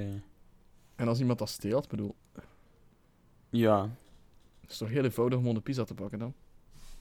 En 0.96 1.08
als 1.08 1.20
iemand 1.20 1.40
dat 1.40 1.50
steelt, 1.50 1.88
bedoel, 1.88 2.16
ja, 3.50 3.90
het 4.62 4.72
is 4.72 4.78
toch 4.78 4.90
heel 4.90 5.04
eenvoudig 5.04 5.40
om 5.40 5.46
een 5.46 5.62
pizza 5.62 5.84
te 5.84 5.94
pakken 5.94 6.20
dan? 6.20 6.34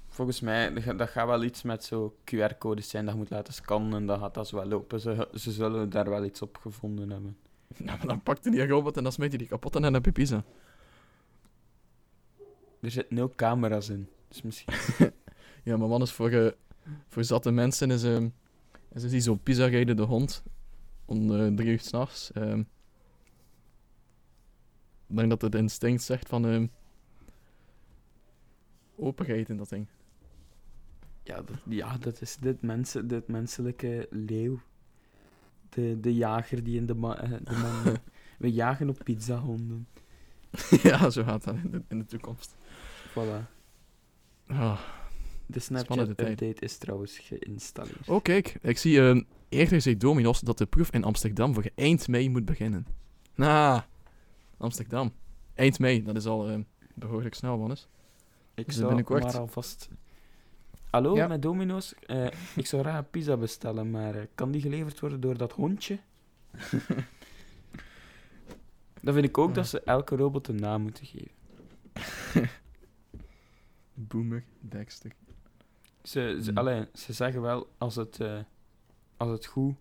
volgens 0.09 0.41
mij, 0.41 0.73
dat 0.73 0.83
ga- 0.83 0.93
dat 0.95 1.09
gaat 1.09 1.27
wel 1.27 1.43
iets 1.45 1.63
met 1.63 1.85
zo 1.85 2.17
QR-codes 2.25 2.89
zijn 2.89 3.05
dat 3.05 3.15
je 3.15 3.21
moet 3.21 3.31
laten 3.31 3.55
scannen 3.55 3.95
en 3.95 4.07
dan 4.07 4.19
gaat 4.19 4.35
dat 4.35 4.49
zo 4.49 4.57
wel 4.57 4.67
lopen. 4.67 5.01
Ze, 5.01 5.29
ze 5.35 5.53
zullen 5.53 5.91
daar 5.91 6.09
wel 6.11 6.25
iets 6.25 6.43
op 6.43 6.57
gevonden 6.57 7.11
hebben. 7.11 7.37
Nou, 7.79 7.99
maar 7.99 8.07
dan 8.07 8.23
pakt 8.23 8.45
hij 8.45 8.53
die 8.53 8.67
robot 8.67 8.97
en 8.97 9.03
dan 9.03 9.13
smijt 9.13 9.31
hij 9.31 9.39
die 9.39 9.49
kapot 9.49 9.77
en 9.77 9.83
dan 9.83 9.95
heb 9.95 10.05
je 10.05 10.13
pizza. 10.13 10.45
Er 12.81 12.91
zitten 12.91 13.15
nul 13.17 13.33
camera's 13.37 13.89
in, 13.89 14.09
dus 14.29 14.43
misschien... 14.43 14.75
Ja, 15.65 15.77
maar 15.77 15.89
wat 15.89 16.03
is 16.03 16.13
voor, 16.13 16.31
eh, 16.31 16.51
voor 17.09 17.25
zatte 17.25 17.51
mensen 17.51 17.91
is, 17.91 18.03
ehm 18.03 18.29
is 18.93 19.03
er 19.03 19.11
die 19.11 19.21
zo'n 19.21 19.43
pizza 19.43 19.67
rijden 19.67 19.97
de 19.97 20.03
hond 20.03 20.43
om 21.05 21.27
drie 21.57 21.69
uur 21.69 21.81
s'nachts. 21.81 22.33
ehm 22.33 22.63
ik 25.15 25.21
denk 25.29 25.41
dat 25.41 25.53
het 25.53 25.61
instinct 25.61 26.03
zegt 26.03 26.29
van 26.29 26.47
ehm 26.47 26.67
openheid 28.97 29.49
in 29.49 29.57
dat 29.57 29.69
ding. 29.69 29.87
Ja, 31.23 31.43
dat, 31.43 31.57
ja, 31.69 31.99
dat 31.99 32.21
is 32.21 32.37
dit, 32.37 32.63
mensen, 32.63 33.09
dit 33.09 33.29
menselijke 33.29 34.07
leeuw. 34.11 34.61
De, 35.69 36.01
de 36.01 36.15
jager 36.15 36.65
die 36.65 36.77
in 36.77 36.87
de, 36.87 36.95
ma 36.95 37.21
eh, 37.21 37.31
de 37.31 37.57
man... 37.57 37.97
we 38.39 38.53
jagen 38.53 38.89
op 38.89 39.01
pizzahonden. 39.05 39.89
ja, 40.83 41.11
zo 41.11 41.23
gaat 41.23 41.45
dat 41.45 41.55
in 41.55 41.71
de, 41.71 41.83
in 41.89 41.99
de 41.99 42.05
toekomst. 42.05 42.55
Voilà. 43.11 43.49
Ah. 44.47 44.81
De. 45.47 45.61
Snapchat-update 45.61 46.55
is 46.59 46.79
trouwens 46.79 47.19
geïnstalleerd. 47.19 48.09
Oh, 48.09 48.23
kijk, 48.23 48.59
ik 48.63 48.79
zie 48.79 49.01
ehm 49.01 49.23
eerder 49.49 49.81
zei 49.81 49.97
Dominos 49.97 50.41
dat 50.41 50.59
de 50.59 50.67
proef 50.67 50.91
in 50.91 51.05
Amsterdam 51.05 51.55
voor 51.55 51.71
eind 51.75 52.09
mei 52.09 52.31
moet 52.31 52.45
beginnen. 52.45 52.87
Nou, 53.35 53.83
Amsterdam. 54.65 55.13
Eind 55.55 55.79
mei, 55.79 56.03
dat 56.03 56.17
is 56.17 56.27
al 56.27 56.49
ehm, 56.49 56.63
behoorlijk 56.95 57.35
snel, 57.35 57.59
mannes. 57.59 57.89
Ik 58.55 58.67
dus 58.67 58.75
zou 58.75 58.87
binnenkort- 58.87 59.23
maar 59.23 59.39
alvast... 59.39 59.89
Hallo, 60.91 61.15
Ja. 61.17 61.27
met 61.27 61.43
Domino's. 61.43 61.95
Eh, 61.95 62.27
ik 62.57 62.67
zou 62.67 62.83
graag 62.83 62.99
een 62.99 63.11
pizza 63.11 63.37
bestellen, 63.37 63.91
maar 63.91 64.15
eh, 64.15 64.27
kan 64.35 64.51
die 64.51 64.61
geleverd 64.61 65.01
worden 65.01 65.21
door 65.21 65.37
dat 65.37 65.53
hondje? 65.53 65.99
Dan 69.03 69.15
vind 69.15 69.27
ik 69.27 69.39
ook 69.39 69.55
dat 69.55 69.67
ze 69.67 69.81
elke 69.81 70.17
robot 70.17 70.49
een 70.49 70.61
naam 70.61 70.83
moeten 70.83 71.07
geven. 71.07 71.31
Boomer, 73.95 74.45
Dexter. 74.61 75.13
Ze, 76.03 76.39
ze, 76.43 76.49
Hmm. 76.49 76.59
allee, 76.59 76.87
ze 76.95 77.13
zeggen 77.13 77.41
wel, 77.43 77.69
als 77.79 77.97
het, 77.97 78.21
eh, 78.21 78.39
als 79.17 79.31
het 79.31 79.47
goed 79.47 79.75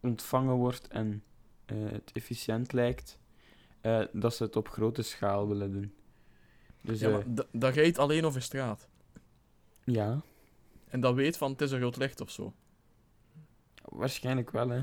ontvangen 0.00 0.54
wordt 0.54 0.88
en 0.88 1.22
eh, 1.66 1.76
het 1.90 2.10
efficiënt 2.12 2.72
lijkt, 2.72 3.18
eh, 3.80 4.04
dat 4.12 4.34
ze 4.34 4.42
het 4.42 4.56
op 4.56 4.68
grote 4.68 5.02
schaal 5.02 5.48
willen 5.48 5.72
doen. 5.72 5.92
Dus 6.80 7.00
Ja, 7.00 7.06
eh, 7.08 7.12
maar 7.14 7.34
da- 7.34 7.46
dat 7.52 7.74
rijdt 7.74 7.98
alleen 7.98 8.24
over 8.24 8.42
straat. 8.42 8.88
ja, 9.84 10.20
En 10.88 11.00
dat 11.00 11.14
weet 11.14 11.36
van, 11.36 11.50
het 11.52 11.60
is 11.60 11.70
een 11.70 11.80
rood 11.80 11.96
licht 11.96 12.20
of 12.20 12.30
zo. 12.30 12.54
waarschijnlijk 13.84 14.50
wel, 14.50 14.68
hè. 14.68 14.76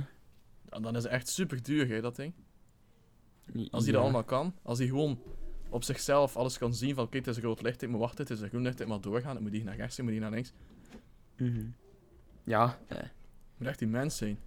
Ja, 0.70 0.80
dan 0.80 0.96
is 0.96 1.04
het 1.04 1.12
echt 1.12 1.28
super 1.28 1.64
duur, 1.64 1.88
hè, 1.88 2.02
dat 2.02 2.16
ding. 2.16 2.34
Als 3.54 3.64
Ja. 3.72 3.80
hij 3.84 3.92
dat 3.92 4.02
allemaal 4.02 4.24
kan, 4.24 4.54
als 4.62 4.78
hij 4.78 4.88
gewoon 4.88 5.20
op 5.70 5.84
zichzelf 5.84 6.36
alles 6.38 6.58
kan 6.58 6.74
zien 6.74 6.96
van, 6.96 7.10
kijk, 7.10 7.26
het 7.26 7.36
is 7.36 7.42
een 7.44 7.48
rood 7.50 7.62
licht, 7.62 7.82
ik 7.82 7.90
moet 7.90 8.00
wachten, 8.00 8.24
het 8.24 8.30
is 8.30 8.42
een 8.42 8.50
groen 8.50 8.62
licht, 8.62 8.80
ik 8.80 8.88
moet 8.88 9.04
doorgaan, 9.04 9.34
dan 9.34 9.44
moet 9.44 9.52
hij 9.52 9.62
naar 9.64 9.76
rechts, 9.76 9.96
dan 9.96 10.06
moet 10.06 10.14
hij 10.14 10.24
naar 10.24 10.32
links. 10.32 10.54
Mhm. 11.38 11.66
Ja, 12.44 12.80
eh, 12.88 12.98
Het 12.98 13.10
moet 13.58 13.68
echt 13.68 13.82
immens 13.82 14.18
zijn. 14.18 14.40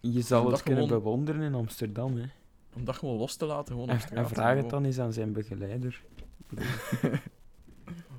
je 0.00 0.24
dat 0.28 0.50
het 0.50 0.62
kunnen 0.62 0.82
gewoon- 0.84 0.98
bewonderen 1.02 1.42
in 1.42 1.54
Amsterdam, 1.54 2.16
hè. 2.16 2.26
Om 2.74 2.84
dat 2.84 2.96
gewoon 2.96 3.16
los 3.16 3.36
te 3.36 3.46
laten, 3.46 3.72
gewoon 3.72 3.88
op 3.88 3.94
En, 3.94 4.00
straat. 4.00 4.24
en 4.24 4.28
vraag 4.28 4.56
het 4.56 4.70
dan 4.70 4.84
eens 4.84 4.98
aan 4.98 5.12
zijn 5.12 5.32
begeleider. 5.32 6.02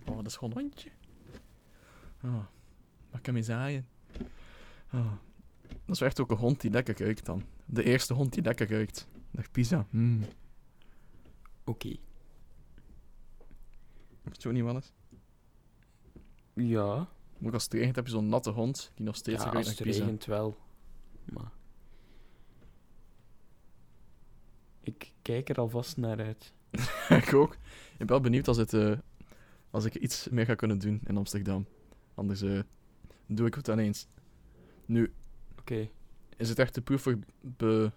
Oh, 0.05 0.15
dat 0.15 0.25
is 0.25 0.35
gewoon 0.35 0.57
een 0.57 0.61
hondje. 0.61 0.89
Oh, 2.23 2.43
wat 3.11 3.21
kan 3.21 3.35
je 3.35 3.41
zaaien? 3.43 3.87
Oh. 4.93 5.11
Dat 5.85 5.95
is 5.95 6.01
echt 6.01 6.19
ook 6.19 6.31
een 6.31 6.37
hond 6.37 6.61
die 6.61 6.71
lekker 6.71 6.99
ruikt 6.99 7.25
dan. 7.25 7.43
De 7.65 7.83
eerste 7.83 8.13
hond 8.13 8.33
die 8.33 8.43
lekker 8.43 8.69
ruikt. 8.69 9.07
Dag 9.31 9.51
pizza. 9.51 9.85
Mm. 9.89 10.23
Oké. 11.63 11.95
Weet 14.23 14.41
je 14.41 14.47
ook 14.47 14.53
niet 14.53 14.63
wat 14.63 14.75
is? 14.75 14.93
Ja, 16.53 17.07
Ook 17.43 17.53
als 17.53 17.63
het 17.63 17.73
regent 17.73 17.95
heb 17.95 18.05
je 18.05 18.11
zo'n 18.11 18.29
natte 18.29 18.49
hond 18.49 18.91
die 18.95 19.05
nog 19.05 19.15
steeds 19.15 19.43
ja 19.43 19.49
ruikt 19.51 19.67
als 19.67 19.77
naar 19.79 19.87
het 19.87 19.97
regent 19.97 20.25
wel. 20.25 20.57
Maar... 21.23 21.51
Ik 24.83 25.11
kijk 25.21 25.49
er 25.49 25.57
alvast 25.57 25.97
naar 25.97 26.19
uit. 26.19 26.53
ik 27.25 27.33
ook. 27.33 27.53
Ik 27.53 27.97
ben 27.97 28.07
wel 28.07 28.19
benieuwd 28.19 28.47
als, 28.47 28.57
het, 28.57 28.73
eh, 28.73 28.97
als 29.71 29.85
ik 29.85 29.95
iets 29.95 30.29
meer 30.29 30.45
ga 30.45 30.55
kunnen 30.55 30.79
doen 30.79 31.01
in 31.05 31.17
Amsterdam. 31.17 31.65
Anders 32.13 32.41
eh, 32.41 32.59
doe 33.25 33.47
ik 33.47 33.55
het 33.55 33.65
dan 33.65 33.79
eens. 33.79 34.07
Nu, 34.85 35.13
Oké. 35.59 35.89
is 36.37 36.49
het 36.49 36.59
echt 36.59 36.75
de 36.75 36.81
proef 36.81 37.01
voor... 37.01 37.19
Be... 37.41 37.91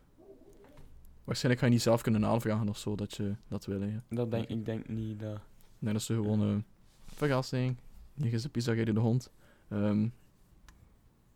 Waarschijnlijk 1.25 1.63
ga 1.63 1.69
je 1.69 1.75
niet 1.75 1.83
zelf 1.83 2.03
kunnen 2.03 2.25
aanvragen 2.25 2.69
of 2.69 2.79
zo, 2.79 2.95
dat 2.95 3.15
je 3.15 3.35
dat 3.49 3.67
wil. 3.67 3.81
Hè. 3.81 4.01
Dat 4.09 4.31
denk, 4.31 4.49
ik 4.49 4.65
denk 4.65 4.89
niet 4.89 5.21
dat... 5.21 5.41
Nee, 5.79 5.93
dat 5.93 6.03
is 6.03 6.07
gewoon 6.07 6.41
een 6.41 6.65
verrassing. 7.07 7.77
Hier 8.15 8.33
is 8.33 8.43
de 8.43 8.49
pizza 8.49 8.73
rijden 8.73 8.95
de 8.95 9.01
hond. 9.01 9.31
Ehm, 9.69 10.09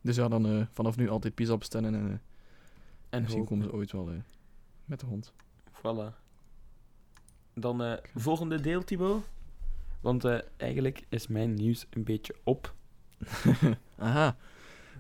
dus 0.01 0.17
ja, 0.17 0.29
dan 0.29 0.47
eh, 0.47 0.67
vanaf 0.71 0.97
nu 0.97 1.09
altijd 1.09 1.35
pizza 1.35 1.57
bestellen 1.57 1.95
en, 1.95 2.07
eh, 2.07 2.19
En 3.09 3.23
misschien 3.23 3.43
hopen. 3.43 3.47
komen 3.47 3.65
ze 3.65 3.77
ooit 3.77 3.93
wel 3.93 4.11
met 4.91 5.01
de 5.01 5.07
hond. 5.07 5.33
Voilà. 5.73 6.15
Dan 7.55 7.83
eh 7.83 7.97
volgende 8.15 8.61
deel, 8.61 8.85
Thibaut. 8.85 9.29
Want 10.01 10.25
eh, 10.25 10.39
eigenlijk 10.57 11.07
is 11.09 11.27
mijn 11.27 11.55
nieuws 11.55 11.87
een 11.91 12.05
beetje 12.05 12.35
op. 12.45 12.75
Aha, 13.97 14.37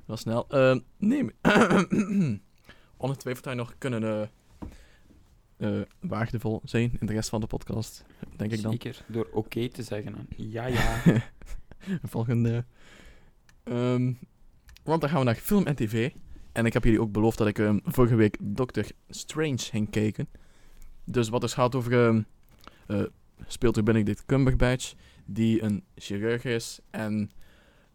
wel 0.05 0.17
snel. 0.17 0.49
Ehm 0.49 0.79
nee, 0.97 1.31
ongetwijfeld 2.97 3.45
je 3.45 3.55
nog 3.55 3.75
kunnen, 3.79 4.31
eh, 5.57 5.81
waardevol 6.01 6.61
zijn 6.65 6.97
in 7.01 7.07
de 7.07 7.13
rest 7.13 7.29
van 7.29 7.41
de 7.41 7.47
podcast, 7.47 8.05
denk 8.37 8.53
ik 8.53 8.63
dan. 8.63 8.73
Zeker, 8.73 9.05
door 9.07 9.29
oké 9.33 9.69
te 9.69 9.83
zeggen. 9.83 10.15
en 10.15 10.27
Ja, 10.37 10.67
ja. 10.67 11.03
Volgende. 12.03 12.65
Ehm, 13.63 14.13
want 14.83 15.01
dan 15.01 15.11
gaan 15.11 15.19
we 15.19 15.25
naar 15.25 15.35
film 15.35 15.67
en 15.67 15.75
tv. 15.75 16.13
En 16.53 16.67
ik 16.67 16.73
heb 16.73 16.85
jullie 16.85 17.01
ook 17.01 17.13
beloofd 17.13 17.39
dat 17.39 17.47
ik 17.47 17.59
ehm, 17.59 17.79
vorige 17.85 18.15
week 18.15 18.37
Doctor 18.41 18.85
Strange 19.09 19.59
ging 19.59 19.91
kijken. 19.91 20.29
Dus 21.05 21.29
wat 21.29 21.41
dus 21.41 21.55
gaat 21.55 21.75
over... 21.75 22.07
ehm, 22.07 22.23
eh, 22.87 23.03
speelt 23.47 23.77
er 23.77 23.83
Benedict 23.83 24.27
Cumberbatch, 24.27 24.95
die 25.25 25.63
een 25.63 25.85
chirurg 25.95 26.45
is 26.45 26.81
en 26.91 27.31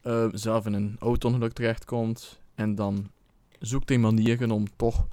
eh, 0.02 0.28
zelf 0.32 0.66
in 0.66 0.74
een 0.74 0.96
auto-ongeluk 1.00 1.54
terechtkomt. 1.54 2.42
En 2.56 2.76
dan 2.76 3.12
zoekt 3.60 3.90
hij 3.90 3.98
manieren 3.98 4.52
om 4.52 4.66
toch 4.76 5.08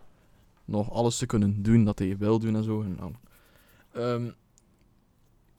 nog 0.65 0.91
alles 0.91 1.17
te 1.19 1.27
kunnen 1.27 1.63
doen 1.63 1.85
dat 1.85 1.99
hij 1.99 2.17
wil 2.17 2.39
doen 2.39 2.57
en 2.57 2.65
zo. 2.65 2.83
En 2.83 2.99
ehm, 3.93 4.31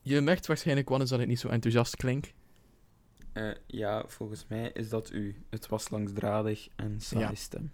je 0.02 0.22
merkt 0.22 0.48
waarschijnlijk 0.48 0.90
wel 0.90 1.00
eens 1.00 1.10
dat 1.10 1.20
ik 1.20 1.28
niet 1.28 1.40
zo 1.40 1.48
enthousiast 1.48 1.96
klink. 1.96 2.34
Eh, 3.34 3.52
ja, 3.66 4.04
volgens 4.08 4.46
mij 4.48 4.70
is 4.74 4.90
dat 4.90 5.12
u. 5.12 5.36
Het 5.50 5.68
was 5.68 5.90
langsdradig 5.90 6.68
en 6.76 7.02
saai 7.02 7.24
Ja. 7.24 7.34
stem. 7.36 7.72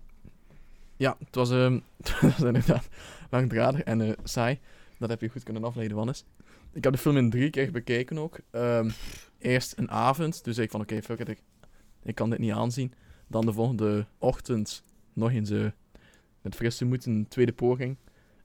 Ja, 0.97 1.16
het 1.26 1.36
was, 1.36 1.51
ehm 1.51 1.80
het 2.03 2.22
was 2.22 2.41
inderdaad 2.41 2.88
langdradig 3.30 3.82
en 3.82 4.01
eh, 4.01 4.12
saai. 4.24 4.60
Dat 4.97 5.10
heb 5.10 5.22
je 5.22 5.30
goed 5.30 5.43
kunnen 5.43 5.64
afleiden, 5.64 5.97
Wannes. 5.97 6.26
Ik 6.72 6.84
heb 6.84 6.93
de 6.93 6.99
film 6.99 7.18
in 7.18 7.30
drie 7.30 7.49
keer 7.49 7.72
bekeken 7.72 8.18
ook. 8.18 8.39
Ehm, 8.51 8.89
eerst 9.38 9.78
een 9.78 9.91
avond, 9.91 10.43
dus 10.43 10.57
ik 10.57 10.72
van 10.72 10.82
oké, 10.82 11.01
fuck 11.01 11.20
it, 11.20 11.30
ik, 11.30 11.41
ik 12.03 12.16
kan 12.16 12.30
dit 12.30 12.39
niet 12.39 12.51
aanzien. 12.51 12.93
Dan 13.28 13.45
de 13.45 13.53
volgende 13.53 14.05
ochtend 14.18 14.84
nog 15.14 15.32
eens 15.32 15.49
eh, 15.49 15.66
met 16.41 16.55
frisse 16.55 16.86
moed 16.86 17.05
een 17.05 17.28
tweede 17.28 17.53
poging. 17.53 17.97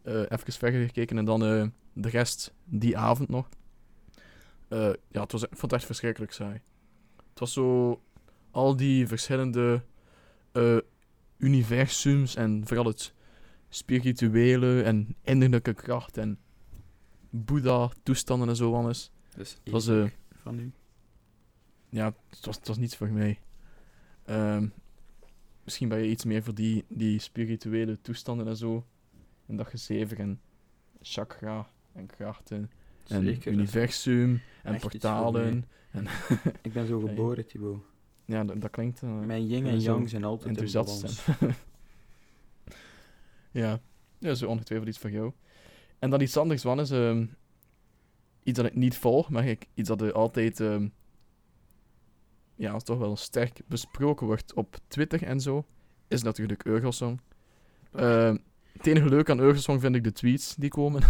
eh 0.02 0.20
even 0.20 0.52
verder 0.52 0.84
gekeken 0.86 1.18
en 1.18 1.24
dan 1.24 1.44
eh, 1.44 1.66
de 1.92 2.08
rest 2.08 2.52
die 2.64 2.98
avond 2.98 3.28
nog. 3.28 3.48
Ja, 4.68 5.20
het 5.20 5.32
was, 5.32 5.42
ik 5.42 5.48
vond 5.50 5.62
het 5.62 5.72
echt 5.72 5.84
verschrikkelijk 5.84 6.32
saai. 6.32 6.60
Het 7.34 7.42
was 7.42 7.52
zo 7.52 8.00
al 8.50 8.76
die 8.76 9.06
verschillende 9.06 9.82
eh, 10.52 10.76
universums 11.36 12.34
en 12.36 12.66
vooral 12.66 12.86
het 12.86 13.14
spirituele 13.68 14.82
en 14.82 15.16
innerlijke 15.22 15.74
kracht 15.74 16.16
en 16.16 16.38
Boeddha-toestanden 17.30 18.48
en 18.48 18.56
zo 18.56 18.74
alles. 18.74 19.10
Dus 19.36 19.58
Het 19.64 19.72
was, 19.72 19.86
eh, 19.88 20.04
van 20.34 20.58
u. 20.58 20.72
ja, 21.88 22.14
het 22.30 22.46
was, 22.46 22.56
het 22.56 22.68
was 22.68 22.78
niets 22.78 22.96
voor 22.96 23.10
mij. 23.10 23.40
Ehm, 24.24 24.68
misschien 25.64 25.88
ben 25.88 25.98
je 25.98 26.08
iets 26.10 26.24
meer 26.24 26.42
voor 26.42 26.54
die, 26.54 26.84
die 26.88 27.18
spirituele 27.18 28.00
toestanden 28.00 28.46
en 28.46 28.56
zo. 28.56 28.86
En 29.46 29.56
dat 29.56 29.66
gezever 29.66 30.18
en 30.18 30.40
chakra 31.00 31.70
en 31.92 32.06
krachten 32.06 32.70
en 33.06 33.24
Zeker. 33.24 33.52
universum 33.52 34.40
en 34.62 34.78
portalen. 34.78 35.64
Ik 36.62 36.72
ben 36.72 36.86
zo 36.86 37.00
geboren, 37.06 37.46
Thibaut. 37.46 37.82
Ja, 38.24 38.44
dat, 38.44 38.60
dat 38.60 38.70
klinkt... 38.70 39.02
eh, 39.02 39.18
Mijn 39.20 39.46
yin 39.46 39.66
en 39.66 39.80
yang 39.80 40.08
zijn 40.08 40.24
altijd 40.24 40.48
enthousiast 40.48 41.26
ja, 43.50 43.80
ja, 44.18 44.34
zo 44.34 44.46
ongetwijfeld 44.48 44.88
iets 44.88 44.98
voor 44.98 45.10
jou. 45.10 45.32
En 45.98 46.10
dan 46.10 46.20
iets 46.20 46.36
anders, 46.36 46.62
Wan, 46.62 46.80
is 46.80 46.90
ehm, 46.90 47.26
iets 48.42 48.56
dat 48.58 48.66
ik 48.66 48.74
niet 48.74 48.96
volg, 48.96 49.30
maar 49.30 49.46
ik, 49.46 49.66
iets 49.74 49.88
dat 49.88 50.00
er 50.00 50.12
altijd 50.12 50.60
ehm, 50.60 50.88
ja, 52.54 52.76
toch 52.78 52.98
wel 52.98 53.16
sterk 53.16 53.60
besproken 53.66 54.26
wordt 54.26 54.54
op 54.54 54.76
Twitter 54.88 55.22
en 55.22 55.40
zo, 55.40 55.66
is 56.08 56.22
natuurlijk 56.22 56.64
Eurosong. 56.64 57.20
Ehm 57.92 58.36
het 58.72 58.86
enige 58.86 59.08
leuke 59.08 59.30
aan 59.30 59.38
Eurosong 59.40 59.80
vind 59.80 59.94
ik 59.94 60.04
de 60.04 60.12
tweets 60.12 60.54
die 60.54 60.70
komen. 60.70 61.02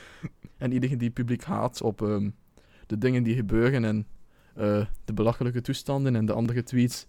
en 0.58 0.72
iedereen 0.72 0.98
die 0.98 1.10
publiek 1.10 1.44
haat 1.44 1.82
op 1.82 2.02
ehm, 2.02 2.30
de 2.86 2.98
dingen 2.98 3.22
die 3.22 3.34
gebeuren 3.34 3.84
en 3.84 4.06
eh, 4.54 4.86
de 5.04 5.12
belachelijke 5.12 5.60
toestanden 5.60 6.16
en 6.16 6.26
de 6.26 6.32
andere 6.32 6.62
tweets. 6.62 7.06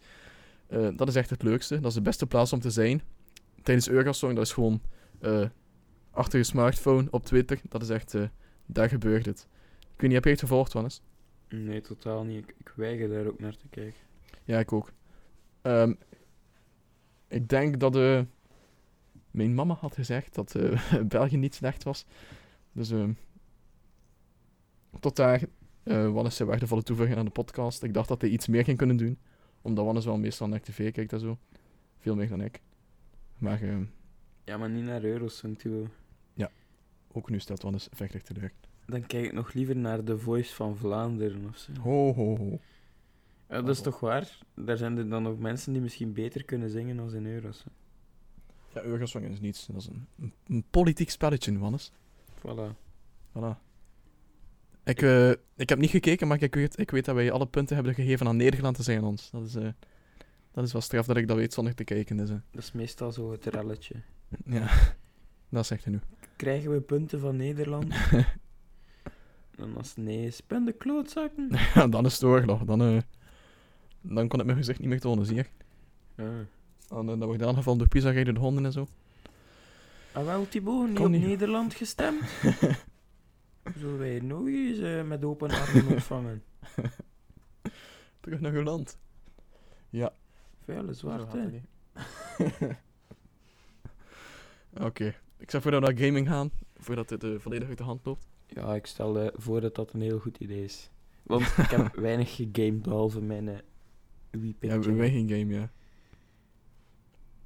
Eh, 0.67 0.87
dat 0.95 1.07
is 1.07 1.15
echt 1.15 1.29
het 1.29 1.43
leukste. 1.43 1.79
Dat 1.79 1.89
is 1.89 1.93
de 1.93 2.01
beste 2.01 2.27
plaats 2.27 2.53
om 2.53 2.59
te 2.59 2.71
zijn. 2.71 3.01
Tijdens 3.63 3.89
Eurosong, 3.89 4.35
dat 4.35 4.45
is 4.45 4.53
gewoon 4.53 4.81
eh, 5.19 5.45
achter 6.11 6.39
je 6.39 6.45
smartphone 6.45 7.07
op 7.11 7.25
Twitter. 7.25 7.59
Dat 7.69 7.81
is 7.81 7.89
echt, 7.89 8.13
eh, 8.13 8.23
daar 8.65 8.89
gebeurt 8.89 9.25
het. 9.25 9.47
Ik 9.79 10.01
weet 10.01 10.01
niet, 10.01 10.13
heb 10.13 10.23
je 10.23 10.29
het 10.29 10.39
gevolgd, 10.39 10.73
Wannes? 10.73 11.01
Nee, 11.49 11.81
totaal 11.81 12.23
niet. 12.23 12.37
Ik, 12.37 12.55
ik 12.57 12.73
weiger 12.75 13.09
daar 13.09 13.25
ook 13.25 13.39
naar 13.39 13.57
te 13.57 13.67
kijken. 13.69 14.01
Ja, 14.43 14.59
ik 14.59 14.71
ook. 14.73 14.91
Ehm, 15.61 15.93
ik 17.27 17.49
denk 17.49 17.79
dat 17.79 17.93
mijn 19.31 19.53
mama 19.53 19.73
had 19.73 19.93
gezegd 19.93 20.35
dat 20.35 20.55
België 21.07 21.37
niet 21.37 21.55
slecht 21.55 21.83
was. 21.83 22.05
Dus 22.71 22.91
ehm, 22.91 23.11
tot 24.99 25.15
daar 25.15 25.41
eh 25.83 26.11
Wannes 26.11 26.35
zijn 26.35 26.47
waardevolle 26.47 26.83
toevoeging 26.83 27.17
aan 27.17 27.25
de 27.25 27.31
podcast. 27.31 27.83
Ik 27.83 27.93
dacht 27.93 28.07
dat 28.07 28.21
hij 28.21 28.29
iets 28.29 28.47
meer 28.47 28.63
ging 28.63 28.77
kunnen 28.77 28.97
doen. 28.97 29.17
Omdat 29.61 29.85
Wannes 29.85 30.05
wel 30.05 30.17
meestal 30.17 30.47
naar 30.47 30.61
tv 30.61 30.91
kijkt 30.91 31.13
en 31.13 31.19
zo. 31.19 31.37
Veel 31.97 32.15
meer 32.15 32.29
dan 32.29 32.41
ik. 32.41 32.61
Maar 33.37 33.61
ehm, 33.61 33.83
Ja, 34.43 34.57
maar 34.57 34.69
niet 34.69 34.83
naar 34.83 35.03
Eurosong, 35.03 35.57
Thibaut. 35.59 35.89
ook 37.11 37.29
nu 37.29 37.39
stelt 37.39 37.61
Wannes 37.61 37.87
vechtelijk 37.91 38.25
teleur. 38.25 38.51
Dan 38.85 39.05
kijk 39.05 39.25
ik 39.25 39.33
nog 39.33 39.53
liever 39.53 39.75
naar 39.75 40.03
The 40.03 40.17
Voice 40.19 40.55
van 40.55 40.77
Vlaanderen 40.77 41.45
of 41.49 41.57
zo. 41.57 41.71
Ho, 41.81 42.13
ho, 42.13 42.37
ho. 42.37 42.59
Ja, 43.49 43.61
dat 43.61 43.69
is 43.69 43.81
toch 43.81 43.99
waar? 43.99 44.39
Daar 44.55 44.77
zijn 44.77 44.97
er 44.97 45.09
dan 45.09 45.23
nog 45.23 45.39
mensen 45.39 45.73
die 45.73 45.81
misschien 45.81 46.13
beter 46.13 46.43
kunnen 46.45 46.69
zingen 46.69 46.99
als 46.99 47.13
in 47.13 47.25
Eurosong. 47.25 47.73
Ja, 48.73 48.81
Eurosong 48.81 49.25
is 49.25 49.39
niets. 49.39 49.65
Dat 49.65 49.75
is 49.81 49.87
een, 49.87 50.07
een, 50.19 50.33
een 50.47 50.63
politiek 50.69 51.09
spelletje, 51.09 51.57
Wannes. 51.57 51.91
Voilà. 52.37 52.71
Voilà. 53.37 53.66
Ik, 54.87 55.01
eh, 55.01 55.29
ik 55.55 55.69
heb 55.69 55.77
niet 55.77 55.89
gekeken, 55.89 56.27
maar 56.27 56.41
ik 56.41 56.55
weet, 56.55 56.79
ik 56.79 56.91
weet 56.91 57.05
dat 57.05 57.15
wij 57.15 57.31
alle 57.31 57.45
punten 57.45 57.75
hebben 57.75 57.93
gegeven 57.93 58.27
aan 58.27 58.35
Nederland 58.35 58.75
te 58.75 58.83
zijn 58.83 59.03
ons. 59.03 59.29
Dat 59.31 59.45
is, 59.45 59.55
eh, 59.55 59.67
dat 60.51 60.65
is 60.65 60.71
wel 60.71 60.81
straf 60.81 61.05
dat 61.05 61.17
ik 61.17 61.27
dat 61.27 61.37
weet 61.37 61.53
zonder 61.53 61.75
te 61.75 61.83
kijken. 61.83 62.17
Dus, 62.17 62.29
eh, 62.29 62.35
Dat 62.51 62.63
is 62.63 62.71
meestal 62.71 63.11
zo 63.11 63.31
het 63.31 63.45
relletje. 63.45 63.95
ja, 64.45 64.67
dat 65.49 65.65
zegt 65.65 65.83
hij 65.83 65.93
nu. 65.93 65.99
Krijgen 66.35 66.71
we 66.71 66.81
punten 66.81 67.19
van 67.19 67.35
Nederland? 67.35 67.93
En 69.57 69.77
als 69.77 69.95
nee 69.95 70.33
ben 70.47 70.65
de 70.65 70.71
klootzakken. 70.71 71.49
ja, 71.75 71.87
dan 71.87 72.05
is 72.05 72.13
het 72.13 72.23
oorlog. 72.23 72.63
Dan, 72.63 73.03
dan 74.01 74.27
kon 74.27 74.39
ik 74.39 74.45
mijn 74.45 74.57
gezicht 74.57 74.79
niet 74.79 74.87
meer 74.89 74.99
tonen, 74.99 75.25
zie 75.25 75.35
je. 75.35 75.45
Ja. 76.15 76.45
Dan, 76.87 77.05
dan 77.05 77.25
word 77.25 77.39
je 77.39 77.45
aangevallen 77.47 77.79
door 77.79 77.87
pizza 77.87 78.11
de 78.11 78.39
honden 78.39 78.65
en 78.65 78.71
zo. 78.71 78.87
Ah 80.11 80.25
wel, 80.25 80.47
Thibaut, 80.49 80.89
niet 80.89 80.99
op. 80.99 81.09
Nederland 81.09 81.73
gestemd? 81.73 82.21
Zullen 83.75 83.97
wij 83.97 84.19
nog 84.19 84.47
eens 84.47 84.79
eh, 84.79 85.03
met 85.03 85.23
open 85.23 85.49
armen 85.49 85.87
ontvangen? 85.93 86.43
Terug 88.19 88.39
naar 88.39 88.53
uw 88.53 88.63
land. 88.63 88.97
Ja. 89.89 90.13
Vuile 90.63 91.51
niet. 91.51 91.65
Oké. 94.87 95.15
Ik 95.37 95.51
zou 95.51 95.63
voor 95.63 95.71
dat 95.71 95.81
we 95.81 95.87
naar 95.87 96.05
gaming 96.05 96.27
gaan, 96.27 96.51
voordat 96.75 97.09
dit 97.09 97.23
eh, 97.23 97.31
volledig 97.37 97.67
uit 97.67 97.77
de 97.77 97.83
hand 97.83 98.05
loopt. 98.05 98.27
Ja, 98.47 98.75
ik 98.75 98.85
stel 98.85 99.19
eh, 99.19 99.27
voor 99.33 99.61
dat 99.61 99.75
dat 99.75 99.93
een 99.93 100.01
heel 100.01 100.19
goed 100.19 100.37
idee 100.37 100.63
is. 100.63 100.89
Want 101.23 101.41
ik 101.41 101.69
heb 101.69 101.95
weinig 102.07 102.35
gegamed 102.35 102.81
behalve 102.81 103.21
mijn 103.21 103.47
uh, 103.47 103.55
Wii 104.29 104.55
Ja, 104.59 104.79
wij 104.79 105.09
geen 105.09 105.29
game, 105.29 105.53
ja. 105.53 105.71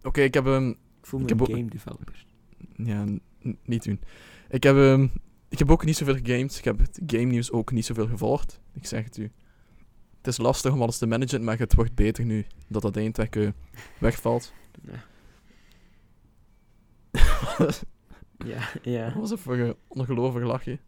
Oké, 0.04 0.22
ik 0.22 0.34
heb 0.34 0.46
hem... 0.46 0.70
Ik 0.70 1.08
voel 1.08 1.20
me 1.20 1.28
ik 1.28 1.40
een 1.40 1.46
game 1.48 1.70
developer. 1.70 2.26
Ja, 2.76 3.06
niet 3.64 3.84
doen. 3.84 4.00
Ik 4.50 4.64
heb, 4.64 4.76
ehm, 4.76 5.08
ik 5.52 5.60
heb 5.60 5.72
ook 5.72 5.86
niet 5.86 5.98
zoveel 5.98 6.16
gegamed. 6.16 6.58
Ik 6.58 6.64
heb 6.64 6.80
het 6.80 7.00
game 7.06 7.24
nieuws 7.24 7.52
ook 7.52 7.72
niet 7.72 7.86
zoveel 7.86 8.08
gevolgd. 8.08 8.60
Ik 8.74 8.86
zeg 8.86 9.04
het 9.04 9.18
u. 9.18 9.32
Het 10.18 10.28
is 10.28 10.38
lastig 10.38 10.74
om 10.74 10.82
alles 10.82 10.98
te 10.98 11.06
managen, 11.06 11.44
maar 11.44 11.58
het 11.58 11.76
wordt 11.76 11.96
beter 11.96 12.26
nu 12.26 12.46
dat 12.68 12.82
dat 12.82 12.96
eindelijk 12.96 13.36
eh, 13.36 13.50
wegvalt. 14.00 14.54
Ja, 14.82 15.04
Wat 17.58 17.86
ja, 18.52 18.70
ja, 18.82 19.14
was 19.20 19.30
dat 19.30 19.40
voor 19.40 19.58
een 19.58 19.76
ongelovig 19.88 20.44
lachje? 20.44 20.80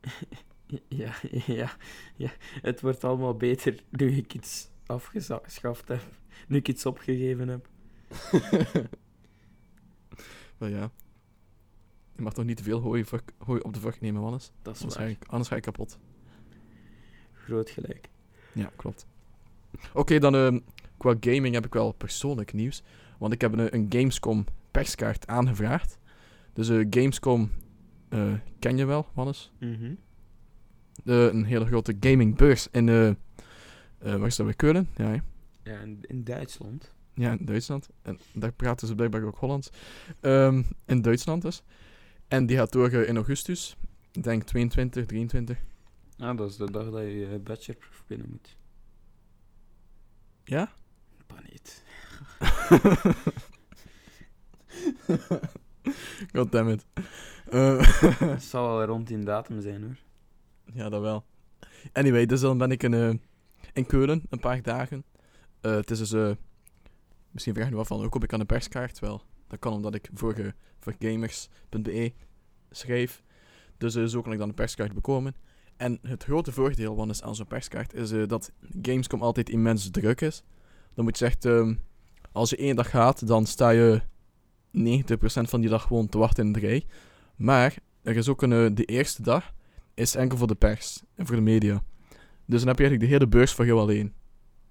ja, 0.88 1.14
ja, 1.46 1.76
ja. 2.16 2.30
Het 2.62 2.80
wordt 2.80 3.04
allemaal 3.04 3.36
beter 3.36 3.82
nu 3.90 4.16
ik 4.16 4.34
iets 4.34 4.68
afgeschaft 4.86 5.88
heb. 5.88 6.02
Nu 6.48 6.56
ik 6.56 6.68
iets 6.68 6.86
opgegeven 6.86 7.48
heb. 7.48 7.68
Wel 10.58 10.68
ja. 10.68 10.90
Je 12.20 12.26
mag 12.26 12.34
toch 12.34 12.44
niet 12.44 12.56
te 12.56 12.62
veel 12.62 12.80
hooi, 12.80 13.04
hooi 13.38 13.60
op 13.60 13.74
de 13.74 13.80
vrucht 13.80 14.00
nemen, 14.00 14.22
Wannes? 14.22 14.52
Dat 14.62 14.74
is 14.74 14.80
Anders 14.80 14.98
ga, 14.98 15.04
waar. 15.04 15.12
ik, 15.12 15.24
anders 15.26 15.48
ga 15.48 15.56
ik 15.56 15.62
kapot. 15.62 15.98
Groot 17.32 17.70
gelijk. 17.70 18.08
Ja, 18.52 18.70
klopt. 18.76 19.06
Oké, 19.92 20.18
dan 20.18 20.34
ehm, 20.34 20.58
qua 20.96 21.14
gaming 21.20 21.54
heb 21.54 21.66
ik 21.66 21.72
wel 21.74 21.92
persoonlijk 21.92 22.52
nieuws. 22.52 22.82
Want 23.18 23.32
ik 23.32 23.40
heb 23.40 23.52
een, 23.52 23.74
een 23.74 23.86
Gamescom 23.88 24.44
perskaart 24.70 25.26
aangevraagd. 25.26 25.98
Dus 26.52 26.68
eh, 26.68 26.86
Gamescom 26.90 27.50
eh, 28.08 28.32
ken 28.58 28.76
je 28.76 28.84
wel, 28.84 29.06
Wannes? 29.14 29.52
Mhm. 29.58 29.94
Eh, 31.04 31.24
een 31.26 31.44
hele 31.44 31.66
grote 31.66 31.96
gamingbeurs 32.00 32.68
in, 32.70 32.88
eh 32.88 33.10
waar 33.98 34.26
is 34.26 34.36
dat 34.36 34.46
bij 34.46 34.54
Keulen? 34.54 34.88
Ja? 34.96 35.22
Ja, 35.62 35.78
in, 35.80 35.98
in 36.02 36.24
Duitsland. 36.24 36.92
ja, 37.14 37.30
in 37.38 37.44
Duitsland. 37.44 37.88
En 38.02 38.18
daar 38.32 38.52
praten 38.52 38.86
ze 38.88 38.94
blijkbaar 38.94 39.22
ook 39.22 39.38
Hollands. 39.38 39.70
Ehm, 40.20 40.62
in 40.86 41.02
Duitsland 41.02 41.42
dus. 41.42 41.62
En 42.30 42.46
die 42.46 42.56
gaat 42.56 42.72
door 42.72 42.92
in 42.92 43.16
augustus. 43.16 43.76
Ik 44.12 44.22
denk 44.22 44.42
22, 44.42 45.06
23. 45.06 45.58
Ah, 46.18 46.36
dat 46.36 46.50
is 46.50 46.56
de 46.56 46.70
dag 46.70 46.90
dat 46.90 47.00
je 47.00 47.16
je 47.18 47.38
bachelorproef 47.38 48.02
binnen 48.06 48.28
moet. 48.30 48.56
Ja? 50.44 50.72
Maar 51.28 51.42
niet. 51.52 51.82
Goddammit. 56.32 56.86
Uh, 57.52 57.80
Het 58.34 58.42
zal 58.42 58.76
wel 58.76 58.84
rond 58.86 59.06
die 59.06 59.18
datum 59.18 59.60
zijn 59.60 59.82
hoor. 59.82 59.96
ja, 60.74 60.88
dat 60.88 61.00
wel. 61.00 61.24
Anyway, 61.92 62.26
dus 62.26 62.40
dan 62.40 62.58
ben 62.58 62.70
ik 62.70 62.82
in, 62.82 62.94
eh, 62.94 63.14
in 63.72 63.86
Keulen, 63.86 64.22
een 64.28 64.40
paar 64.40 64.62
dagen. 64.62 65.04
Eh, 65.60 65.74
het 65.74 65.90
is 65.90 65.98
dus... 65.98 66.12
eh, 66.12 66.30
misschien 67.30 67.54
vraag 67.54 67.66
je 67.68 67.72
nu 67.74 67.78
af 67.78 67.86
van, 67.86 68.00
hoe 68.00 68.08
kom 68.08 68.22
ik 68.22 68.32
aan 68.32 68.40
een 68.40 68.46
perskaart? 68.46 68.98
Wel, 68.98 69.22
dat 69.50 69.58
kan 69.58 69.72
omdat 69.72 69.94
ik 69.94 70.08
voor, 70.14 70.54
voor 70.78 70.94
gamers.be 70.98 72.12
schreef. 72.70 73.22
Dus 73.78 73.94
eh, 73.94 74.04
zo 74.04 74.20
kan 74.20 74.32
ik 74.32 74.38
dan 74.38 74.48
een 74.48 74.54
perskaart 74.54 74.94
bekomen. 74.94 75.34
En 75.76 75.98
het 76.02 76.24
grote 76.24 76.52
voordeel 76.52 76.94
van 76.94 77.10
is 77.10 77.22
aan 77.22 77.34
zo'n 77.34 77.46
perskaart 77.46 77.94
is 77.94 78.10
eh, 78.10 78.26
dat 78.26 78.52
Gamescom 78.82 79.22
altijd 79.22 79.48
immens 79.50 79.90
druk 79.90 80.20
is. 80.20 80.42
Dan 80.94 81.04
moet 81.04 81.18
je 81.18 81.24
echt, 81.24 81.44
ehm, 81.44 81.74
als 82.32 82.50
je 82.50 82.56
één 82.56 82.76
dag 82.76 82.90
gaat, 82.90 83.26
dan 83.26 83.46
sta 83.46 83.70
je 83.70 84.00
90% 84.70 85.50
van 85.50 85.60
die 85.60 85.70
dag 85.70 85.82
gewoon 85.82 86.08
te 86.08 86.18
wachten 86.18 86.46
in 86.46 86.52
de 86.52 86.58
rij. 86.58 86.86
Maar 87.36 87.74
er 88.02 88.16
is 88.16 88.28
ook 88.28 88.42
een, 88.42 88.52
eh, 88.52 88.66
de 88.74 88.84
eerste 88.84 89.22
dag 89.22 89.52
is 89.94 90.14
enkel 90.14 90.38
voor 90.38 90.46
de 90.46 90.54
pers 90.54 91.02
en 91.14 91.26
voor 91.26 91.36
de 91.36 91.42
media. 91.42 91.82
Dus 92.46 92.58
dan 92.58 92.68
heb 92.68 92.78
je 92.78 92.84
eigenlijk 92.84 93.00
de 93.00 93.06
hele 93.06 93.28
beurs 93.28 93.52
voor 93.52 93.66
jou 93.66 93.78
alleen. 93.80 94.14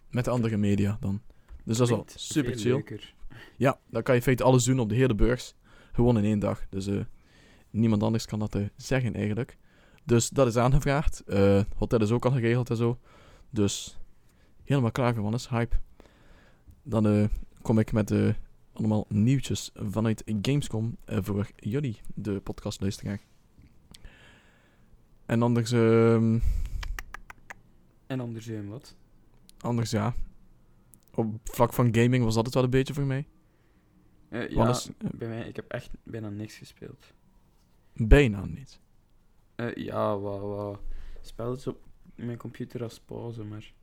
Met 0.10 0.26
de 0.26 0.32
andere 0.32 0.58
media 0.58 0.98
dan. 1.00 1.22
Dus 1.64 1.78
dat 1.78 1.88
is 1.88 1.94
wel 1.94 2.04
Klinkt 2.04 2.22
super 2.22 2.58
chill. 2.58 2.72
leuker. 2.72 3.14
Ja, 3.58 3.80
dan 3.90 4.04
kan 4.04 4.14
je 4.14 4.20
in 4.20 4.26
feite 4.26 4.44
alles 4.44 4.64
doen 4.64 4.80
op 4.80 4.90
de 4.90 4.96
hele 4.96 5.16
beurs. 5.16 5.56
Gewoon 5.92 6.18
in 6.18 6.24
één 6.24 6.40
dag. 6.40 6.66
Dus 6.70 6.88
eh, 6.88 7.00
niemand 7.70 8.04
anders 8.04 8.26
kan 8.26 8.40
dat 8.40 8.56
eh, 8.56 8.66
zeggen 8.76 9.14
eigenlijk. 9.14 9.58
Dus 10.04 10.30
dat 10.30 10.48
is 10.48 10.58
aangevraagd. 10.58 11.24
Eh 11.28 11.62
hotel 11.76 12.02
is 12.02 12.12
ook 12.12 12.26
al 12.26 12.32
geregeld 12.32 12.70
en 12.70 12.76
zo. 12.76 12.98
Dus 13.50 14.00
helemaal 14.64 14.92
klaar 14.92 15.16
voor, 15.16 15.34
is 15.34 15.48
hype. 15.48 15.76
Dan 16.84 17.30
kom 17.62 17.80
ik 17.80 17.92
met 17.92 18.14
allemaal 18.74 19.06
nieuwtjes 19.10 19.72
vanuit 19.74 20.24
Gamescom 20.42 20.98
voor 21.06 21.50
jullie, 21.56 21.98
de 22.16 22.40
podcastluisteraar. 22.40 23.20
En 25.26 25.42
anders, 25.42 25.72
ehm, 25.72 26.40
En 28.08 28.20
anders 28.20 28.50
wat? 28.68 28.96
anders 29.58 29.92
ja. 29.92 30.14
Op 31.20 31.40
vlak 31.44 31.74
van 31.74 31.96
gaming 31.96 32.24
was 32.24 32.36
dat 32.36 32.46
het 32.46 32.54
wel 32.54 32.64
een 32.64 32.70
beetje 32.70 32.94
voor 32.94 33.04
mij. 33.06 33.28
Eh, 34.30 34.50
ja, 34.50 34.70
is- 34.70 34.90
bij 35.16 35.28
mij, 35.28 35.48
ik 35.48 35.56
heb 35.56 35.72
echt 35.72 35.90
bijna 36.04 36.30
niks 36.30 36.58
gespeeld. 36.58 37.14
Bijna 37.94 38.46
niet. 38.46 38.80
Eh, 39.56 39.76
ja, 39.76 40.18
wat, 40.20 40.40
wat 40.42 40.82
spelletjes 41.22 41.68
op 41.68 41.88
mijn 42.16 42.38
computer 42.38 42.84
als 42.84 43.00
pauze, 43.00 43.44
maar 43.44 43.74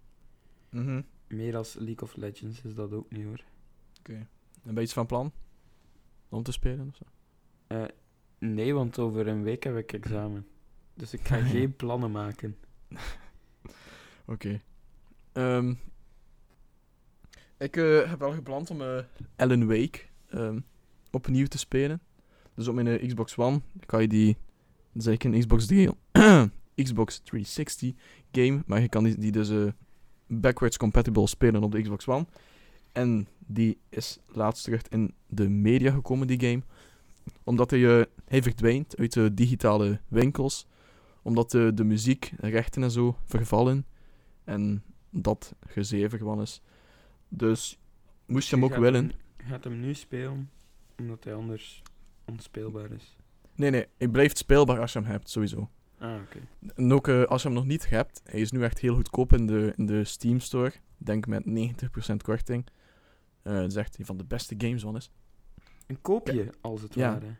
Mhm. 0.70 1.02
meer 1.28 1.56
als 1.56 1.74
League 1.74 2.00
of 2.02 2.16
Legends 2.16 2.62
is 2.62 2.74
dat 2.74 2.92
ook 2.92 3.10
niet 3.10 3.24
hoor. 3.24 3.40
Een 4.64 4.74
beetje 4.74 4.94
van 4.94 5.06
plan? 5.06 5.32
Om 6.28 6.42
te 6.42 6.52
spelen 6.52 6.88
of 6.88 6.96
zo? 6.96 7.04
Eh, 7.66 7.84
nee, 8.38 8.74
want 8.74 8.98
over 8.98 9.26
een 9.26 9.42
week 9.42 9.62
heb 9.64 9.76
ik 9.76 9.92
examen. 9.92 10.46
Dus 10.94 11.12
ik 11.12 11.20
ga 11.20 11.36
geen 11.54 11.76
plannen 11.76 12.10
maken. 12.10 12.56
Oké. 14.26 14.60
Ehm, 15.32 15.74
ik 17.58 17.76
eh, 17.76 18.08
heb 18.10 18.18
wel 18.18 18.32
gepland 18.32 18.70
om 18.70 18.82
eh 18.82 18.98
Alan 19.36 19.66
Wake 19.66 19.98
ehm, 20.28 20.60
opnieuw 21.10 21.46
te 21.46 21.58
spelen. 21.58 22.00
Dus 22.54 22.68
op 22.68 22.74
mijn 22.74 22.86
eh, 22.86 23.06
Xbox 23.06 23.36
One 23.36 23.60
kan 23.86 24.00
je 24.00 24.08
die... 24.08 24.36
Dan 24.92 25.02
zeg 25.02 25.14
ik 25.14 25.24
een 25.24 25.38
Xbox 25.38 25.66
3... 25.66 25.90
Xbox 26.82 27.18
360 27.18 27.92
game, 28.32 28.62
maar 28.66 28.80
je 28.80 28.88
kan 28.88 29.04
die, 29.04 29.32
dus 29.32 29.50
backwards 30.26 30.76
compatible 30.76 31.26
spelen 31.26 31.62
op 31.62 31.72
de 31.72 31.82
Xbox 31.82 32.08
One. 32.08 32.26
En 32.92 33.28
die 33.38 33.78
is 33.88 34.18
laatst 34.26 34.64
terug 34.64 34.82
in 34.88 35.14
de 35.26 35.48
media 35.48 35.92
gekomen, 35.92 36.26
die 36.26 36.40
game. 36.40 36.62
Omdat 37.44 37.70
hij, 37.70 38.06
hij 38.24 38.42
verdwijnt 38.42 38.96
uit 38.96 39.12
de 39.12 39.34
digitale 39.34 40.00
winkels. 40.08 40.66
Omdat 41.22 41.50
de, 41.50 41.74
de 41.74 41.84
muziek, 41.84 42.32
rechten 42.38 42.82
en 42.82 42.90
zo 42.90 43.16
vervallen. 43.24 43.86
En 44.44 44.82
dat 45.10 45.54
gezeven 45.66 46.18
gewoon 46.18 46.40
is. 46.40 46.62
Dus 47.36 47.78
moest 48.26 48.48
je 48.48 48.54
hem 48.54 48.64
ook 48.64 48.70
gaat 48.72 48.80
willen. 48.80 49.00
hem- 49.08 49.18
Je 49.36 49.44
gaat 49.44 49.64
hem 49.64 49.80
nu 49.80 49.94
spelen, 49.94 50.50
omdat 50.98 51.24
hij 51.24 51.34
anders 51.34 51.82
onspeelbaar 52.24 52.90
is. 52.92 53.16
Nee, 53.54 53.70
nee, 53.70 53.86
hij 53.98 54.08
blijft 54.08 54.38
speelbaar 54.38 54.80
als 54.80 54.92
je 54.92 54.98
hem 54.98 55.08
hebt, 55.08 55.30
sowieso. 55.30 55.70
Ah, 55.98 56.14
oké. 56.22 56.38
En 56.74 56.92
ook 56.92 57.08
eh, 57.08 57.22
als 57.24 57.42
je 57.42 57.48
hem 57.48 57.56
nog 57.56 57.66
niet 57.66 57.88
hebt, 57.88 58.20
hij 58.24 58.40
is 58.40 58.50
nu 58.50 58.62
echt 58.62 58.78
heel 58.78 58.94
goedkoop 58.94 59.32
in 59.32 59.46
de, 59.46 59.72
in 59.76 59.86
de 59.86 60.04
Steam 60.04 60.40
Store. 60.40 60.72
Denk 60.96 61.26
met 61.26 61.44
90% 62.12 62.16
korting. 62.22 62.66
Het 63.42 63.70
is 63.70 63.76
echt 63.76 63.98
een 63.98 64.06
van 64.06 64.16
de 64.16 64.24
beste 64.24 64.54
games 64.58 64.82
van 64.82 64.96
is. 64.96 65.10
Een 65.86 66.00
koopje, 66.00 66.50
als 66.60 66.82
het 66.82 66.94
Ja. 66.94 67.12
ware. 67.12 67.34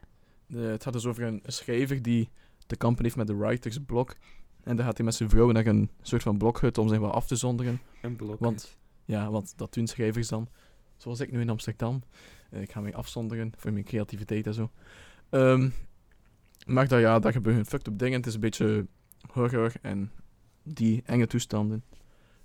De, 0.47 0.59
het 0.59 0.82
gaat 0.82 0.92
dus 0.92 1.07
over 1.07 1.22
een, 1.22 1.42
schrijver 1.47 2.03
die 2.03 2.28
te 2.66 2.76
kampen 2.76 3.05
heeft 3.05 3.16
met 3.16 3.26
de 3.26 3.36
writers 3.36 3.78
blok. 3.86 4.16
En 4.62 4.76
dan 4.76 4.84
gaat 4.84 4.97
hij 4.97 5.05
met 5.07 5.14
zijn 5.14 5.28
vrouw 5.30 5.51
naar 5.51 5.66
een 5.66 5.90
soort 6.03 6.22
van 6.22 6.38
blokhut 6.38 6.78
om 6.78 6.88
zich 6.88 6.99
wat 6.99 7.12
af 7.12 7.26
te 7.26 7.36
zonderen. 7.36 7.80
Een 8.03 8.16
blok. 8.16 8.40
Want- 8.40 8.76
Ja, 9.07 9.31
want 9.31 9.53
dat 9.57 9.75
doen 9.75 9.87
schrijvers 9.87 10.29
dan. 10.29 10.49
Zoals 10.97 11.21
ik 11.21 11.33
nu 11.33 11.41
in 11.41 11.51
Amsterdam. 11.51 12.03
Eh, 12.51 12.61
ik 12.61 12.73
ga 12.73 12.81
mij 12.81 12.95
afzonderen 12.95 13.53
voor 13.57 13.73
mijn 13.73 13.85
creativiteit 13.85 14.47
en 14.47 14.55
zo. 14.55 14.71
Ehm, 15.29 15.71
maar 16.67 16.89
dat, 16.89 17.01
ja, 17.01 17.19
daar 17.19 17.33
gebeuren 17.33 17.67
fucked 17.67 17.87
up 17.87 17.99
dingen. 17.99 18.17
Het 18.17 18.27
is 18.27 18.35
een 18.35 18.41
beetje 18.41 18.87
horror 19.33 19.73
en 19.83 20.11
die 20.63 21.03
enge 21.05 21.27
toestanden. 21.27 21.85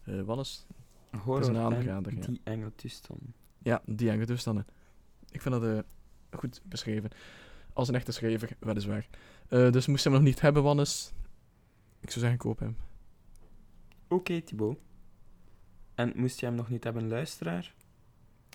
Eh 0.03 0.21
wat 0.21 0.39
is? 0.39 0.65
Horror 1.11 1.35
Het 1.35 1.43
is 1.43 1.47
een 1.47 1.55
en 1.55 1.61
aanrader, 1.61 2.13
ja. 2.13 2.19
die 2.21 2.41
enge 2.43 2.71
toestand. 2.75 3.21
Ja, 3.57 3.81
die 3.85 4.09
enge 4.09 4.25
toestanden. 4.25 4.65
Ik 5.31 5.41
vind 5.41 5.53
dat 5.53 5.63
eh, 5.63 5.79
goed 6.39 6.61
beschreven. 6.63 7.09
Als 7.73 7.87
een 7.87 7.95
echte 7.95 8.11
schrijver, 8.11 8.49
weliswaar. 8.59 9.07
Eh 9.47 9.71
dus 9.71 9.87
moest 9.87 10.03
je 10.03 10.09
hem 10.09 10.17
nog 10.17 10.27
niet 10.27 10.41
hebben, 10.41 10.63
Wannes. 10.63 11.13
Ik 11.99 12.09
zou 12.09 12.19
zeggen, 12.19 12.39
koop 12.39 12.59
hem. 12.59 12.77
Oké, 14.07 14.41
Thibaut. 14.41 14.77
En 16.01 16.13
moest 16.15 16.39
je 16.39 16.45
hem 16.45 16.55
nog 16.55 16.69
niet 16.69 16.83
hebben, 16.83 17.07
luisteraar? 17.07 17.73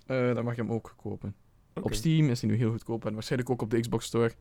Eh 0.07 0.35
dan 0.35 0.45
mag 0.45 0.57
je 0.57 0.63
hem 0.63 0.73
ook 0.73 0.95
kopen. 0.97 1.35
Op 1.83 1.95
Steam 1.95 2.29
is 2.29 2.41
hij 2.41 2.51
nu 2.51 2.57
heel 2.57 2.71
goedkoop 2.71 3.05
en 3.07 3.13
waarschijnlijk 3.13 3.51
ook 3.51 3.63
op 3.63 3.71
de 3.71 3.81
Xbox 3.81 4.07
Store. 4.07 4.35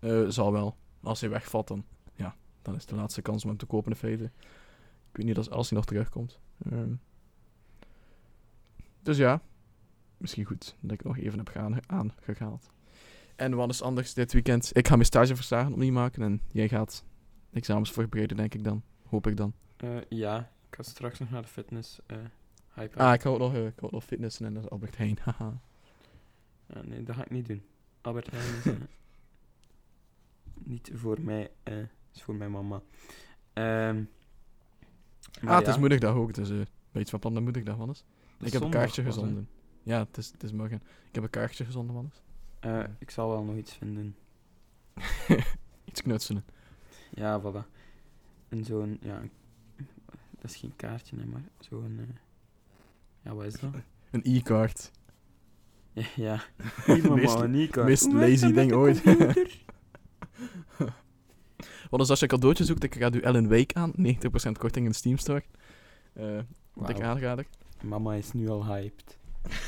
Eh, 0.00 0.24
zal 0.28 0.52
wel. 0.52 0.76
Als 1.02 1.20
hij 1.20 1.30
wegvalt, 1.30 1.68
dan, 1.68 1.84
ja, 2.14 2.36
dan 2.62 2.74
is 2.74 2.86
de 2.86 2.94
laatste 2.94 3.22
kans 3.22 3.42
om 3.42 3.48
hem 3.48 3.58
te 3.58 3.66
kopen 3.66 3.92
in 3.92 3.98
feite. 3.98 4.24
Ik 5.10 5.16
weet 5.16 5.26
niet 5.26 5.36
als, 5.36 5.50
als 5.50 5.68
hij 5.68 5.78
nog 5.78 5.86
terugkomt. 5.86 6.40
Ehm. 6.70 6.94
dus 9.02 9.16
ja, 9.16 9.42
misschien 10.16 10.44
goed 10.44 10.76
dat 10.80 10.92
ik 10.92 11.04
nog 11.04 11.18
even 11.18 11.38
heb 11.38 11.48
gaan, 11.48 11.78
aangehaald. 11.86 12.70
En 13.36 13.54
wat 13.54 13.70
is 13.70 13.82
anders 13.82 14.14
dit 14.14 14.32
weekend? 14.32 14.70
Ik 14.72 14.86
ga 14.86 14.94
mijn 14.94 15.06
stageverslagen 15.06 15.72
opnieuw 15.72 15.92
maken 15.92 16.22
en 16.22 16.40
jij 16.52 16.68
gaat 16.68 17.04
examens 17.52 17.90
voorbereiden, 17.90 18.36
denk 18.36 18.54
ik 18.54 18.64
dan. 18.64 18.82
Hoop 19.06 19.26
ik 19.26 19.36
dan. 19.36 19.52
Eh, 19.76 19.96
ja, 20.08 20.50
ik 20.70 20.76
ga 20.76 20.82
straks 20.82 21.18
nog 21.18 21.30
naar 21.30 21.42
de 21.42 21.48
fitness. 21.48 22.00
eh 22.06 22.16
hype 22.74 22.98
Ah, 22.98 23.14
ik 23.14 23.22
ga 23.22 23.28
ook 23.28 23.38
nog, 23.38 23.54
eh, 23.54 23.66
ik 23.66 23.84
ook 23.84 23.90
nog 23.90 24.04
fitnessen 24.04 24.46
en 24.46 24.54
dat 24.54 24.62
is 24.64 24.70
Albert 24.70 24.96
Heijn. 24.96 25.18
Haha. 25.24 25.60
Nee, 26.82 27.02
dat 27.02 27.16
ga 27.16 27.22
ik 27.24 27.30
niet 27.30 27.46
doen. 27.46 27.62
Albert 28.00 28.30
Heijn 28.30 28.54
is 28.54 28.64
eh, 28.66 28.72
niet 30.72 30.90
voor 30.94 31.20
mij, 31.20 31.50
eh 31.62 31.78
is 32.14 32.22
voor 32.22 32.34
mijn 32.34 32.50
mama. 32.50 32.82
Ehm 33.52 34.02
ah, 35.44 35.58
het 35.58 35.68
is 35.68 35.78
moederdag 35.78 36.14
ook, 36.14 36.34
dus 36.34 36.50
eh 36.50 36.60
beetje 36.92 37.10
van 37.10 37.18
plan 37.18 37.34
de 37.34 37.40
moederdag, 37.40 37.76
Wannes. 37.76 38.04
Ik 38.40 38.52
heb 38.52 38.62
een 38.62 38.70
kaartje 38.70 39.02
gezonden. 39.02 39.48
Ja, 39.82 39.98
het 39.98 40.16
is, 40.16 40.30
het 40.30 40.42
is 40.42 40.52
morgen. 40.52 40.76
Ik 41.08 41.14
heb 41.14 41.24
een 41.24 41.30
kaartje 41.30 41.64
gezonden, 41.64 41.94
man. 41.94 42.12
Eh, 42.60 42.84
ik 42.98 43.10
zal 43.10 43.28
wel 43.28 43.42
nog 43.42 43.56
iets 43.56 43.72
vinden. 43.74 44.16
Iets 45.84 46.02
knutselen. 46.02 46.44
Ja, 47.10 47.40
voilà. 47.40 47.66
En 48.48 48.64
zo'n, 48.64 48.98
ja, 49.00 49.22
dat 50.40 50.50
is 50.50 50.56
geen 50.56 50.76
kaartje, 50.76 51.16
hè, 51.16 51.24
maar 51.26 51.42
zo'n, 51.58 51.96
eh, 51.98 52.14
ja, 53.22 53.34
wat 53.34 53.44
is 53.44 53.54
dat? 53.60 53.74
Een 54.10 54.22
e-card. 54.24 54.90
Ja, 55.92 56.04
ja. 56.16 56.42
Meest- 56.86 57.34
een 57.34 57.54
e-card. 57.54 57.86
meest 57.88 58.12
lazy 58.12 58.52
ding 58.52 58.72
ooit. 58.72 59.02
Want 61.90 62.02
dus 62.02 62.10
als 62.10 62.18
je 62.18 62.24
een 62.24 62.30
cadeautje 62.38 62.64
zoekt, 62.64 62.82
ik 62.82 62.94
ga 62.94 63.12
u 63.12 63.20
Ellen 63.20 63.48
Wake 63.48 63.74
aan. 63.74 63.92
90% 63.96 64.00
korting 64.58 64.84
in 64.84 64.90
de 64.90 64.96
Steam 64.96 65.16
Store. 65.18 65.42
Eh 66.12 66.38
wat 66.72 66.88
ik 66.88 67.00
aanrader. 67.00 67.46
Mama 67.82 68.14
is 68.14 68.32
nu 68.32 68.48
al 68.48 68.66
hyped. 68.66 69.18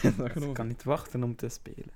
dat 0.02 0.30
Ze 0.42 0.50
kan 0.52 0.66
niet 0.66 0.82
wachten 0.84 1.22
om 1.22 1.36
te 1.36 1.48
spelen. 1.48 1.90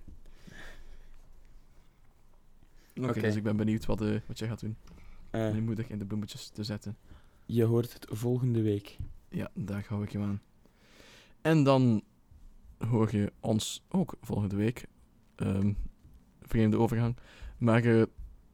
Oké, 2.96 3.08
Oké. 3.08 3.20
dus 3.20 3.36
ik 3.36 3.42
ben 3.42 3.56
benieuwd 3.56 3.86
wat, 3.86 4.00
eh, 4.00 4.20
wat 4.26 4.38
jij 4.38 4.48
gaat 4.48 4.60
doen. 4.60 4.76
Eh, 5.30 5.46
Om 5.48 5.54
je 5.54 5.62
moeder 5.62 5.84
in 5.88 5.98
de 5.98 6.04
bloemetjes 6.04 6.48
te 6.48 6.64
zetten. 6.64 6.96
Je 7.46 7.64
hoort 7.64 7.92
het 7.92 8.06
volgende 8.10 8.62
week. 8.62 8.96
Ja, 9.28 9.50
daar 9.54 9.84
hou 9.88 10.02
ik 10.02 10.12
je 10.12 10.18
aan. 10.18 10.42
En 11.42 11.62
dan 11.64 12.02
hoor 12.78 13.16
je 13.16 13.32
ons 13.40 13.84
ook 13.88 14.16
volgende 14.20 14.56
week. 14.56 14.86
Ehm, 15.36 15.72
vreemde 16.42 16.78
overgang. 16.78 17.16
Maar 17.58 17.84
eh, 17.84 18.02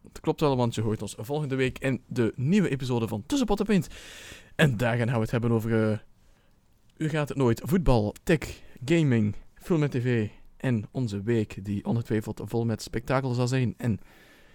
het 0.02 0.20
klopt 0.20 0.40
wel, 0.40 0.56
want 0.56 0.74
je 0.74 0.80
hoort 0.80 1.02
ons 1.02 1.14
volgende 1.18 1.54
week 1.54 1.78
in 1.78 2.02
de 2.06 2.32
nieuwe 2.36 2.68
episode 2.68 3.08
van 3.08 3.26
Tussenpot 3.26 3.60
en 3.60 3.66
Pint. 3.66 3.88
En 4.54 4.76
daar 4.76 4.96
gaan 4.96 5.06
we 5.06 5.20
het 5.20 5.30
hebben 5.30 5.50
over... 5.50 5.90
eh, 5.90 5.98
u 6.96 7.08
gaat 7.08 7.28
het 7.28 7.38
nooit. 7.38 7.60
Voetbal, 7.64 8.14
tech, 8.22 8.62
gaming, 8.84 9.34
film 9.54 9.82
en 9.82 9.90
tv. 9.90 10.28
En 10.56 10.84
onze 10.90 11.22
week, 11.22 11.64
die 11.64 11.84
ongetwijfeld 11.84 12.40
vol 12.44 12.64
met 12.64 12.82
spektakel 12.82 13.34
zal 13.34 13.48
zijn. 13.48 13.74
En 13.76 13.98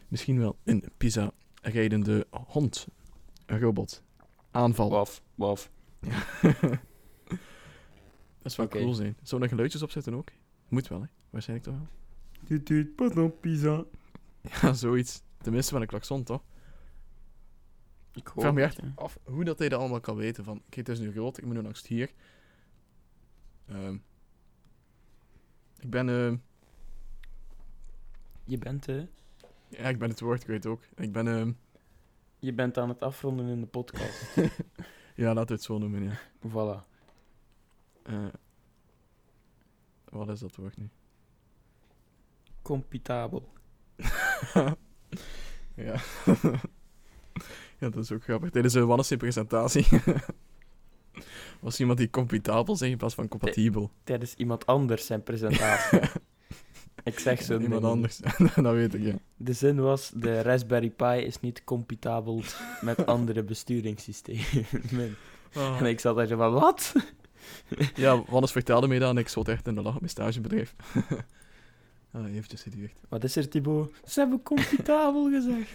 misschien 0.07 0.39
wel 0.39 0.57
een 0.63 0.83
pizza-rijdende 0.97 2.27
hond. 2.47 2.87
Een 3.45 3.59
robot. 3.59 4.03
Aanval. 4.55 4.89
Waf, 4.89 5.21
waf. 5.35 5.71
Dat 8.41 8.51
is 8.51 8.55
wel 8.55 8.65
Oké. 8.65 8.77
cool 8.79 8.93
zijn. 8.93 9.17
Zou 9.23 9.41
er 9.41 9.47
geluidjes 9.49 9.81
op 9.81 9.91
zitten 9.91 10.13
ook? 10.13 10.29
Moet 10.67 10.87
wel, 10.87 11.01
hè? 11.01 11.07
Waarschijnlijk 11.29 11.69
toch 11.69 11.77
wel? 11.77 11.87
Doet 12.47 12.69
u 12.69 12.77
het 12.77 12.95
pardon, 12.95 13.39
pizza. 13.39 13.83
Ja, 14.61 14.73
zoiets. 14.73 15.23
Tenminste 15.37 15.71
van 15.71 15.81
een 15.81 15.87
klakson, 15.87 16.23
toch? 16.23 16.43
Ik 18.13 18.29
vraag 18.35 18.53
me 18.53 18.61
echt 18.61 18.79
af 18.95 19.19
hoe 19.23 19.43
dat 19.43 19.59
hij 19.59 19.69
dat 19.69 19.79
allemaal 19.79 19.99
kan 19.99 20.15
weten. 20.15 20.43
Van, 20.43 20.61
kijk, 20.69 20.87
het 20.87 20.97
is 20.97 20.99
nu 20.99 21.11
groot, 21.11 21.37
ik 21.37 21.45
moet 21.45 21.53
nu 21.55 21.61
langs 21.61 21.87
hier. 21.87 22.11
Ehm, 23.65 23.97
ik 25.79 25.89
ben, 25.89 26.09
ehm, 26.09 26.37
Je 28.45 28.57
bent, 28.57 28.87
eh, 28.87 29.01
ja, 29.67 29.89
ik 29.89 29.99
ben 29.99 30.09
het 30.09 30.19
woord, 30.19 30.41
ik 30.41 30.47
weet 30.47 30.63
het 30.63 30.71
ook. 30.71 30.81
Ik 30.95 31.11
ben, 31.11 31.27
ehm, 31.27 31.51
je 32.39 32.53
bent 32.53 32.77
aan 32.77 32.89
het 32.89 33.01
afronden 33.01 33.47
in 33.47 33.59
de 33.59 33.67
podcast. 33.67 34.35
ja, 35.15 35.33
laten 35.33 35.47
we 35.47 35.53
het 35.53 35.63
zo 35.63 35.77
noemen, 35.77 36.03
ja. 36.03 36.19
voilà. 36.47 36.93
Eh, 38.03 38.27
wat 40.09 40.29
is 40.29 40.39
dat 40.39 40.55
woord 40.55 40.77
nu? 40.77 40.89
Compitabel. 42.61 43.53
ja. 44.55 44.75
ja, 47.79 47.89
dat 47.89 47.97
is 47.97 48.11
ook 48.11 48.23
grappig. 48.23 48.49
Tijdens 48.49 48.73
de 48.73 48.85
Wannes 48.85 49.15
presentatie 49.15 49.87
was 51.59 51.79
iemand 51.79 51.97
die 51.97 52.09
computabel 52.09 52.75
zei 52.75 52.91
in 52.91 52.97
plaats 52.97 53.15
van 53.15 53.27
compatibel. 53.27 53.91
Tijdens 54.03 54.33
iemand 54.33 54.65
anders 54.65 55.05
zijn 55.05 55.23
presentatie. 55.23 55.99
Ik 57.05 57.19
zeg 57.19 57.41
zo. 57.41 57.59
Iemand 57.65 57.83
anders. 57.83 58.17
dat 58.55 58.73
weet 58.73 58.93
ik, 58.93 59.01
ja. 59.01 59.13
De 59.37 59.53
zin 59.53 59.79
was, 59.81 60.11
de 60.15 60.41
Raspberry 60.41 60.89
Pi 60.89 61.05
is 61.25 61.39
niet 61.39 61.63
compatibel 61.63 62.41
met 62.81 63.05
andere 63.15 63.43
besturingssystemen. 63.43 65.15
Ah. 65.53 65.79
En 65.79 65.85
ik 65.85 65.99
zat 65.99 66.15
daar 66.15 66.27
zo 66.27 66.37
van, 66.37 66.51
wat? 66.53 66.93
Ja, 67.95 68.23
Wannes 68.27 68.51
vertelde 68.51 68.87
mij 68.87 68.99
dat 68.99 69.09
en 69.09 69.17
ik 69.17 69.27
zat 69.27 69.47
echt 69.47 69.67
in 69.67 69.75
de 69.75 69.81
lach 69.81 69.93
op 69.93 69.99
mijn 69.99 70.11
stagebedrijf. 70.11 70.75
ah, 72.11 72.33
eventjes 72.33 72.61
geduurd. 72.61 72.93
Wat 73.09 73.23
is 73.23 73.35
er, 73.35 73.49
Thibaut? 73.49 73.91
Ze 74.05 74.19
hebben 74.19 74.43
computabel 74.43 75.29
gezegd. 75.29 75.71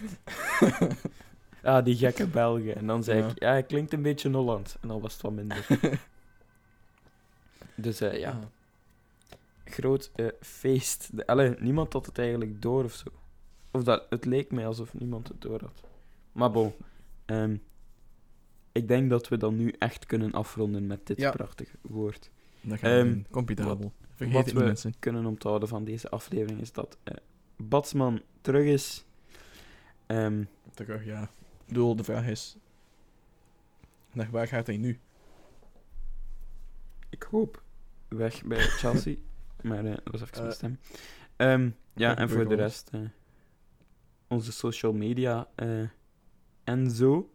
Ah, 1.63 1.85
die 1.85 1.95
gekke 1.95 2.27
Belgen. 2.27 2.75
En 2.75 2.87
dan 2.87 3.03
zei 3.03 3.19
Ja. 3.19 3.27
ik, 3.27 3.39
ja, 3.39 3.53
het 3.53 3.65
klinkt 3.65 3.93
een 3.93 4.01
beetje 4.01 4.29
Holland. 4.31 4.77
En 4.81 4.87
dan 4.87 5.01
was 5.01 5.13
het 5.13 5.21
wat 5.21 5.31
minder. 5.31 5.65
Dus 7.75 8.01
eh, 8.01 8.19
ja, 8.19 8.29
Ah. 8.29 8.37
Groot 9.71 10.11
eh, 10.15 10.27
feest. 10.41 11.09
De, 11.17 11.27
allee, 11.27 11.55
niemand 11.59 11.93
had 11.93 12.05
het 12.05 12.17
eigenlijk 12.17 12.61
door 12.61 12.83
of 12.83 12.93
zo. 12.93 13.07
Of 13.71 13.83
dat, 13.83 14.05
het 14.09 14.25
leek 14.25 14.51
mij 14.51 14.67
alsof 14.67 14.93
niemand 14.93 15.27
het 15.27 15.41
door 15.41 15.61
had. 15.61 15.83
Maar 16.31 16.51
bon, 16.51 16.73
ehm, 17.25 17.57
ik 18.71 18.87
denk 18.87 19.09
dat 19.09 19.27
we 19.27 19.37
dan 19.37 19.55
nu 19.55 19.73
echt 19.79 20.05
kunnen 20.05 20.31
afronden 20.31 20.87
met 20.87 21.07
dit 21.07 21.17
Ja. 21.17 21.31
prachtige 21.31 21.75
woord. 21.81 22.29
Dat 22.61 22.79
gaan 22.79 22.91
we 22.91 22.97
Ehm, 22.97 23.07
doen. 23.07 23.25
Computabel. 23.31 23.93
Vergeet 24.15 24.35
Wat 24.35 24.51
we 24.51 24.59
mensen. 24.63 24.93
kunnen 24.99 25.25
onthouden 25.25 25.67
van 25.67 25.83
deze 25.83 26.09
aflevering 26.09 26.61
is 26.61 26.71
dat 26.71 26.97
eh 27.03 27.15
Batsman 27.57 28.21
terug 28.41 28.65
is. 28.65 29.05
Ehm, 30.05 30.43
Terug, 30.73 31.05
ja. 31.05 31.21
Ik 31.23 31.67
bedoel, 31.67 31.95
de 31.95 32.03
vraag 32.03 32.27
is... 32.27 32.57
Naar 34.11 34.29
waar 34.31 34.47
gaat 34.47 34.67
hij 34.67 34.77
nu? 34.77 34.99
ik 37.09 37.23
hoop 37.23 37.61
weg 38.07 38.43
bij 38.43 38.59
Chelsea. 38.59 39.15
maar 39.63 39.85
eh, 39.85 39.95
dat 40.03 40.11
was 40.11 40.21
even 40.21 40.33
Eh, 40.35 40.41
mijn 40.41 40.53
stem. 40.53 40.79
Ehm, 41.35 41.69
ja, 41.95 42.17
en 42.17 42.29
voor 42.29 42.47
de 42.47 42.55
rest 42.55 42.89
eh, 42.91 43.01
onze 44.27 44.51
social 44.51 44.93
media 44.93 45.47
eh, 45.55 45.83
en 46.63 46.91
zo. 46.91 47.29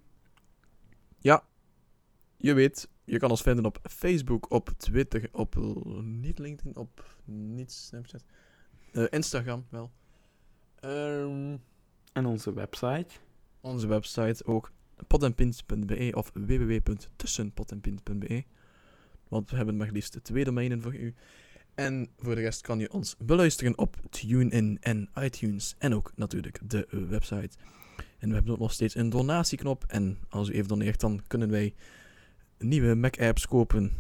Je 2.39 2.55
weet, 2.55 2.89
je 3.05 3.19
kan 3.19 3.31
ons 3.31 3.43
vinden 3.43 3.65
op 3.65 3.79
Facebook, 3.83 4.51
op 4.51 4.69
Twitter, 4.77 5.29
op... 5.33 5.55
Niet 6.03 6.39
LinkedIn, 6.39 6.77
op... 6.77 7.17
Niet 7.25 7.73
Snapchat. 7.73 8.25
Eh, 8.93 9.05
Instagram, 9.11 9.67
wel. 9.69 9.91
Ehm, 10.81 11.57
En 12.13 12.27
onze 12.27 12.53
website. 12.53 13.07
onze 13.61 13.87
website 13.87 14.45
ook 14.45 14.73
potenpint.be 15.07 16.11
of 16.15 16.31
www.tussenpotenpint.be. 16.35 18.45
Want 19.29 19.51
we 19.51 19.57
hebben 19.57 19.77
maar 19.77 19.91
liefst 19.91 20.25
twee 20.25 20.45
domeinen 20.45 20.83
voor 20.83 20.95
u. 20.95 21.15
En 21.77 22.09
voor 22.19 22.35
de 22.35 22.41
rest 22.41 22.61
kan 22.61 22.79
je 22.79 22.93
ons 22.93 23.17
beluisteren 23.19 23.79
op 23.79 23.97
TuneIn 24.11 24.79
en 24.81 25.09
iTunes. 25.19 25.75
En 25.79 25.95
ook 25.95 26.13
natuurlijk 26.15 26.59
de 26.65 26.87
website. 27.09 27.59
En 28.19 28.29
we 28.29 28.35
hebben 28.35 28.53
ook 28.53 28.59
nog 28.59 28.73
steeds 28.73 28.95
een 28.95 29.11
donatieknop. 29.11 29.85
En 29.87 30.19
als 30.29 30.49
u 30.49 30.53
even 30.53 30.69
doneert, 30.69 31.01
dan 31.01 31.23
kunnen 31.27 31.51
wij 31.51 31.75
nieuwe 32.59 32.95
Mac-apps 32.95 33.47
kopen 33.47 33.93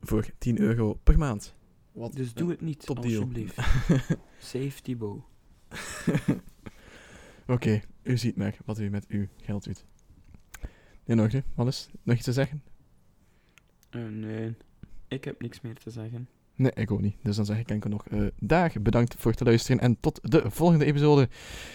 voor 0.00 0.26
10 0.38 0.58
euro 0.60 0.94
per 0.94 1.18
maand. 1.18 1.54
Wat 1.92 2.12
Dus 2.12 2.32
doe 2.34 2.50
het 2.50 2.60
niet, 2.60 2.86
top 2.86 3.02
deal. 3.02 3.20
alsjeblieft. 3.20 3.56
Save 4.38 4.82
Thibaut. 4.82 5.22
Oké, 7.46 7.80
u 8.02 8.16
ziet 8.18 8.36
maar 8.36 8.56
wat 8.64 8.78
u 8.78 8.88
met 8.90 9.06
uw 9.08 9.26
geld 9.42 9.64
doet. 9.64 9.84
Nog 11.04 11.32
hè? 11.32 11.40
Alles? 11.54 11.88
Nog 12.02 12.16
iets 12.16 12.24
te 12.24 12.32
zeggen? 12.32 12.62
Eh, 13.90 14.06
nee, 14.06 14.54
ik 15.08 15.24
heb 15.24 15.40
niks 15.42 15.60
meer 15.60 15.74
te 15.74 15.90
zeggen. 15.90 16.28
Nee, 16.58 16.72
ik 16.74 16.90
ook 16.90 17.00
niet. 17.00 17.16
Dus 17.22 17.36
dan 17.36 17.44
zeg 17.44 17.58
ik 17.58 17.70
enkel 17.70 17.90
nog 17.90 18.06
eh 18.06 18.26
dag. 18.40 18.82
Bedankt 18.82 19.14
voor 19.18 19.30
het 19.30 19.40
luisteren 19.40 19.80
en 19.80 20.00
tot 20.00 20.30
de 20.30 20.50
volgende 20.50 20.84
episode. 20.84 21.28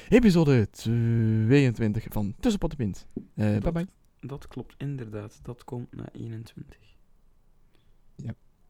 Episode 0.09 0.69
22 0.69 2.05
van 2.09 2.35
Tussenpot 2.39 2.71
en 2.71 2.77
Pint. 2.77 3.07
Eh 3.35 3.57
bye 3.57 3.71
bye. 3.71 3.87
Dat 4.19 4.47
klopt 4.47 4.75
inderdaad. 4.77 5.39
Dat 5.43 5.63
komt 5.63 5.95
na 5.95 6.09
21. 6.11 6.91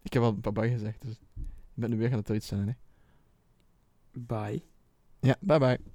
Ik 0.03 0.13
heb 0.13 0.21
al 0.23 0.33
bye 0.33 0.51
bye 0.51 0.69
gezegd, 0.69 1.01
dus 1.01 1.19
ik 1.35 1.45
ben 1.73 1.89
nu 1.89 1.97
weer 1.97 2.11
aan 2.11 2.17
het 2.17 2.29
uitstellen. 2.29 2.67
Hè. 2.67 2.73
Bye. 4.19 4.63
Ja, 5.19 5.35
bye 5.39 5.59
bye. 5.59 5.92